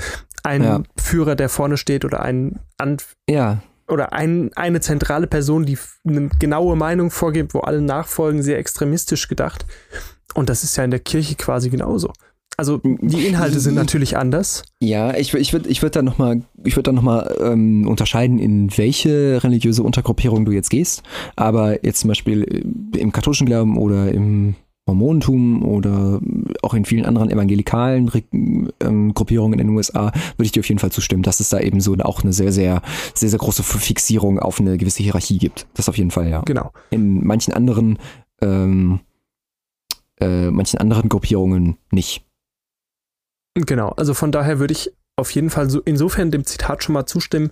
[0.46, 0.82] ein ja.
[0.96, 3.62] Führer, der vorne steht oder ein Anf ja.
[3.88, 9.28] Oder ein, eine zentrale Person, die eine genaue Meinung vorgibt, wo alle nachfolgen, sehr extremistisch
[9.28, 9.66] gedacht.
[10.34, 12.12] Und das ist ja in der Kirche quasi genauso.
[12.58, 14.62] Also die Inhalte sind natürlich anders.
[14.80, 19.82] Ja, ich, ich würde ich würd da nochmal würd noch ähm, unterscheiden, in welche religiöse
[19.82, 21.02] Untergruppierung du jetzt gehst.
[21.36, 22.42] Aber jetzt zum Beispiel
[22.94, 24.54] äh, im katholischen Glauben oder im
[24.86, 26.20] Mormonentum oder
[26.62, 28.10] auch in vielen anderen evangelikalen
[28.80, 31.58] ähm, Gruppierungen in den USA würde ich dir auf jeden Fall zustimmen, dass es da
[31.58, 32.82] eben so auch eine sehr, sehr,
[33.14, 35.66] sehr, sehr große Fixierung auf eine gewisse Hierarchie gibt.
[35.74, 36.42] Das auf jeden Fall, ja.
[36.42, 36.72] Genau.
[36.90, 37.98] In manchen anderen,
[38.40, 39.00] ähm,
[40.20, 42.24] äh, manchen anderen Gruppierungen nicht.
[43.54, 47.06] Genau, also von daher würde ich auf jeden Fall so insofern dem Zitat schon mal
[47.06, 47.50] zustimmen,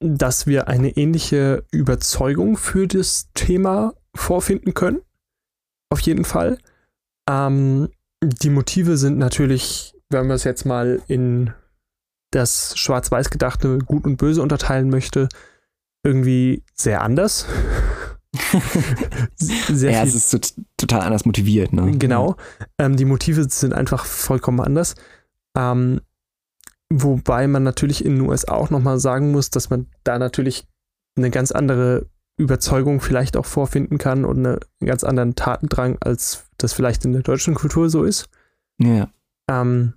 [0.00, 5.00] dass wir eine ähnliche Überzeugung für das Thema vorfinden können.
[5.90, 6.58] Auf jeden Fall.
[7.28, 7.88] Ähm,
[8.22, 11.52] die Motive sind natürlich, wenn man es jetzt mal in
[12.30, 15.28] das schwarz-weiß gedachte Gut und Böse unterteilen möchte,
[16.04, 17.46] irgendwie sehr anders.
[19.36, 21.72] sehr ja, es ist total anders motiviert.
[21.72, 21.96] Ne?
[21.98, 22.36] Genau.
[22.78, 24.94] Ähm, die Motive sind einfach vollkommen anders.
[25.56, 26.00] Ähm,
[26.88, 30.66] wobei man natürlich in den USA auch nochmal sagen muss, dass man da natürlich
[31.16, 32.06] eine ganz andere
[32.40, 37.12] Überzeugung vielleicht auch vorfinden kann und eine, einen ganz anderen Tatendrang, als das vielleicht in
[37.12, 38.28] der deutschen Kultur so ist.
[38.78, 39.08] Ja.
[39.48, 39.94] Ähm,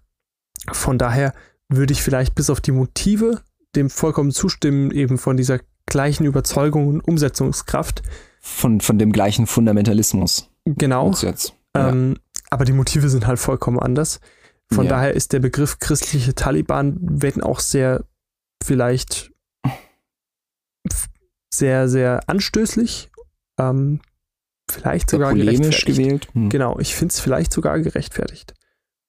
[0.72, 1.34] von daher
[1.70, 3.42] würde ich vielleicht bis auf die Motive
[3.76, 8.04] dem vollkommen zustimmen, eben von dieser gleichen Überzeugung und Umsetzungskraft.
[8.40, 10.50] Von, von dem gleichen Fundamentalismus.
[10.66, 11.12] Genau.
[11.12, 11.56] Jetzt.
[11.74, 12.18] Ähm,
[12.50, 14.20] aber die Motive sind halt vollkommen anders.
[14.72, 14.92] Von ja.
[14.92, 18.04] daher ist der Begriff christliche Taliban werden auch sehr
[18.64, 19.33] vielleicht
[21.54, 23.10] sehr, sehr anstößig.
[23.60, 24.00] Ähm,
[24.70, 26.28] vielleicht sogar polemisch gewählt.
[26.34, 26.50] Hm.
[26.50, 28.54] Genau, ich finde es vielleicht sogar gerechtfertigt.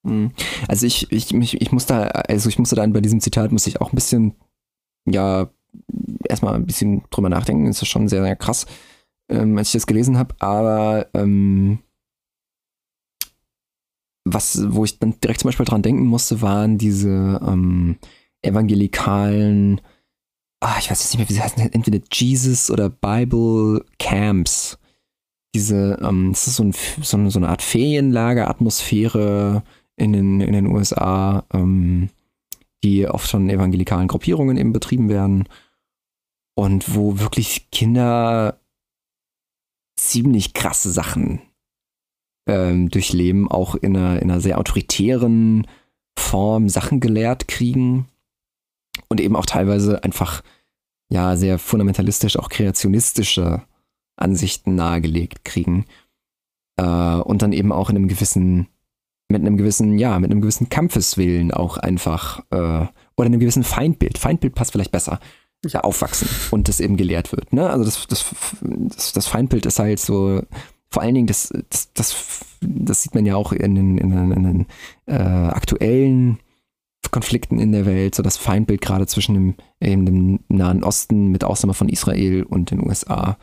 [0.05, 0.31] Hm.
[0.67, 3.67] Also ich, ich, ich, ich muss da, also ich musste dann bei diesem Zitat muss
[3.67, 4.35] ich auch ein bisschen,
[5.05, 5.49] ja,
[6.27, 7.65] erstmal ein bisschen drüber nachdenken.
[7.65, 8.65] Das ist schon sehr, sehr krass,
[9.29, 10.35] ähm, als ich das gelesen habe.
[10.39, 11.79] Aber ähm,
[14.23, 17.97] was, wo ich dann direkt zum Beispiel dran denken musste, waren diese ähm,
[18.41, 19.81] evangelikalen,
[20.65, 24.79] ah, ich weiß jetzt nicht mehr, wie sie heißen, entweder Jesus oder Bible Camps.
[25.53, 29.63] Diese, ähm, das ist so, ein, so, eine, so eine Art Ferienlager-Atmosphäre
[29.95, 32.09] in den, in den USA, ähm,
[32.83, 35.47] die oft von evangelikalen Gruppierungen eben betrieben werden
[36.55, 38.59] und wo wirklich Kinder
[39.97, 41.41] ziemlich krasse Sachen
[42.47, 45.67] ähm, durchleben, auch in einer, in einer sehr autoritären
[46.17, 48.07] Form Sachen gelehrt kriegen
[49.09, 50.41] und eben auch teilweise einfach
[51.09, 53.63] ja sehr fundamentalistisch, auch kreationistische
[54.15, 55.85] Ansichten nahegelegt kriegen
[56.77, 58.67] äh, und dann eben auch in einem gewissen
[59.27, 62.85] mit einem gewissen, ja, mit einem gewissen Kampfeswillen auch einfach, äh,
[63.17, 64.19] oder einem gewissen Feindbild.
[64.19, 65.19] Feindbild passt vielleicht besser.
[65.65, 67.51] Ja, aufwachsen und das eben gelehrt wird.
[67.51, 67.67] Ne?
[67.67, 70.43] Also das, das, das, das Feindbild ist halt so
[70.91, 74.31] vor allen Dingen, das, das, das, das sieht man ja auch in den, in den,
[74.31, 74.65] in den
[75.07, 76.39] äh, aktuellen
[77.15, 81.45] Konflikten in der Welt, so das Feindbild gerade zwischen dem, eben dem Nahen Osten mit
[81.45, 83.37] Ausnahme von Israel und den USA.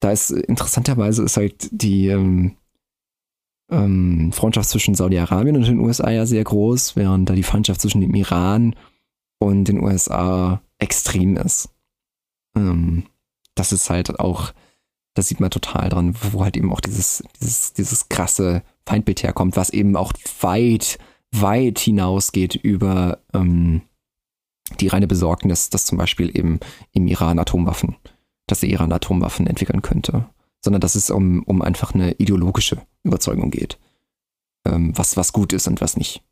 [0.00, 2.56] Da ist interessanterweise ist halt die ähm,
[3.70, 8.00] ähm, Freundschaft zwischen Saudi-Arabien und den USA ja sehr groß, während da die Feindschaft zwischen
[8.00, 8.74] dem Iran
[9.38, 11.68] und den USA extrem ist.
[12.56, 13.04] Ähm,
[13.54, 14.54] das ist halt auch
[15.16, 19.56] das sieht man total dran, wo halt eben auch dieses, dieses, dieses krasse Feindbild herkommt,
[19.56, 20.98] was eben auch weit,
[21.32, 23.82] weit hinausgeht über ähm,
[24.80, 26.60] die reine Besorgnis, dass zum Beispiel eben
[26.92, 27.96] im Iran Atomwaffen,
[28.46, 30.28] dass der Iran Atomwaffen entwickeln könnte,
[30.62, 33.78] sondern dass es um, um einfach eine ideologische Überzeugung geht,
[34.66, 36.22] ähm, was, was gut ist und was nicht.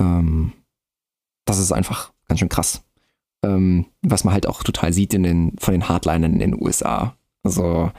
[0.00, 0.52] Ähm,
[1.44, 2.84] das ist einfach ganz schön krass.
[3.44, 7.16] Ähm, was man halt auch total sieht in den, von den Hardlinern in den USA.
[7.42, 7.92] Also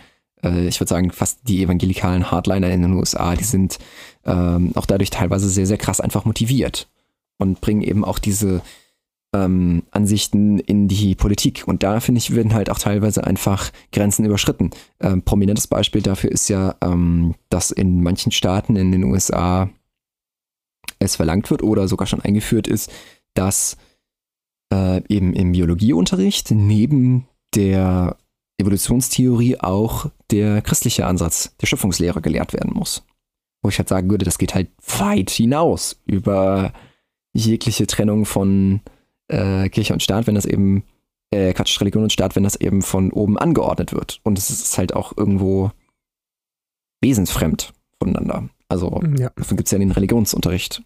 [0.45, 3.79] äh, ich würde sagen, fast die evangelikalen Hardliner in den USA, die sind
[4.25, 6.87] ähm, auch dadurch teilweise sehr, sehr krass einfach motiviert
[7.37, 8.61] und bringen eben auch diese
[9.33, 11.63] ähm, Ansichten in die Politik.
[11.67, 14.69] Und da, finde ich, werden halt auch teilweise einfach Grenzen überschritten.
[15.01, 19.69] Ähm, prominentes Beispiel dafür ist ja, ähm, dass in manchen Staaten in den USA
[20.99, 22.91] es verlangt wird oder sogar schon eingeführt ist,
[23.33, 23.75] dass
[24.71, 28.15] äh, eben im Biologieunterricht neben der
[28.57, 33.03] Evolutionstheorie auch der christliche Ansatz der Schöpfungslehre gelehrt werden muss.
[33.61, 36.71] Wo ich halt sagen würde, das geht halt weit hinaus über
[37.33, 38.81] jegliche Trennung von
[39.27, 40.83] äh, Kirche und Staat, wenn das eben,
[41.31, 44.21] äh, Quatsch, Religion und Staat, wenn das eben von oben angeordnet wird.
[44.23, 45.71] Und es ist halt auch irgendwo
[47.01, 48.49] wesensfremd voneinander.
[48.69, 49.31] Also ja.
[49.35, 50.81] dafür gibt es ja den Religionsunterricht,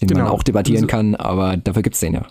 [0.00, 0.24] den genau.
[0.24, 2.26] man auch debattieren also, kann, aber dafür gibt es den ja.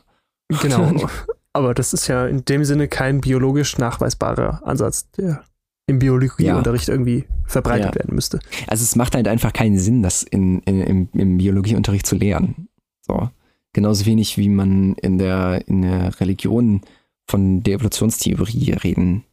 [0.61, 0.93] Genau.
[1.54, 5.43] aber das ist ja in dem Sinne kein biologisch nachweisbarer Ansatz, der
[5.88, 6.93] im Biologieunterricht ja.
[6.93, 7.95] irgendwie verbreitet ja.
[7.95, 8.39] werden müsste.
[8.68, 12.70] Also es macht halt einfach keinen Sinn, das in, in, im, im Biologieunterricht zu lehren.
[13.06, 13.30] So.
[13.74, 16.82] Genauso wenig wie man in der, in der Religion
[17.30, 19.24] von der Evolutionstheorie reden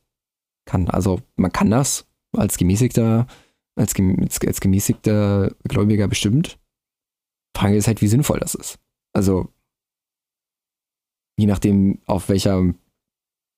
[0.64, 0.88] kann.
[0.88, 2.06] Also man kann das
[2.36, 3.26] als gemäßigter,
[3.76, 3.94] als,
[4.46, 6.58] als gemäßigter Gläubiger bestimmt.
[7.56, 8.78] Frage ist halt, wie sinnvoll das ist.
[9.12, 9.48] Also
[11.38, 12.74] je nachdem, auf welcher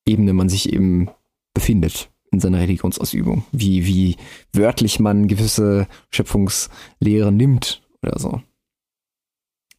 [0.06, 1.08] Ebene man sich eben
[1.54, 4.16] befindet in seiner Religionsausübung, wie, wie
[4.52, 8.42] wörtlich man gewisse Schöpfungslehren nimmt oder so.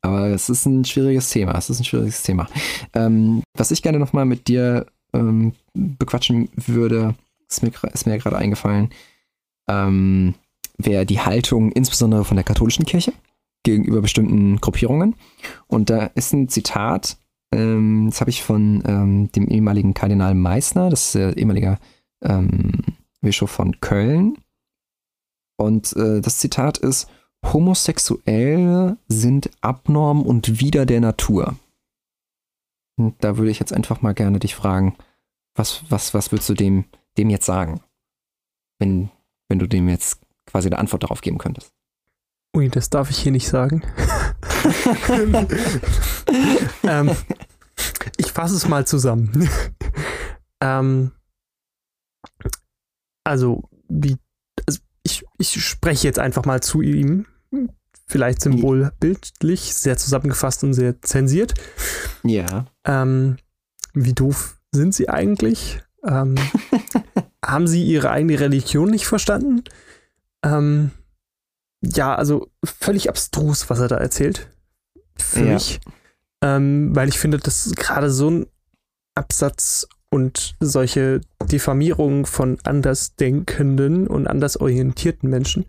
[0.01, 1.55] Aber es ist ein schwieriges Thema.
[1.57, 2.47] Es ist ein schwieriges Thema.
[2.93, 7.15] Ähm, was ich gerne nochmal mit dir ähm, bequatschen würde,
[7.47, 8.89] ist mir, ist mir gerade eingefallen,
[9.69, 10.33] ähm,
[10.77, 13.13] wäre die Haltung insbesondere von der katholischen Kirche
[13.63, 15.15] gegenüber bestimmten Gruppierungen.
[15.67, 17.17] Und da ist ein Zitat,
[17.51, 21.77] ähm, das habe ich von ähm, dem ehemaligen Kardinal Meissner, das ist der ehemalige
[22.23, 22.71] ähm,
[23.21, 24.37] Bischof von Köln.
[25.57, 27.09] Und äh, das Zitat ist,
[27.45, 31.55] Homosexuelle sind abnorm und wider der Natur.
[32.97, 34.95] Und da würde ich jetzt einfach mal gerne dich fragen,
[35.55, 36.85] was, was, was würdest du dem,
[37.17, 37.81] dem jetzt sagen?
[38.79, 39.09] Wenn,
[39.49, 41.73] wenn du dem jetzt quasi eine Antwort darauf geben könntest.
[42.55, 43.83] Ui, das darf ich hier nicht sagen.
[46.83, 47.11] ähm,
[48.17, 49.49] ich fasse es mal zusammen.
[50.61, 51.11] ähm,
[53.23, 54.17] also, wie,
[54.67, 57.25] also ich, ich spreche jetzt einfach mal zu ihm
[58.11, 61.53] vielleicht symbolbildlich, sehr zusammengefasst und sehr zensiert.
[62.23, 62.65] Ja.
[62.85, 63.37] Ähm,
[63.93, 65.81] wie doof sind sie eigentlich?
[66.05, 66.35] Ähm,
[67.45, 69.63] haben sie ihre eigene Religion nicht verstanden?
[70.43, 70.91] Ähm,
[71.81, 74.49] ja, also völlig abstrus, was er da erzählt.
[75.17, 75.53] Für ja.
[75.53, 75.79] mich.
[76.43, 78.47] Ähm, weil ich finde, dass gerade so ein
[79.15, 85.65] Absatz und solche Diffamierungen von andersdenkenden und andersorientierten Menschen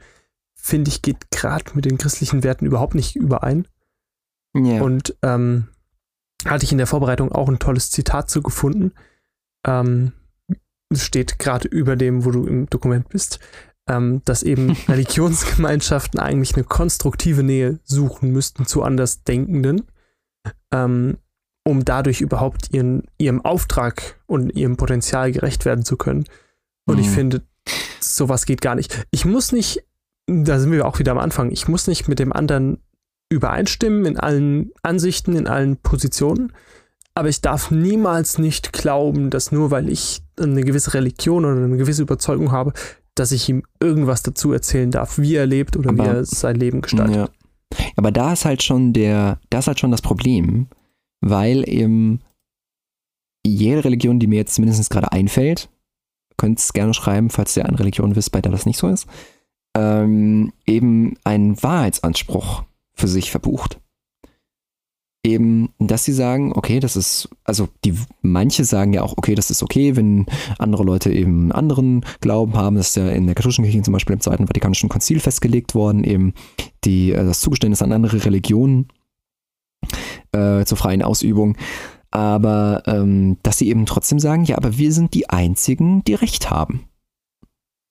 [0.54, 3.66] finde ich, geht gerade mit den christlichen Werten überhaupt nicht überein.
[4.54, 4.80] Ja.
[4.80, 5.68] Und ähm,
[6.46, 8.92] hatte ich in der Vorbereitung auch ein tolles Zitat zu gefunden.
[9.66, 10.12] Ähm,
[10.92, 13.40] steht gerade über dem, wo du im Dokument bist,
[13.88, 19.82] ähm, dass eben Religionsgemeinschaften eigentlich eine konstruktive Nähe suchen müssten zu Andersdenkenden,
[20.72, 21.18] ähm,
[21.64, 26.24] um dadurch überhaupt ihren, ihrem Auftrag und ihrem Potenzial gerecht werden zu können.
[26.86, 27.02] Und mhm.
[27.02, 27.42] ich finde,
[28.00, 29.06] sowas geht gar nicht.
[29.10, 29.84] Ich muss nicht
[30.26, 31.50] da sind wir auch wieder am Anfang.
[31.50, 32.78] Ich muss nicht mit dem anderen
[33.28, 36.52] übereinstimmen in allen Ansichten, in allen Positionen.
[37.14, 41.76] Aber ich darf niemals nicht glauben, dass nur weil ich eine gewisse Religion oder eine
[41.76, 42.72] gewisse Überzeugung habe,
[43.14, 46.56] dass ich ihm irgendwas dazu erzählen darf, wie er lebt oder aber, wie er sein
[46.56, 47.16] Leben gestaltet.
[47.16, 47.28] Ja.
[47.96, 50.68] Aber da ist halt schon der, da ist halt schon das Problem,
[51.20, 52.20] weil eben
[53.44, 55.68] jede Religion, die mir jetzt zumindest gerade einfällt,
[56.36, 59.06] könnt es gerne schreiben, falls ihr eine Religion wisst, bei der das nicht so ist,
[59.76, 63.80] ähm, eben einen Wahrheitsanspruch für sich verbucht.
[65.24, 69.52] Eben, dass sie sagen, okay, das ist, also die manche sagen ja auch, okay, das
[69.52, 70.26] ist okay, wenn
[70.58, 72.74] andere Leute eben einen anderen Glauben haben.
[72.74, 76.02] Das ist ja in der katholischen Kirche zum Beispiel im Zweiten Vatikanischen Konzil festgelegt worden,
[76.02, 76.34] eben
[76.84, 78.88] die, äh, das Zugeständnis an andere Religionen
[80.32, 81.56] äh, zur freien Ausübung.
[82.10, 86.50] Aber ähm, dass sie eben trotzdem sagen, ja, aber wir sind die Einzigen, die Recht
[86.50, 86.88] haben.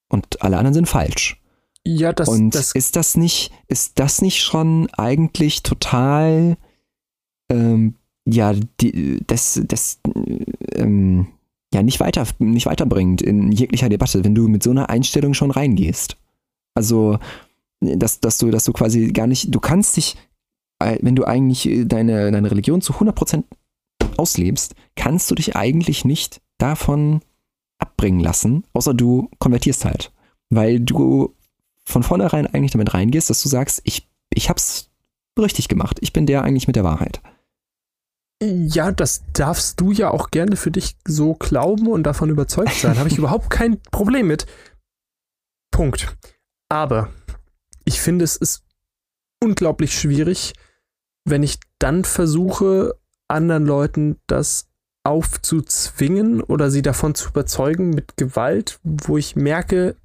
[0.10, 1.42] Und alle anderen sind falsch.
[1.84, 6.58] Ja, das, und das ist das nicht, ist das nicht schon eigentlich total,
[7.52, 7.96] ähm,
[8.26, 10.00] ja, die, das, das,
[10.76, 11.28] ähm,
[11.74, 15.52] ja, nicht weiter, nicht weiterbringend in jeglicher Debatte, wenn du mit so einer Einstellung schon
[15.52, 16.18] reingehst.
[16.74, 17.20] Also,
[17.80, 20.16] dass, dass du, dass du quasi gar nicht, du kannst dich,
[20.80, 23.44] äh, wenn du eigentlich deine, deine Religion zu 100%
[24.18, 27.22] auslebst, kannst du dich eigentlich nicht davon
[27.80, 30.12] abbringen lassen, außer du konvertierst halt.
[30.50, 31.34] Weil du
[31.86, 34.90] von vornherein eigentlich damit reingehst, dass du sagst, ich, ich hab's
[35.40, 35.98] richtig gemacht.
[36.02, 37.22] Ich bin der eigentlich mit der Wahrheit.
[38.44, 42.98] Ja, das darfst du ja auch gerne für dich so glauben und davon überzeugt sein.
[42.98, 44.48] Habe ich überhaupt kein Problem mit.
[45.70, 46.18] Punkt.
[46.68, 47.12] Aber
[47.86, 48.64] ich finde, es ist
[49.44, 50.54] unglaublich schwierig,
[51.24, 52.96] wenn ich dann versuche,
[53.28, 54.68] anderen Leuten das
[55.04, 59.96] aufzuzwingen oder sie davon zu überzeugen mit Gewalt, wo ich merke,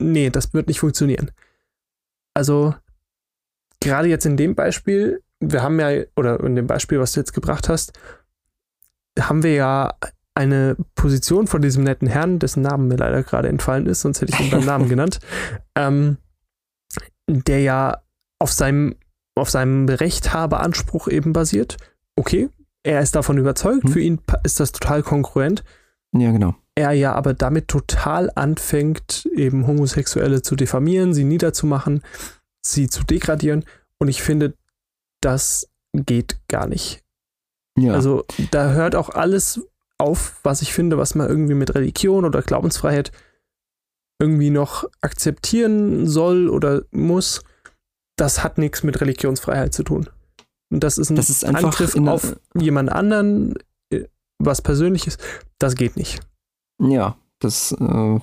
[0.00, 1.32] nee, das wird nicht funktionieren.
[2.32, 2.74] Also,
[3.80, 7.32] gerade jetzt in dem Beispiel, wir haben ja, oder in dem Beispiel, was du jetzt
[7.32, 7.92] gebracht hast,
[9.18, 9.94] haben wir ja
[10.34, 14.32] eine Position von diesem netten Herrn, dessen Namen mir leider gerade entfallen ist, sonst hätte
[14.32, 15.20] ich ihn beim Namen genannt,
[15.76, 16.18] ähm,
[17.28, 18.02] der ja
[18.38, 18.96] auf seinem
[19.36, 21.76] auf seinem Rechthaberanspruch eben basiert.
[22.14, 22.50] Okay,
[22.84, 23.90] er ist davon überzeugt, hm.
[23.90, 25.64] für ihn ist das total konkurrent.
[26.12, 26.54] Ja, genau.
[26.76, 32.02] Er ja aber damit total anfängt, eben Homosexuelle zu diffamieren, sie niederzumachen,
[32.62, 33.64] sie zu degradieren.
[33.98, 34.54] Und ich finde,
[35.24, 37.02] das geht gar nicht.
[37.78, 37.94] Ja.
[37.94, 39.60] Also da hört auch alles
[39.98, 43.12] auf, was ich finde, was man irgendwie mit Religion oder Glaubensfreiheit
[44.20, 47.42] irgendwie noch akzeptieren soll oder muss.
[48.16, 50.08] Das hat nichts mit Religionsfreiheit zu tun.
[50.70, 53.54] Und das ist ein das ist Angriff auf jemand anderen,
[53.90, 54.04] äh,
[54.38, 55.18] was Persönliches.
[55.58, 56.20] Das geht nicht.
[56.80, 58.22] Ja, das äh, finde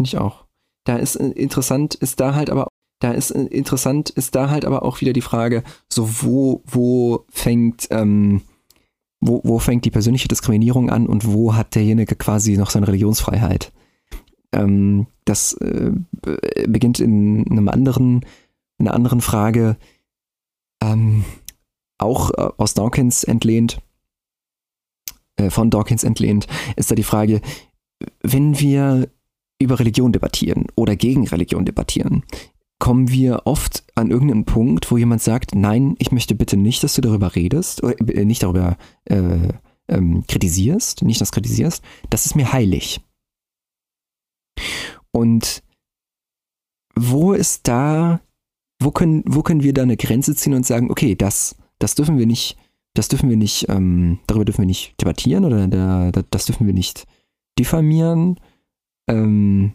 [0.00, 0.44] ich auch.
[0.84, 2.68] Da ist äh, interessant, ist da halt aber
[2.98, 7.24] da ist äh, interessant, ist da halt aber auch wieder die Frage, so wo, wo
[7.30, 8.42] fängt, ähm,
[9.20, 13.72] wo, wo fängt die persönliche Diskriminierung an und wo hat derjenige quasi noch seine Religionsfreiheit?
[14.52, 15.92] Ähm, das äh,
[16.66, 18.24] beginnt in einem anderen,
[18.78, 19.76] in einer anderen Frage,
[20.82, 21.24] ähm,
[21.98, 23.80] auch äh, aus Dawkins entlehnt,
[25.36, 27.40] äh, von Dawkins entlehnt, ist da die Frage,
[28.22, 29.08] wenn wir
[29.58, 32.24] über Religion debattieren oder gegen Religion debattieren,
[32.78, 36.94] kommen wir oft an irgendeinen Punkt, wo jemand sagt, nein, ich möchte bitte nicht, dass
[36.94, 39.48] du darüber redest, oder äh, nicht darüber äh,
[39.88, 43.00] ähm, kritisierst, nicht das kritisierst, das ist mir heilig.
[45.10, 45.62] Und
[46.94, 48.20] wo ist da,
[48.80, 52.18] wo können, wo können wir da eine Grenze ziehen und sagen, okay, das, das dürfen
[52.18, 52.56] wir nicht,
[52.94, 56.66] das dürfen wir nicht, ähm, darüber dürfen wir nicht debattieren oder da, da, das dürfen
[56.66, 57.06] wir nicht
[57.58, 58.38] diffamieren.
[59.08, 59.74] Ähm,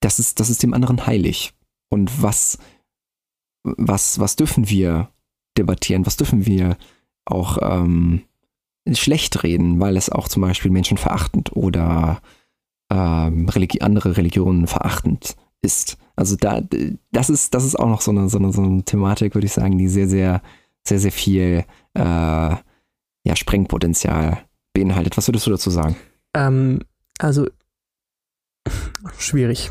[0.00, 1.54] das ist, das ist dem anderen heilig.
[1.90, 2.58] Und was,
[3.62, 5.10] was, was dürfen wir
[5.56, 6.06] debattieren?
[6.06, 6.76] Was dürfen wir
[7.24, 8.22] auch ähm,
[8.92, 12.20] schlecht reden, weil es auch zum Beispiel Menschen verachtend oder
[12.90, 15.98] ähm, Religi andere Religionen verachtend ist.
[16.16, 16.62] Also da,
[17.12, 19.52] das ist, das ist auch noch so eine, so eine, so eine Thematik, würde ich
[19.52, 20.42] sagen, die sehr, sehr,
[20.86, 21.64] sehr, sehr viel
[21.94, 25.16] äh, ja, Sprengpotenzial beinhaltet.
[25.16, 25.96] Was würdest du dazu sagen?
[26.34, 26.80] Ähm,
[27.18, 27.46] also
[29.18, 29.70] schwierig.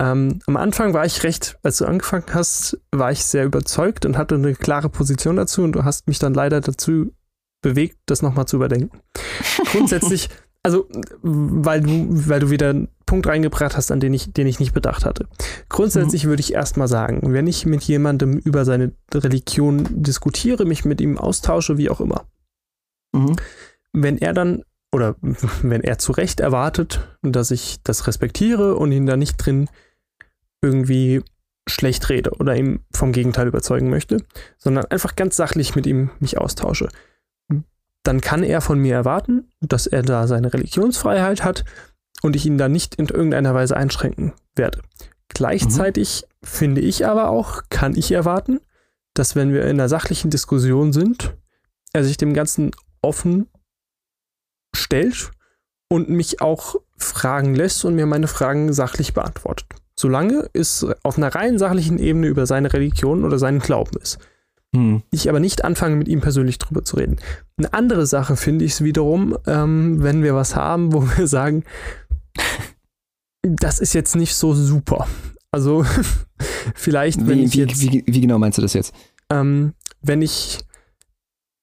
[0.00, 4.16] Ähm, am Anfang war ich recht, als du angefangen hast, war ich sehr überzeugt und
[4.16, 7.12] hatte eine klare Position dazu und du hast mich dann leider dazu
[7.62, 9.00] bewegt, das nochmal zu überdenken.
[9.72, 10.28] Grundsätzlich,
[10.62, 10.88] also
[11.22, 14.72] weil du, weil du wieder einen Punkt reingebracht hast, an den ich, den ich nicht
[14.72, 15.26] bedacht hatte.
[15.68, 16.28] Grundsätzlich mhm.
[16.28, 21.18] würde ich erstmal sagen, wenn ich mit jemandem über seine Religion diskutiere, mich mit ihm
[21.18, 22.26] austausche, wie auch immer,
[23.12, 23.34] mhm.
[23.92, 25.16] wenn er dann oder
[25.62, 29.68] wenn er zu Recht erwartet, dass ich das respektiere und ihn da nicht drin
[30.62, 31.22] irgendwie
[31.68, 34.24] schlecht rede oder ihm vom Gegenteil überzeugen möchte,
[34.56, 36.88] sondern einfach ganz sachlich mit ihm mich austausche.
[38.02, 41.64] Dann kann er von mir erwarten, dass er da seine Religionsfreiheit hat
[42.22, 44.80] und ich ihn da nicht in irgendeiner Weise einschränken werde.
[45.28, 46.46] Gleichzeitig mhm.
[46.46, 48.60] finde ich aber auch, kann ich erwarten,
[49.14, 51.36] dass wenn wir in einer sachlichen Diskussion sind,
[51.92, 52.70] er sich dem Ganzen
[53.02, 53.48] offen
[54.74, 55.30] stellt
[55.88, 59.68] und mich auch fragen lässt und mir meine Fragen sachlich beantwortet
[59.98, 64.18] solange es auf einer rein sachlichen Ebene über seine Religion oder seinen Glauben ist.
[64.74, 65.02] Hm.
[65.10, 67.16] Ich aber nicht anfange, mit ihm persönlich drüber zu reden.
[67.56, 71.64] Eine andere Sache finde ich es wiederum, ähm, wenn wir was haben, wo wir sagen,
[73.42, 75.08] das ist jetzt nicht so super.
[75.50, 75.84] Also
[76.74, 78.94] vielleicht, wenn wie, ich jetzt, wie, wie, genau meinst du das jetzt?
[79.30, 80.60] Ähm, wenn ich,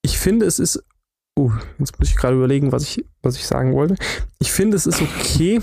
[0.01, 0.83] ich finde, es ist,
[1.37, 3.95] oh, jetzt muss ich gerade überlegen, was ich, was ich sagen wollte.
[4.39, 5.61] Ich finde, es ist okay,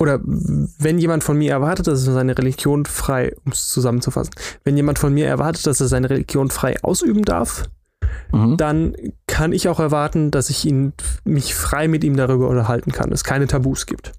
[0.00, 4.32] oder wenn jemand von mir erwartet, dass er seine Religion frei, um es zusammenzufassen,
[4.64, 7.64] wenn jemand von mir erwartet, dass er seine Religion frei ausüben darf,
[8.32, 8.56] mhm.
[8.56, 8.94] dann
[9.26, 10.92] kann ich auch erwarten, dass ich ihn,
[11.24, 14.12] mich frei mit ihm darüber unterhalten kann, es keine Tabus gibt.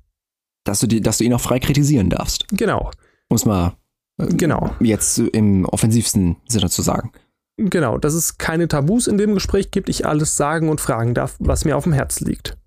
[0.65, 2.45] Dass du, die, dass du ihn auch frei kritisieren darfst.
[2.49, 2.91] Genau.
[3.29, 3.73] Muss man
[4.17, 4.75] äh, genau.
[4.81, 7.13] jetzt im offensivsten Sinne zu sagen.
[7.55, 11.35] Genau, dass es keine Tabus in dem Gespräch gibt, ich alles sagen und fragen darf,
[11.39, 12.57] was mir auf dem Herzen liegt.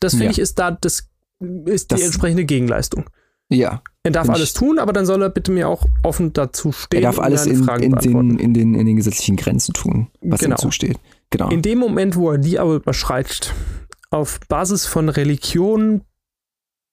[0.00, 0.30] Das finde ja.
[0.32, 1.08] ich ist da das
[1.66, 3.10] ist das, die entsprechende Gegenleistung.
[3.50, 3.82] Ja.
[4.02, 7.02] Er darf alles tun, aber dann soll er bitte mir auch offen dazu stehen.
[7.02, 10.56] Er darf alles in, in, den, in, den, in den gesetzlichen Grenzen tun, was genau.
[10.56, 10.98] ihm zusteht.
[11.30, 11.48] Genau.
[11.48, 13.54] In dem Moment, wo er die aber überschreitet,
[14.10, 16.02] auf Basis von Religion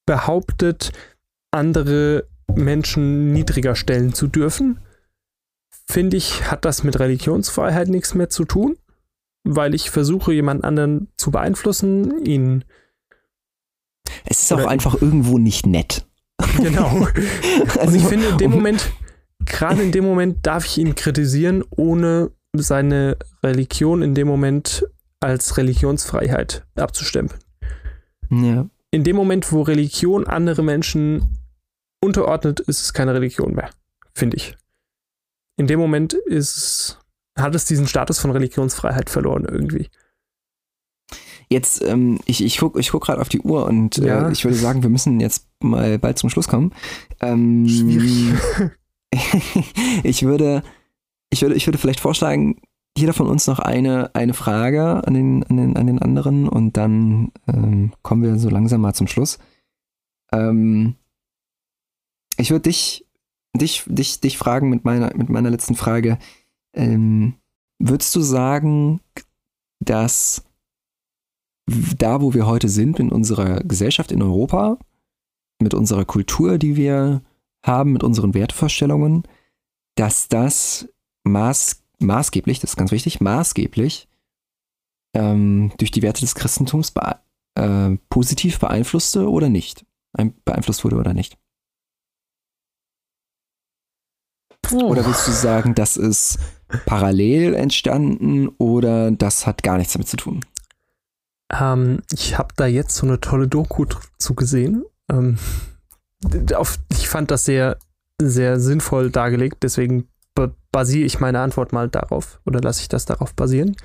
[0.05, 0.91] behauptet,
[1.51, 4.79] andere Menschen niedriger stellen zu dürfen,
[5.87, 8.77] finde ich, hat das mit Religionsfreiheit nichts mehr zu tun,
[9.43, 12.63] weil ich versuche, jemand anderen zu beeinflussen, ihn
[14.25, 16.05] es ist auch einfach irgendwo nicht nett.
[16.57, 17.07] Genau.
[17.79, 18.91] also, und ich finde, in dem Moment,
[19.45, 24.85] gerade in dem Moment darf ich ihn kritisieren, ohne seine Religion in dem Moment
[25.19, 27.39] als Religionsfreiheit abzustempeln.
[28.29, 28.69] Ja.
[28.91, 31.37] In dem Moment, wo Religion andere Menschen
[32.03, 33.69] unterordnet, ist es keine Religion mehr,
[34.13, 34.57] finde ich.
[35.57, 36.99] in dem Moment ist,
[37.37, 39.89] hat es diesen Status von Religionsfreiheit verloren irgendwie.
[41.51, 44.29] Jetzt, ähm, ich, ich gucke ich guck gerade auf die Uhr und äh, ja.
[44.29, 46.71] äh, ich würde sagen, wir müssen jetzt mal bald zum Schluss kommen.
[47.19, 48.39] Ähm, Schwierig.
[50.03, 50.63] ich würde,
[51.29, 52.61] ich würde, ich würde vielleicht vorschlagen,
[52.97, 56.77] jeder von uns noch eine, eine Frage an den, an, den, an den anderen und
[56.77, 59.37] dann ähm, kommen wir so langsam mal zum Schluss.
[60.31, 60.95] Ähm,
[62.37, 63.05] ich würde dich,
[63.53, 66.17] dich, dich, dich fragen mit meiner, mit meiner letzten Frage.
[66.73, 67.33] Ähm,
[67.77, 69.01] würdest du sagen,
[69.81, 70.45] dass
[71.67, 74.77] da, wo wir heute sind, in unserer Gesellschaft in Europa,
[75.61, 77.21] mit unserer Kultur, die wir
[77.65, 79.23] haben, mit unseren Wertevorstellungen,
[79.95, 80.89] dass das
[81.23, 84.07] maß, maßgeblich, das ist ganz wichtig, maßgeblich
[85.15, 87.13] ähm, durch die Werte des Christentums bee
[87.55, 89.85] äh, positiv beeinflusste oder nicht,
[90.45, 91.37] beeinflusst wurde oder nicht.
[94.71, 96.39] Oder willst du sagen, das ist
[96.85, 100.45] parallel entstanden oder das hat gar nichts damit zu tun?
[101.51, 103.85] Ähm, ich habe da jetzt so eine tolle Doku
[104.17, 104.85] zu gesehen.
[105.09, 105.37] Ähm,
[106.55, 107.77] auf, ich fand das sehr,
[108.21, 110.07] sehr sinnvoll dargelegt, deswegen
[110.71, 113.75] basiere ich meine Antwort mal darauf oder lasse ich das darauf basieren.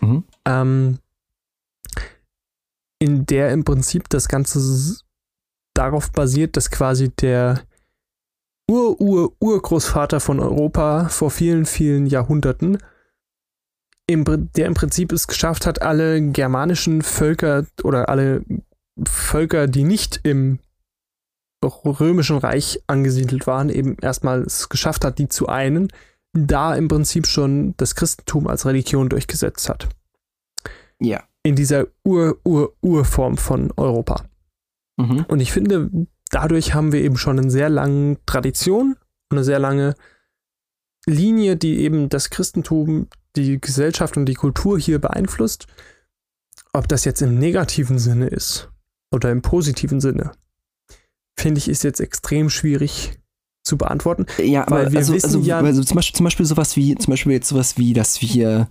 [0.00, 0.24] Mhm.
[0.44, 0.98] Ähm,
[2.98, 4.98] in der im Prinzip das Ganze
[5.74, 7.62] darauf basiert, dass quasi der
[8.70, 12.78] Ur-Ur-Urgroßvater von Europa vor vielen, vielen Jahrhunderten
[14.06, 14.24] im,
[14.54, 18.44] der im Prinzip es geschafft hat, alle germanischen Völker oder alle
[19.02, 20.58] Völker, die nicht im
[21.64, 25.88] römischen Reich angesiedelt waren, eben erstmal es geschafft hat, die zu einen,
[26.34, 29.88] da im Prinzip schon das Christentum als Religion durchgesetzt hat.
[31.00, 31.22] Ja.
[31.42, 34.24] In dieser Ur-Ur-Urform von Europa.
[34.96, 35.24] Mhm.
[35.28, 35.90] Und ich finde,
[36.30, 38.96] dadurch haben wir eben schon eine sehr lange Tradition,
[39.30, 39.94] eine sehr lange
[41.06, 45.66] Linie, die eben das Christentum die Gesellschaft und die Kultur hier beeinflusst.
[46.72, 48.70] Ob das jetzt im negativen Sinne ist
[49.12, 50.32] oder im positiven Sinne,
[51.38, 53.12] finde ich, ist jetzt extrem schwierig
[53.64, 54.26] zu beantworten.
[54.38, 57.12] Ja, aber wir also, wissen also, ja, also zum Beispiel, zum Beispiel sowas wie, zum
[57.12, 58.68] Beispiel jetzt sowas wie, dass wir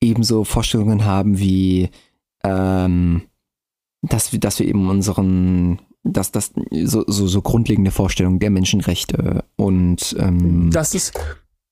[0.00, 1.90] eben so Vorstellungen haben wie,
[2.44, 3.22] ähm,
[4.02, 6.52] dass wir, dass wir eben unseren, dass das
[6.84, 11.18] so, so, so grundlegende Vorstellungen der Menschenrechte und ähm, das ist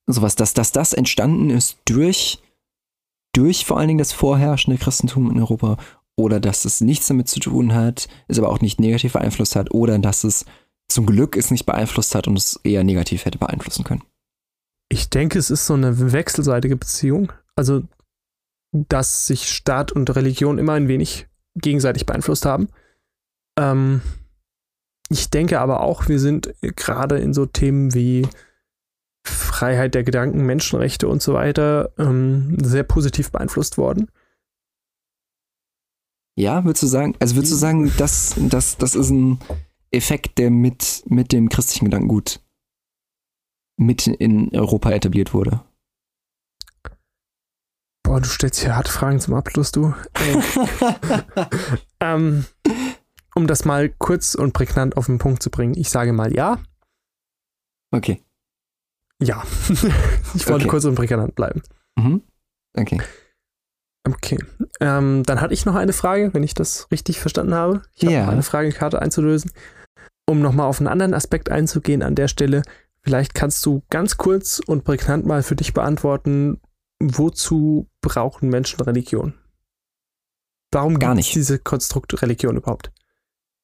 [0.06, 2.42] sowas, dass, dass das entstanden ist durch,
[3.32, 5.78] durch vor allen Dingen das vorherrschende Christentum in Europa
[6.16, 9.72] oder dass es nichts damit zu tun hat, es aber auch nicht negativ beeinflusst hat
[9.72, 10.44] oder dass es
[10.88, 14.02] zum Glück es nicht beeinflusst hat und es eher negativ hätte beeinflussen können.
[14.88, 17.32] Ich denke, es ist so eine wechselseitige Beziehung.
[17.56, 17.82] Also,
[18.72, 21.26] dass sich Staat und Religion immer ein wenig
[21.56, 22.68] gegenseitig beeinflusst haben.
[23.58, 24.02] Ähm,
[25.08, 28.26] ich denke aber auch, wir sind gerade in so Themen wie
[29.24, 34.10] Freiheit der Gedanken, Menschenrechte und so weiter ähm, sehr positiv beeinflusst worden.
[36.36, 39.38] Ja, würdest du sagen, also würdest du sagen, das, das, das ist ein
[39.92, 42.40] Effekt, der mit, mit dem christlichen Gedankengut
[43.76, 45.60] mit in Europa etabliert wurde?
[48.02, 49.94] Boah, du stellst hier harte Fragen zum Abschluss, du.
[52.00, 52.44] ähm,
[53.34, 56.58] um das mal kurz und prägnant auf den Punkt zu bringen, ich sage mal ja.
[57.90, 58.23] Okay.
[59.22, 59.42] Ja.
[60.34, 60.68] ich wollte okay.
[60.68, 61.62] kurz und prägnant bleiben.
[61.96, 62.22] Mhm.
[62.76, 63.00] Okay.
[64.06, 64.38] Okay.
[64.80, 67.82] Ähm, dann hatte ich noch eine Frage, wenn ich das richtig verstanden habe.
[67.94, 68.28] Ich habe ja.
[68.28, 69.50] eine Fragekarte einzulösen.
[70.26, 72.62] Um nochmal auf einen anderen Aspekt einzugehen an der Stelle,
[73.02, 76.60] vielleicht kannst du ganz kurz und prägnant mal für dich beantworten,
[77.00, 79.34] wozu brauchen Menschen Religion?
[80.72, 82.90] Warum Gar nicht diese Konstrukt Religion überhaupt?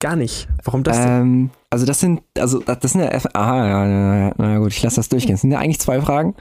[0.01, 0.48] Gar nicht.
[0.64, 4.72] Warum das ähm, Also das sind, also das sind ja, aha, ja, ja, na gut,
[4.72, 5.34] ich lasse das durchgehen.
[5.34, 6.34] Das sind ja eigentlich zwei Fragen.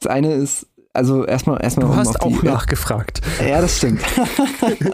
[0.00, 1.86] Das eine ist, also erstmal, erstmal.
[1.86, 3.20] Du um hast auch die, nachgefragt.
[3.46, 4.02] Ja, das stimmt.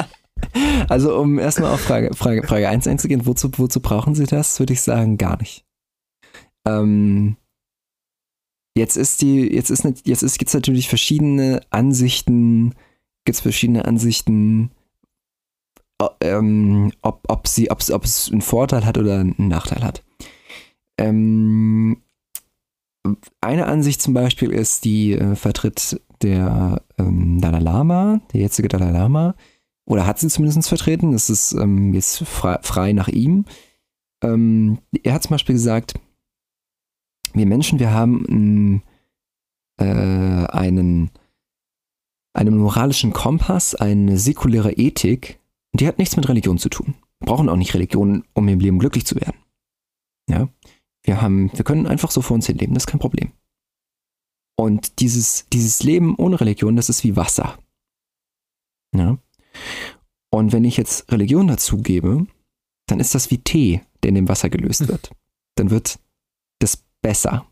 [0.88, 4.72] also um erstmal auf Frage, Frage, Frage 1 einzugehen, wozu, wozu brauchen Sie das, würde
[4.72, 5.64] ich sagen, gar nicht.
[6.66, 7.36] Ähm,
[8.76, 12.74] jetzt ist die, jetzt ist, jetzt ist, gibt's natürlich verschiedene Ansichten,
[13.24, 14.72] gibt es verschiedene Ansichten,
[16.20, 20.04] ähm, ob, ob, sie, ob, ob es einen Vorteil hat oder einen Nachteil hat.
[20.98, 22.02] Ähm,
[23.40, 28.90] eine Ansicht zum Beispiel ist, die äh, vertritt der ähm, Dalai Lama, der jetzige Dalai
[28.90, 29.34] Lama,
[29.86, 33.44] oder hat sie zumindest vertreten, das ist ähm, jetzt frei, frei, nach ihm.
[34.22, 35.94] Ähm, er hat zum Beispiel gesagt,
[37.34, 38.82] wir Menschen, wir haben
[39.78, 41.10] äh, einen,
[42.32, 45.38] einen moralischen Kompass, eine säkuläre Ethik,
[45.80, 46.94] die hat nichts mit Religion zu tun.
[47.20, 49.36] Wir brauchen auch nicht Religion, um im Leben glücklich zu werden.
[50.28, 50.48] Ja.
[51.02, 53.32] Wir haben, wir können einfach so vor uns hin leben, das ist kein Problem.
[54.58, 57.58] Und dieses, dieses Leben ohne Religion, das ist wie Wasser.
[58.94, 59.18] Ja?
[60.30, 62.26] Und wenn ich jetzt Religion dazugebe,
[62.86, 64.88] dann ist das wie Tee, der in dem Wasser gelöst hm.
[64.88, 65.10] wird.
[65.56, 65.98] Dann wird
[66.58, 67.46] das besser.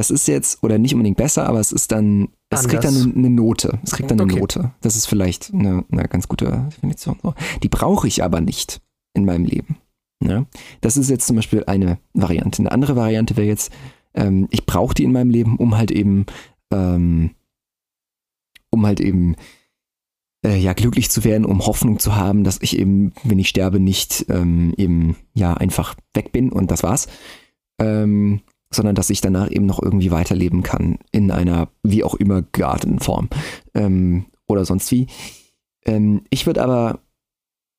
[0.00, 2.68] Das ist jetzt, oder nicht unbedingt besser, aber es ist dann, es Anders.
[2.68, 3.78] kriegt dann eine Note.
[3.84, 4.40] Es kriegt dann eine okay.
[4.40, 4.70] Note.
[4.80, 7.18] Das ist vielleicht eine, eine ganz gute Definition.
[7.62, 8.80] Die brauche ich aber nicht
[9.12, 9.76] in meinem Leben.
[10.24, 10.46] Ja?
[10.80, 12.62] Das ist jetzt zum Beispiel eine Variante.
[12.62, 13.74] Eine andere Variante wäre jetzt,
[14.14, 16.24] ähm, ich brauche die in meinem Leben, um halt eben,
[16.72, 17.32] ähm,
[18.70, 19.36] um halt eben
[20.46, 23.78] äh, ja glücklich zu werden, um Hoffnung zu haben, dass ich eben, wenn ich sterbe,
[23.78, 27.06] nicht ähm, eben ja einfach weg bin und das war's,
[27.78, 28.40] ähm,
[28.72, 33.00] sondern dass ich danach eben noch irgendwie weiterleben kann in einer wie auch immer gearteten
[33.00, 33.28] Form
[33.74, 35.08] ähm, oder sonst wie.
[35.84, 37.00] Ähm, ich würde aber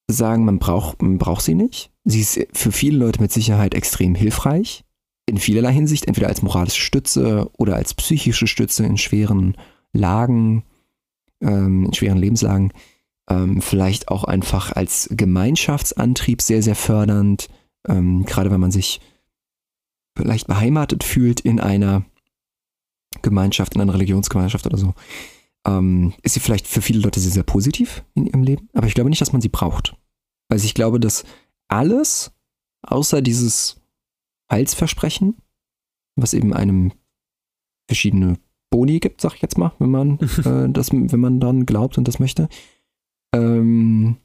[0.08, 1.92] sagen, man braucht, man braucht sie nicht.
[2.04, 4.84] Sie ist für viele Leute mit Sicherheit extrem hilfreich.
[5.26, 9.56] In vielerlei Hinsicht, entweder als moralische Stütze oder als psychische Stütze in schweren
[9.94, 10.64] Lagen,
[11.42, 12.74] ähm, in schweren Lebenslagen.
[13.30, 17.48] Ähm, vielleicht auch einfach als Gemeinschaftsantrieb sehr, sehr fördernd.
[17.88, 19.00] Ähm, gerade wenn man sich
[20.18, 22.06] vielleicht beheimatet fühlt in einer
[23.22, 24.94] Gemeinschaft, in einer Religionsgemeinschaft oder so.
[25.66, 28.70] Ähm, ist sie vielleicht für viele Leute sehr, sehr positiv in ihrem Leben.
[28.74, 29.96] Aber ich glaube nicht, dass man sie braucht.
[30.50, 31.24] Also ich glaube, dass
[31.68, 32.34] alles,
[32.82, 33.80] außer dieses
[34.52, 35.38] Heilsversprechen,
[36.16, 36.92] was eben einem
[37.88, 38.38] verschiedene
[38.70, 42.08] Boni gibt, sag ich jetzt mal, wenn man äh, das, wenn man dann glaubt und
[42.08, 42.50] das möchte.
[43.34, 44.18] Ähm,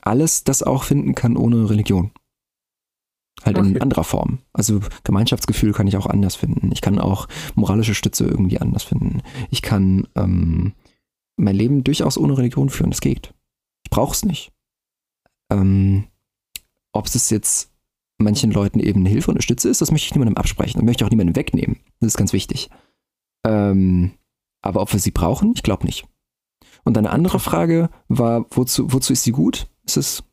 [0.00, 2.10] alles das auch finden kann ohne Religion.
[3.44, 3.68] Halt okay.
[3.68, 4.38] in anderer Form.
[4.52, 6.70] Also Gemeinschaftsgefühl kann ich auch anders finden.
[6.72, 9.22] Ich kann auch moralische Stütze irgendwie anders finden.
[9.50, 10.72] Ich kann ähm,
[11.36, 12.90] mein Leben durchaus ohne Religion führen.
[12.90, 13.32] Das geht.
[13.84, 14.52] Ich brauche es nicht.
[15.50, 16.04] Ähm,
[16.92, 17.70] ob es jetzt
[18.18, 20.86] manchen Leuten eben eine Hilfe und eine Stütze ist, das möchte ich niemandem absprechen und
[20.86, 21.76] möchte auch niemandem wegnehmen.
[22.00, 22.70] Das ist ganz wichtig.
[23.46, 24.12] Ähm,
[24.60, 26.06] aber ob wir sie brauchen, ich glaube nicht.
[26.84, 29.68] Und eine andere Frage war, wozu, wozu ist sie gut?
[29.84, 30.24] Ist es,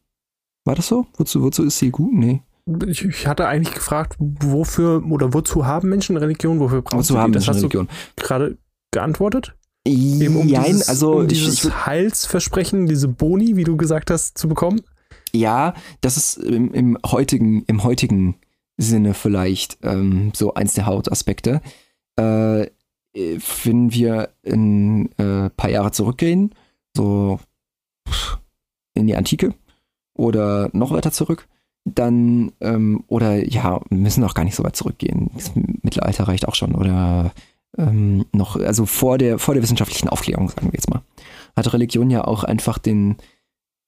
[0.64, 1.06] war das so?
[1.18, 2.14] Wozu, wozu ist sie gut?
[2.14, 2.41] Nee.
[2.88, 6.59] Ich, ich hatte eigentlich gefragt, wofür oder wozu haben Menschen Religion?
[6.59, 7.39] Wofür brauchen wozu sie haben die?
[7.39, 7.88] Das hast Religion?
[8.16, 8.57] gerade
[8.91, 9.55] geantwortet?
[9.88, 14.38] Eben um dieses, also um dieses ich, ich, Heilsversprechen, diese Boni, wie du gesagt hast,
[14.38, 14.82] zu bekommen?
[15.32, 18.39] Ja, das ist im, im heutigen, im heutigen
[18.78, 21.61] Sinne vielleicht ähm, so eins der Hauptaspekte.
[22.16, 22.68] Äh,
[23.13, 26.55] wenn wir ein äh, paar Jahre zurückgehen,
[26.97, 27.39] so
[28.93, 29.53] in die Antike
[30.18, 31.47] oder noch weiter zurück,
[31.86, 35.29] dann, ähm, oder ja, müssen auch gar nicht so weit zurückgehen.
[35.36, 36.73] Das Mittelalter reicht auch schon.
[36.73, 37.31] Oder
[37.77, 41.03] ähm, noch, also vor der, vor der wissenschaftlichen Aufklärung, sagen wir jetzt mal,
[41.55, 43.17] hat Religion ja auch einfach den,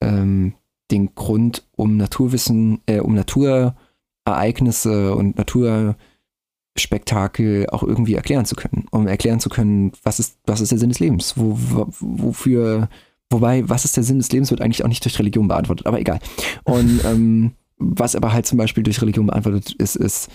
[0.00, 0.54] ähm,
[0.92, 8.86] den Grund, um Naturwissen, äh, um Naturereignisse und Naturspektakel auch irgendwie erklären zu können.
[8.92, 11.36] Um erklären zu können, was ist, was ist der Sinn des Lebens?
[11.36, 12.88] Wo, wo, wofür,
[13.28, 15.98] wobei, was ist der Sinn des Lebens, wird eigentlich auch nicht durch Religion beantwortet, aber
[15.98, 16.20] egal.
[16.62, 20.30] Und ähm, was aber halt zum Beispiel durch Religion beantwortet ist, ist,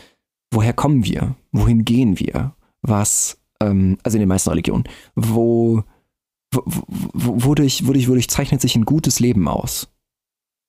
[0.52, 1.36] woher kommen wir?
[1.52, 2.56] Wohin gehen wir?
[2.82, 4.86] Was, ähm, also in den meisten Religionen,
[5.16, 5.84] wo,
[6.54, 9.94] wodurch, wodurch, wodurch zeichnet sich ein gutes Leben aus?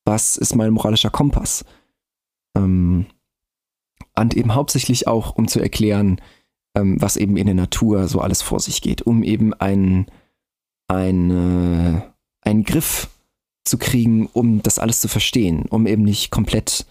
[0.04, 1.64] was ist mein moralischer Kompass?
[2.56, 3.06] Ähm,
[4.16, 6.20] und eben hauptsächlich auch, um zu erklären,
[6.76, 10.06] ähm, was eben in der Natur so alles vor sich geht, um eben einen,
[10.88, 12.02] ein,
[12.42, 13.08] einen Griff
[13.64, 16.86] zu kriegen, um das alles zu verstehen, um eben nicht komplett,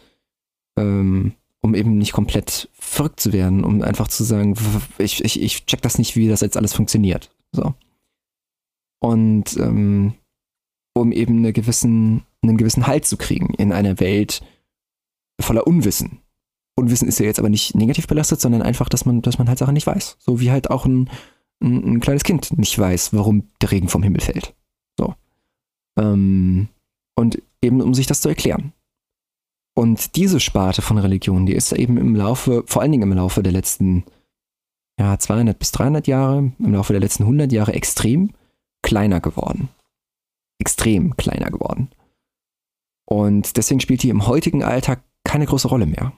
[0.77, 4.55] ähm, um eben nicht komplett verrückt zu werden, um einfach zu sagen,
[4.97, 7.31] ich, ich, ich check das nicht, wie das jetzt alles funktioniert.
[7.51, 7.73] So.
[8.99, 10.15] Und ähm,
[10.93, 14.43] um eben eine gewissen, einen gewissen Halt zu kriegen in einer Welt
[15.39, 16.19] voller Unwissen.
[16.75, 19.59] Unwissen ist ja jetzt aber nicht negativ belastet, sondern einfach, dass man, dass man halt
[19.59, 20.17] Sachen nicht weiß.
[20.19, 21.09] So wie halt auch ein,
[21.61, 24.55] ein, ein kleines Kind nicht weiß, warum der Regen vom Himmel fällt.
[25.98, 26.68] Ähm,
[27.15, 28.74] und eben, um sich das zu erklären.
[29.76, 33.41] Und diese Sparte von Religion, die ist eben im Laufe, vor allen Dingen im Laufe
[33.41, 34.03] der letzten
[34.99, 38.32] ja, 200 bis 300 Jahre, im Laufe der letzten 100 Jahre extrem
[38.84, 39.70] kleiner geworden
[40.64, 41.90] extrem kleiner geworden.
[43.06, 46.14] Und deswegen spielt die im heutigen Alltag keine große Rolle mehr.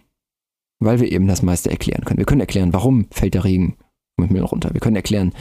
[0.79, 2.19] Weil wir eben das meiste erklären können.
[2.19, 3.75] Wir können erklären, warum fällt der Regen
[4.17, 4.73] mit mir runter.
[4.73, 5.33] Wir können erklären,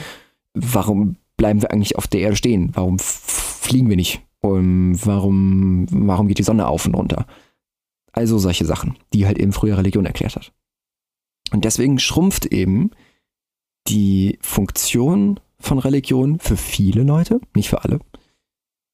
[0.53, 2.71] warum bleiben wir eigentlich auf der Erde stehen?
[2.73, 4.21] Warum fliegen wir nicht?
[4.41, 7.25] Um, warum, warum geht die Sonne auf und runter?
[8.11, 10.53] Also solche Sachen, die halt eben früher Religion erklärt hat.
[11.51, 12.91] Und deswegen schrumpft eben
[13.87, 17.99] die Funktion von Religion für viele Leute, nicht für alle,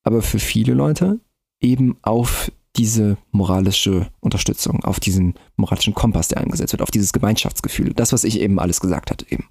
[0.04, 1.20] aber für viele Leute
[1.60, 7.94] eben auf diese moralische Unterstützung, auf diesen moralischen Kompass, der eingesetzt wird, auf dieses Gemeinschaftsgefühl.
[7.94, 9.46] Das, was ich eben alles gesagt hatte eben.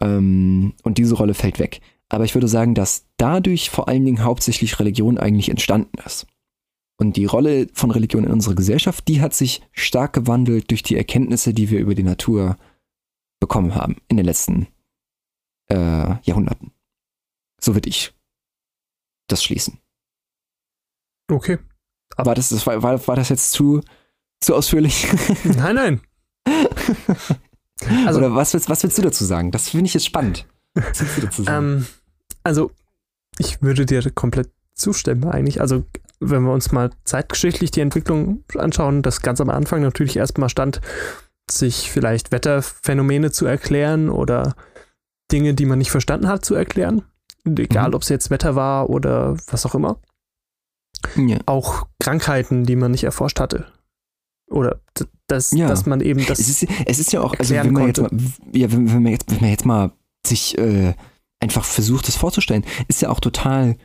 [0.00, 1.80] Ähm, und diese Rolle fällt weg.
[2.08, 6.26] Aber ich würde sagen, dass dadurch vor allen Dingen hauptsächlich Religion eigentlich entstanden ist.
[6.96, 10.96] Und die Rolle von Religion in unserer Gesellschaft, die hat sich stark gewandelt durch die
[10.96, 12.56] Erkenntnisse, die wir über die Natur
[13.40, 14.68] bekommen haben in den letzten
[15.70, 16.72] äh, Jahrhunderten.
[17.60, 18.14] So würde ich
[19.28, 19.78] das schließen.
[21.30, 21.58] Okay.
[22.16, 23.80] Aber war das, das war, war, war das jetzt zu,
[24.40, 25.06] zu ausführlich?
[25.44, 26.00] Nein, nein.
[28.06, 29.50] also, Oder was willst, was willst du dazu sagen?
[29.50, 30.46] Das finde ich jetzt spannend.
[30.74, 31.66] Willst du dazu sagen?
[31.66, 31.86] Ähm,
[32.42, 32.70] also,
[33.38, 35.60] ich würde dir komplett zustimmen eigentlich.
[35.60, 35.84] Also,
[36.20, 40.80] wenn wir uns mal zeitgeschichtlich die Entwicklung anschauen, das ganz am Anfang natürlich erstmal stand,
[41.50, 44.54] sich vielleicht Wetterphänomene zu erklären oder
[45.30, 47.02] Dinge, die man nicht verstanden hat, zu erklären.
[47.44, 47.94] Egal, mhm.
[47.94, 49.98] ob es jetzt Wetter war oder was auch immer.
[51.16, 51.38] Ja.
[51.46, 53.66] Auch Krankheiten, die man nicht erforscht hatte.
[54.46, 54.80] Oder
[55.26, 55.68] das, ja.
[55.68, 56.38] dass man eben das.
[56.38, 58.10] Es ist, es ist ja auch, also wenn man, jetzt mal,
[58.52, 59.92] ja, wenn, wenn, man jetzt, wenn man jetzt mal
[60.26, 60.94] sich äh,
[61.40, 63.76] einfach versucht, das vorzustellen, ist ja auch total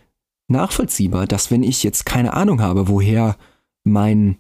[0.48, 3.38] nachvollziehbar, dass wenn ich jetzt keine Ahnung habe, woher
[3.84, 4.38] mein,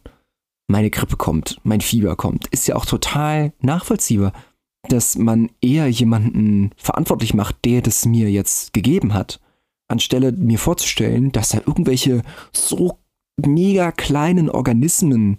[0.67, 4.33] meine Grippe kommt, mein Fieber kommt, ist ja auch total nachvollziehbar,
[4.87, 9.39] dass man eher jemanden verantwortlich macht, der das mir jetzt gegeben hat,
[9.87, 12.21] anstelle mir vorzustellen, dass da irgendwelche
[12.53, 12.99] so
[13.37, 15.37] mega kleinen Organismen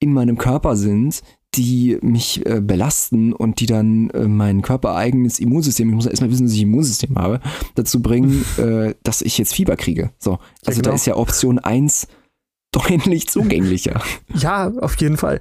[0.00, 1.22] in meinem Körper sind,
[1.54, 6.46] die mich äh, belasten und die dann äh, mein körpereigenes Immunsystem, ich muss erstmal wissen,
[6.46, 7.40] dass ich ein Immunsystem habe,
[7.74, 10.10] dazu bringen, äh, dass ich jetzt Fieber kriege.
[10.18, 10.90] So, also ja, genau.
[10.90, 12.08] da ist ja Option 1
[12.72, 14.00] deutlich zugänglicher.
[14.34, 15.40] Ja, auf jeden Fall.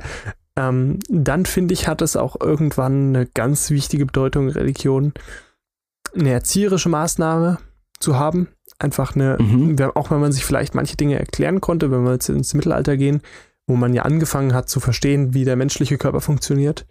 [0.55, 5.13] Ähm, dann finde ich, hat es auch irgendwann eine ganz wichtige Bedeutung, Religion,
[6.15, 7.59] eine erzieherische Maßnahme
[7.99, 8.47] zu haben.
[8.79, 9.79] Einfach eine, mhm.
[9.95, 13.21] auch wenn man sich vielleicht manche Dinge erklären konnte, wenn wir jetzt ins Mittelalter gehen,
[13.67, 16.85] wo man ja angefangen hat zu verstehen, wie der menschliche Körper funktioniert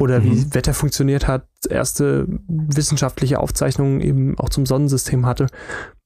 [0.00, 0.24] oder mhm.
[0.24, 5.46] wie Wetter funktioniert hat, erste wissenschaftliche Aufzeichnungen eben auch zum Sonnensystem hatte,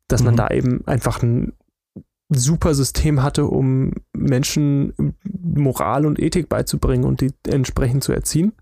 [0.09, 0.27] dass mhm.
[0.27, 1.55] man da eben einfach ein
[2.29, 8.53] super System hatte, um Menschen Moral und Ethik beizubringen und die entsprechend zu erziehen.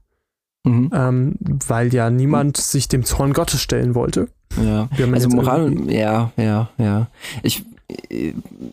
[0.64, 0.90] Mhm.
[0.94, 1.34] Ähm,
[1.66, 2.62] weil ja niemand mhm.
[2.62, 4.28] sich dem Zorn Gottes stellen wollte.
[4.62, 7.08] Ja, also Moral, ja, ja, ja.
[7.42, 7.64] Ich,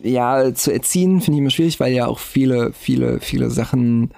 [0.02, 4.10] ja, zu erziehen finde ich immer schwierig, weil ja auch viele, viele, viele Sachen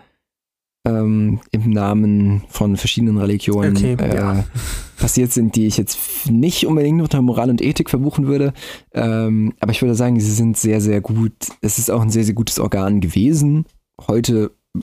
[0.84, 4.44] ähm, im Namen von verschiedenen Religionen okay, äh, ja.
[4.98, 5.98] passiert sind, die ich jetzt
[6.30, 8.52] nicht unbedingt unter Moral und Ethik verbuchen würde.
[8.92, 11.32] Ähm, aber ich würde sagen, sie sind sehr, sehr gut.
[11.60, 13.66] Es ist auch ein sehr, sehr gutes Organ gewesen.
[14.08, 14.80] Heute äh,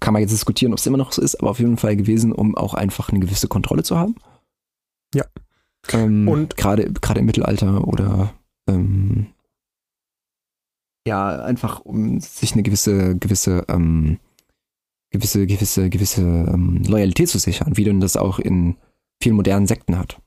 [0.00, 2.32] kann man jetzt diskutieren, ob es immer noch so ist, aber auf jeden Fall gewesen,
[2.32, 4.14] um auch einfach eine gewisse Kontrolle zu haben.
[5.14, 5.24] Ja.
[5.92, 8.32] Ähm, und gerade gerade im Mittelalter oder
[8.70, 9.26] ähm,
[11.06, 14.18] ja, einfach um sich eine gewisse, gewisse, ähm,
[15.10, 18.76] gewisse, gewisse, gewisse ähm, Loyalität zu sichern, wie denn das auch in
[19.22, 20.20] vielen modernen Sekten hat.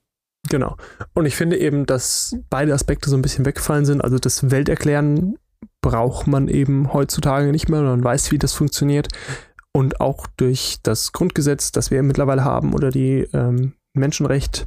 [0.49, 0.75] Genau.
[1.13, 4.03] Und ich finde eben, dass beide Aspekte so ein bisschen weggefallen sind.
[4.03, 5.37] Also das Welterklären
[5.81, 7.81] braucht man eben heutzutage nicht mehr.
[7.81, 9.07] Man weiß, wie das funktioniert.
[9.71, 14.65] Und auch durch das Grundgesetz, das wir mittlerweile haben, oder die ähm, Menschenrecht,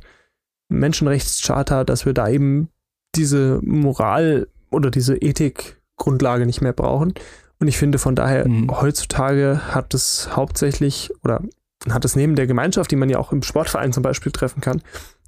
[0.69, 2.71] Menschenrechtscharta, dass wir da eben
[3.17, 7.15] diese Moral oder diese Ethikgrundlage nicht mehr brauchen.
[7.59, 8.71] Und ich finde von daher, mhm.
[8.81, 11.43] heutzutage hat es hauptsächlich oder
[11.89, 14.83] hat es neben der Gemeinschaft, die man ja auch im Sportverein zum Beispiel treffen kann,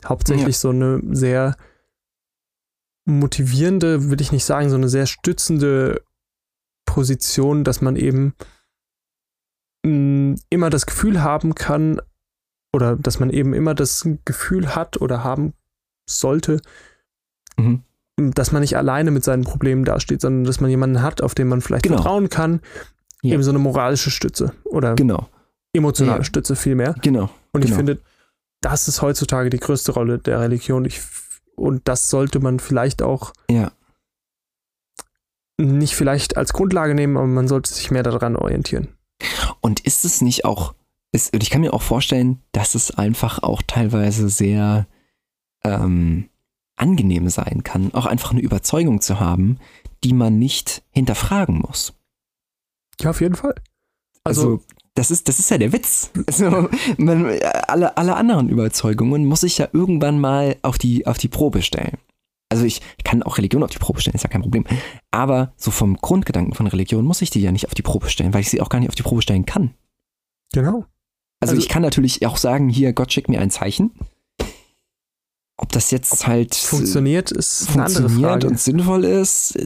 [0.05, 0.61] hauptsächlich ja.
[0.61, 1.57] so eine sehr
[3.05, 6.03] motivierende, würde ich nicht sagen, so eine sehr stützende
[6.85, 8.35] Position, dass man eben
[9.85, 12.01] mh, mm, immer das Gefühl haben kann,
[12.73, 15.55] oder dass man eben immer das Gefühl hat oder haben
[16.09, 16.61] sollte,
[17.59, 17.83] mhm.
[18.17, 21.49] dass man nicht alleine mit seinen Problemen dasteht, sondern dass man jemanden hat, auf den
[21.49, 21.97] man vielleicht genau.
[21.97, 22.61] vertrauen kann.
[23.23, 23.35] Ja.
[23.35, 25.29] Eben so eine moralische Stütze oder genau.
[25.73, 26.25] emotionale ja.
[26.25, 26.95] Stütze vielmehr.
[27.03, 27.31] Genau.
[27.53, 27.67] Und genau.
[27.67, 28.01] ich finde,
[28.61, 30.85] das ist heutzutage die größte Rolle der Religion.
[30.85, 31.01] Ich,
[31.57, 33.73] und das sollte man vielleicht auch ja.
[35.61, 38.89] nicht vielleicht als Grundlage nehmen, aber man sollte sich mehr daran orientieren.
[39.61, 40.75] Und ist es nicht auch,
[41.13, 44.87] ist, ich kann mir auch vorstellen, dass es einfach auch teilweise sehr
[45.65, 46.29] ähm,
[46.81, 49.59] angenehm sein kann, auch einfach eine Überzeugung zu haben,
[50.05, 51.95] die man nicht hinterfragen muss.
[53.01, 53.55] Ja, auf jeden Fall.
[54.25, 54.63] Also, also
[54.95, 56.11] das ist, das ist ja der Witz.
[56.27, 57.27] Also, man,
[57.69, 61.99] alle, alle anderen Überzeugungen muss ich ja irgendwann mal auf die, auf die Probe stellen.
[62.51, 64.65] Also ich kann auch Religion auf die Probe stellen, ist ja kein Problem.
[65.11, 68.33] Aber so vom Grundgedanken von Religion muss ich die ja nicht auf die Probe stellen,
[68.33, 69.75] weil ich sie auch gar nicht auf die Probe stellen kann.
[70.53, 70.87] Genau.
[71.41, 73.91] Also, also ich kann natürlich auch sagen, hier, Gott schickt mir ein Zeichen.
[75.59, 77.69] Ob das jetzt halt funktioniert, ist
[78.39, 78.47] Frage.
[78.47, 79.59] und sinnvoll ist,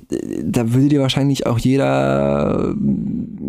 [0.43, 2.74] da würde dir wahrscheinlich auch jeder,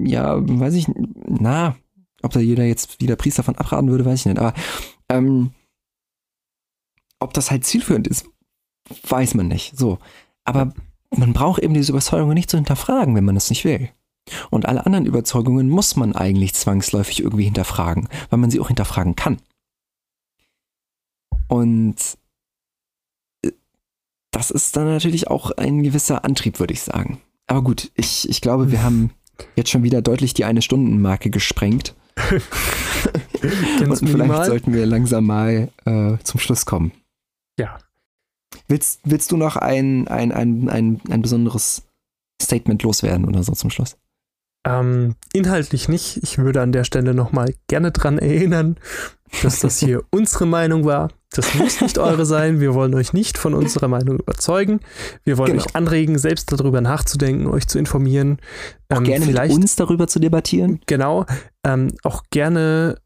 [0.03, 0.87] ja, weiß ich,
[1.25, 1.75] na,
[2.21, 4.39] ob da jeder jetzt wieder Priester von abraten würde, weiß ich nicht.
[4.39, 4.53] Aber
[5.09, 5.51] ähm,
[7.19, 8.25] ob das halt zielführend ist,
[9.07, 9.77] weiß man nicht.
[9.77, 9.99] So.
[10.43, 10.73] Aber
[11.15, 13.89] man braucht eben diese Überzeugungen nicht zu hinterfragen, wenn man es nicht will.
[14.49, 19.15] Und alle anderen Überzeugungen muss man eigentlich zwangsläufig irgendwie hinterfragen, weil man sie auch hinterfragen
[19.15, 19.37] kann.
[21.47, 22.22] Und äh,
[24.33, 27.21] das ist dann natürlich auch ein gewisser Antrieb, würde ich sagen.
[27.47, 29.11] Aber gut, ich, ich glaube, wir haben
[29.55, 31.95] jetzt schon wieder deutlich die eine Stunden Marke gesprengt.
[33.79, 36.91] Und vielleicht sollten wir langsam mal äh, zum Schluss kommen.
[37.59, 37.77] Ja.
[38.67, 41.83] Willst, willst du noch ein, ein, ein, ein, ein besonderes
[42.41, 43.97] Statement loswerden oder so zum Schluss?
[44.65, 46.17] Ähm, inhaltlich nicht.
[46.23, 48.77] Ich würde an der Stelle nochmal gerne dran erinnern,
[49.41, 51.09] dass das hier unsere Meinung war.
[51.33, 52.59] Das muss nicht eure sein.
[52.59, 54.79] Wir wollen euch nicht von unserer Meinung überzeugen.
[55.23, 55.63] Wir wollen genau.
[55.63, 58.37] euch anregen, selbst darüber nachzudenken, euch zu informieren.
[58.89, 60.79] Auch ähm, gerne vielleicht, mit uns darüber zu debattieren.
[60.85, 61.25] Genau.
[61.65, 62.99] Ähm, auch gerne,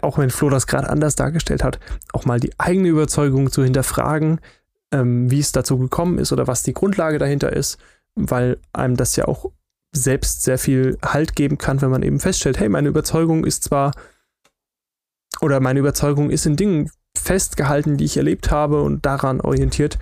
[0.00, 1.78] auch wenn Flo das gerade anders dargestellt hat,
[2.12, 4.40] auch mal die eigene Überzeugung zu hinterfragen,
[4.92, 7.78] ähm, wie es dazu gekommen ist oder was die Grundlage dahinter ist,
[8.14, 9.50] weil einem das ja auch
[9.92, 13.92] selbst sehr viel Halt geben kann, wenn man eben feststellt, hey, meine Überzeugung ist zwar
[15.40, 16.90] oder meine Überzeugung ist in Dingen
[17.24, 19.98] festgehalten, die ich erlebt habe und daran orientiert.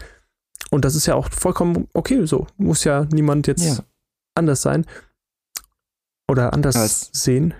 [0.70, 3.84] Und das ist ja auch vollkommen okay, so muss ja niemand jetzt ja.
[4.34, 4.86] anders sein
[6.28, 7.54] oder anders es, sehen.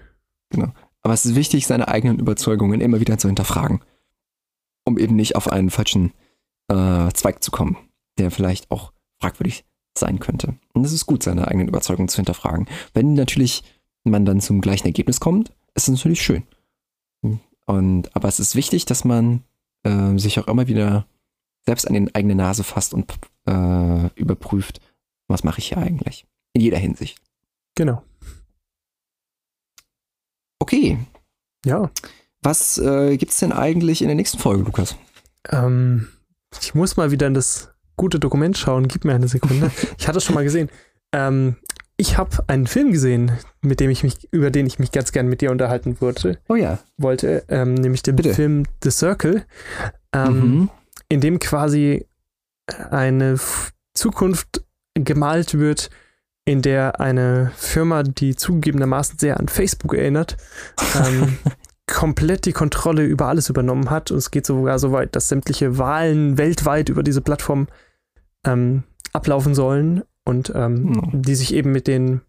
[0.50, 0.72] Genau.
[1.02, 3.80] Aber es ist wichtig, seine eigenen Überzeugungen immer wieder zu hinterfragen,
[4.84, 6.12] um eben nicht auf einen falschen
[6.68, 7.76] äh, Zweig zu kommen,
[8.18, 9.64] der vielleicht auch fragwürdig
[9.96, 10.54] sein könnte.
[10.72, 12.66] Und es ist gut, seine eigenen Überzeugungen zu hinterfragen.
[12.94, 13.62] Wenn natürlich
[14.04, 16.44] man dann zum gleichen Ergebnis kommt, ist es natürlich schön.
[17.66, 19.44] Und, aber es ist wichtig, dass man
[19.84, 21.06] äh, sich auch immer wieder
[21.64, 23.12] selbst an die eigene Nase fasst und
[23.46, 24.80] äh, überprüft,
[25.28, 26.26] was mache ich hier eigentlich.
[26.54, 27.18] In jeder Hinsicht.
[27.74, 28.02] Genau.
[30.58, 30.98] Okay.
[31.64, 31.90] Ja.
[32.42, 34.96] Was äh, gibt es denn eigentlich in der nächsten Folge, Lukas?
[35.48, 36.08] Ähm,
[36.60, 38.88] ich muss mal wieder in das gute Dokument schauen.
[38.88, 39.70] Gib mir eine Sekunde.
[39.98, 40.68] Ich hatte es schon mal gesehen.
[41.12, 41.56] Ähm,
[41.96, 45.28] ich habe einen Film gesehen, mit dem ich mich, über den ich mich ganz gern
[45.28, 46.38] mit dir unterhalten wollte.
[46.48, 46.78] Oh ja.
[46.96, 48.34] Wollte, ähm, nämlich den Bitte.
[48.34, 49.44] Film The Circle,
[50.12, 50.70] ähm, mhm.
[51.08, 52.06] in dem quasi
[52.90, 53.38] eine
[53.94, 54.64] Zukunft
[54.94, 55.90] gemalt wird,
[56.44, 60.36] in der eine Firma, die zugegebenermaßen sehr an Facebook erinnert,
[60.96, 61.38] ähm,
[61.86, 64.10] komplett die Kontrolle über alles übernommen hat.
[64.10, 67.68] Und es geht sogar so weit, dass sämtliche Wahlen weltweit über diese Plattform
[68.44, 68.82] ähm,
[69.12, 71.22] ablaufen sollen und ähm, mhm.
[71.22, 72.20] die sich eben mit den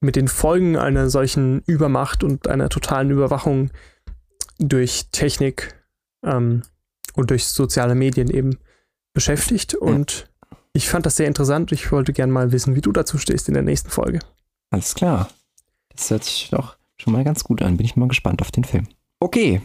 [0.00, 3.70] mit den Folgen einer solchen Übermacht und einer totalen Überwachung
[4.58, 5.74] durch Technik
[6.24, 6.62] ähm,
[7.14, 8.58] und durch soziale Medien eben
[9.14, 9.72] beschäftigt.
[9.72, 9.78] Ja.
[9.80, 10.30] Und
[10.74, 11.72] ich fand das sehr interessant.
[11.72, 14.20] Ich wollte gerne mal wissen, wie du dazu stehst in der nächsten Folge.
[14.70, 15.30] Alles klar.
[15.90, 17.76] Das hört sich doch schon mal ganz gut an.
[17.76, 18.88] Bin ich mal gespannt auf den Film.
[19.20, 19.62] Okay,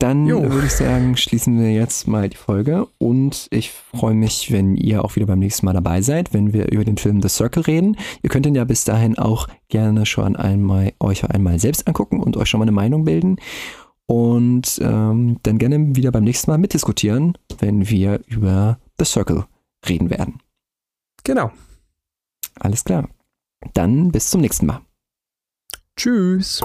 [0.00, 0.42] dann jo.
[0.42, 5.04] würde ich sagen, schließen wir jetzt mal die Folge und ich freue mich, wenn ihr
[5.04, 7.96] auch wieder beim nächsten Mal dabei seid, wenn wir über den Film The Circle reden.
[8.22, 12.36] Ihr könnt ihn ja bis dahin auch gerne schon einmal euch einmal selbst angucken und
[12.36, 13.36] euch schon mal eine Meinung bilden
[14.06, 19.44] und ähm, dann gerne wieder beim nächsten Mal mitdiskutieren, wenn wir über The Circle
[19.88, 20.40] reden werden.
[21.24, 21.52] Genau.
[22.58, 23.08] Alles klar.
[23.74, 24.80] Dann bis zum nächsten Mal.
[25.96, 26.62] Tschüss.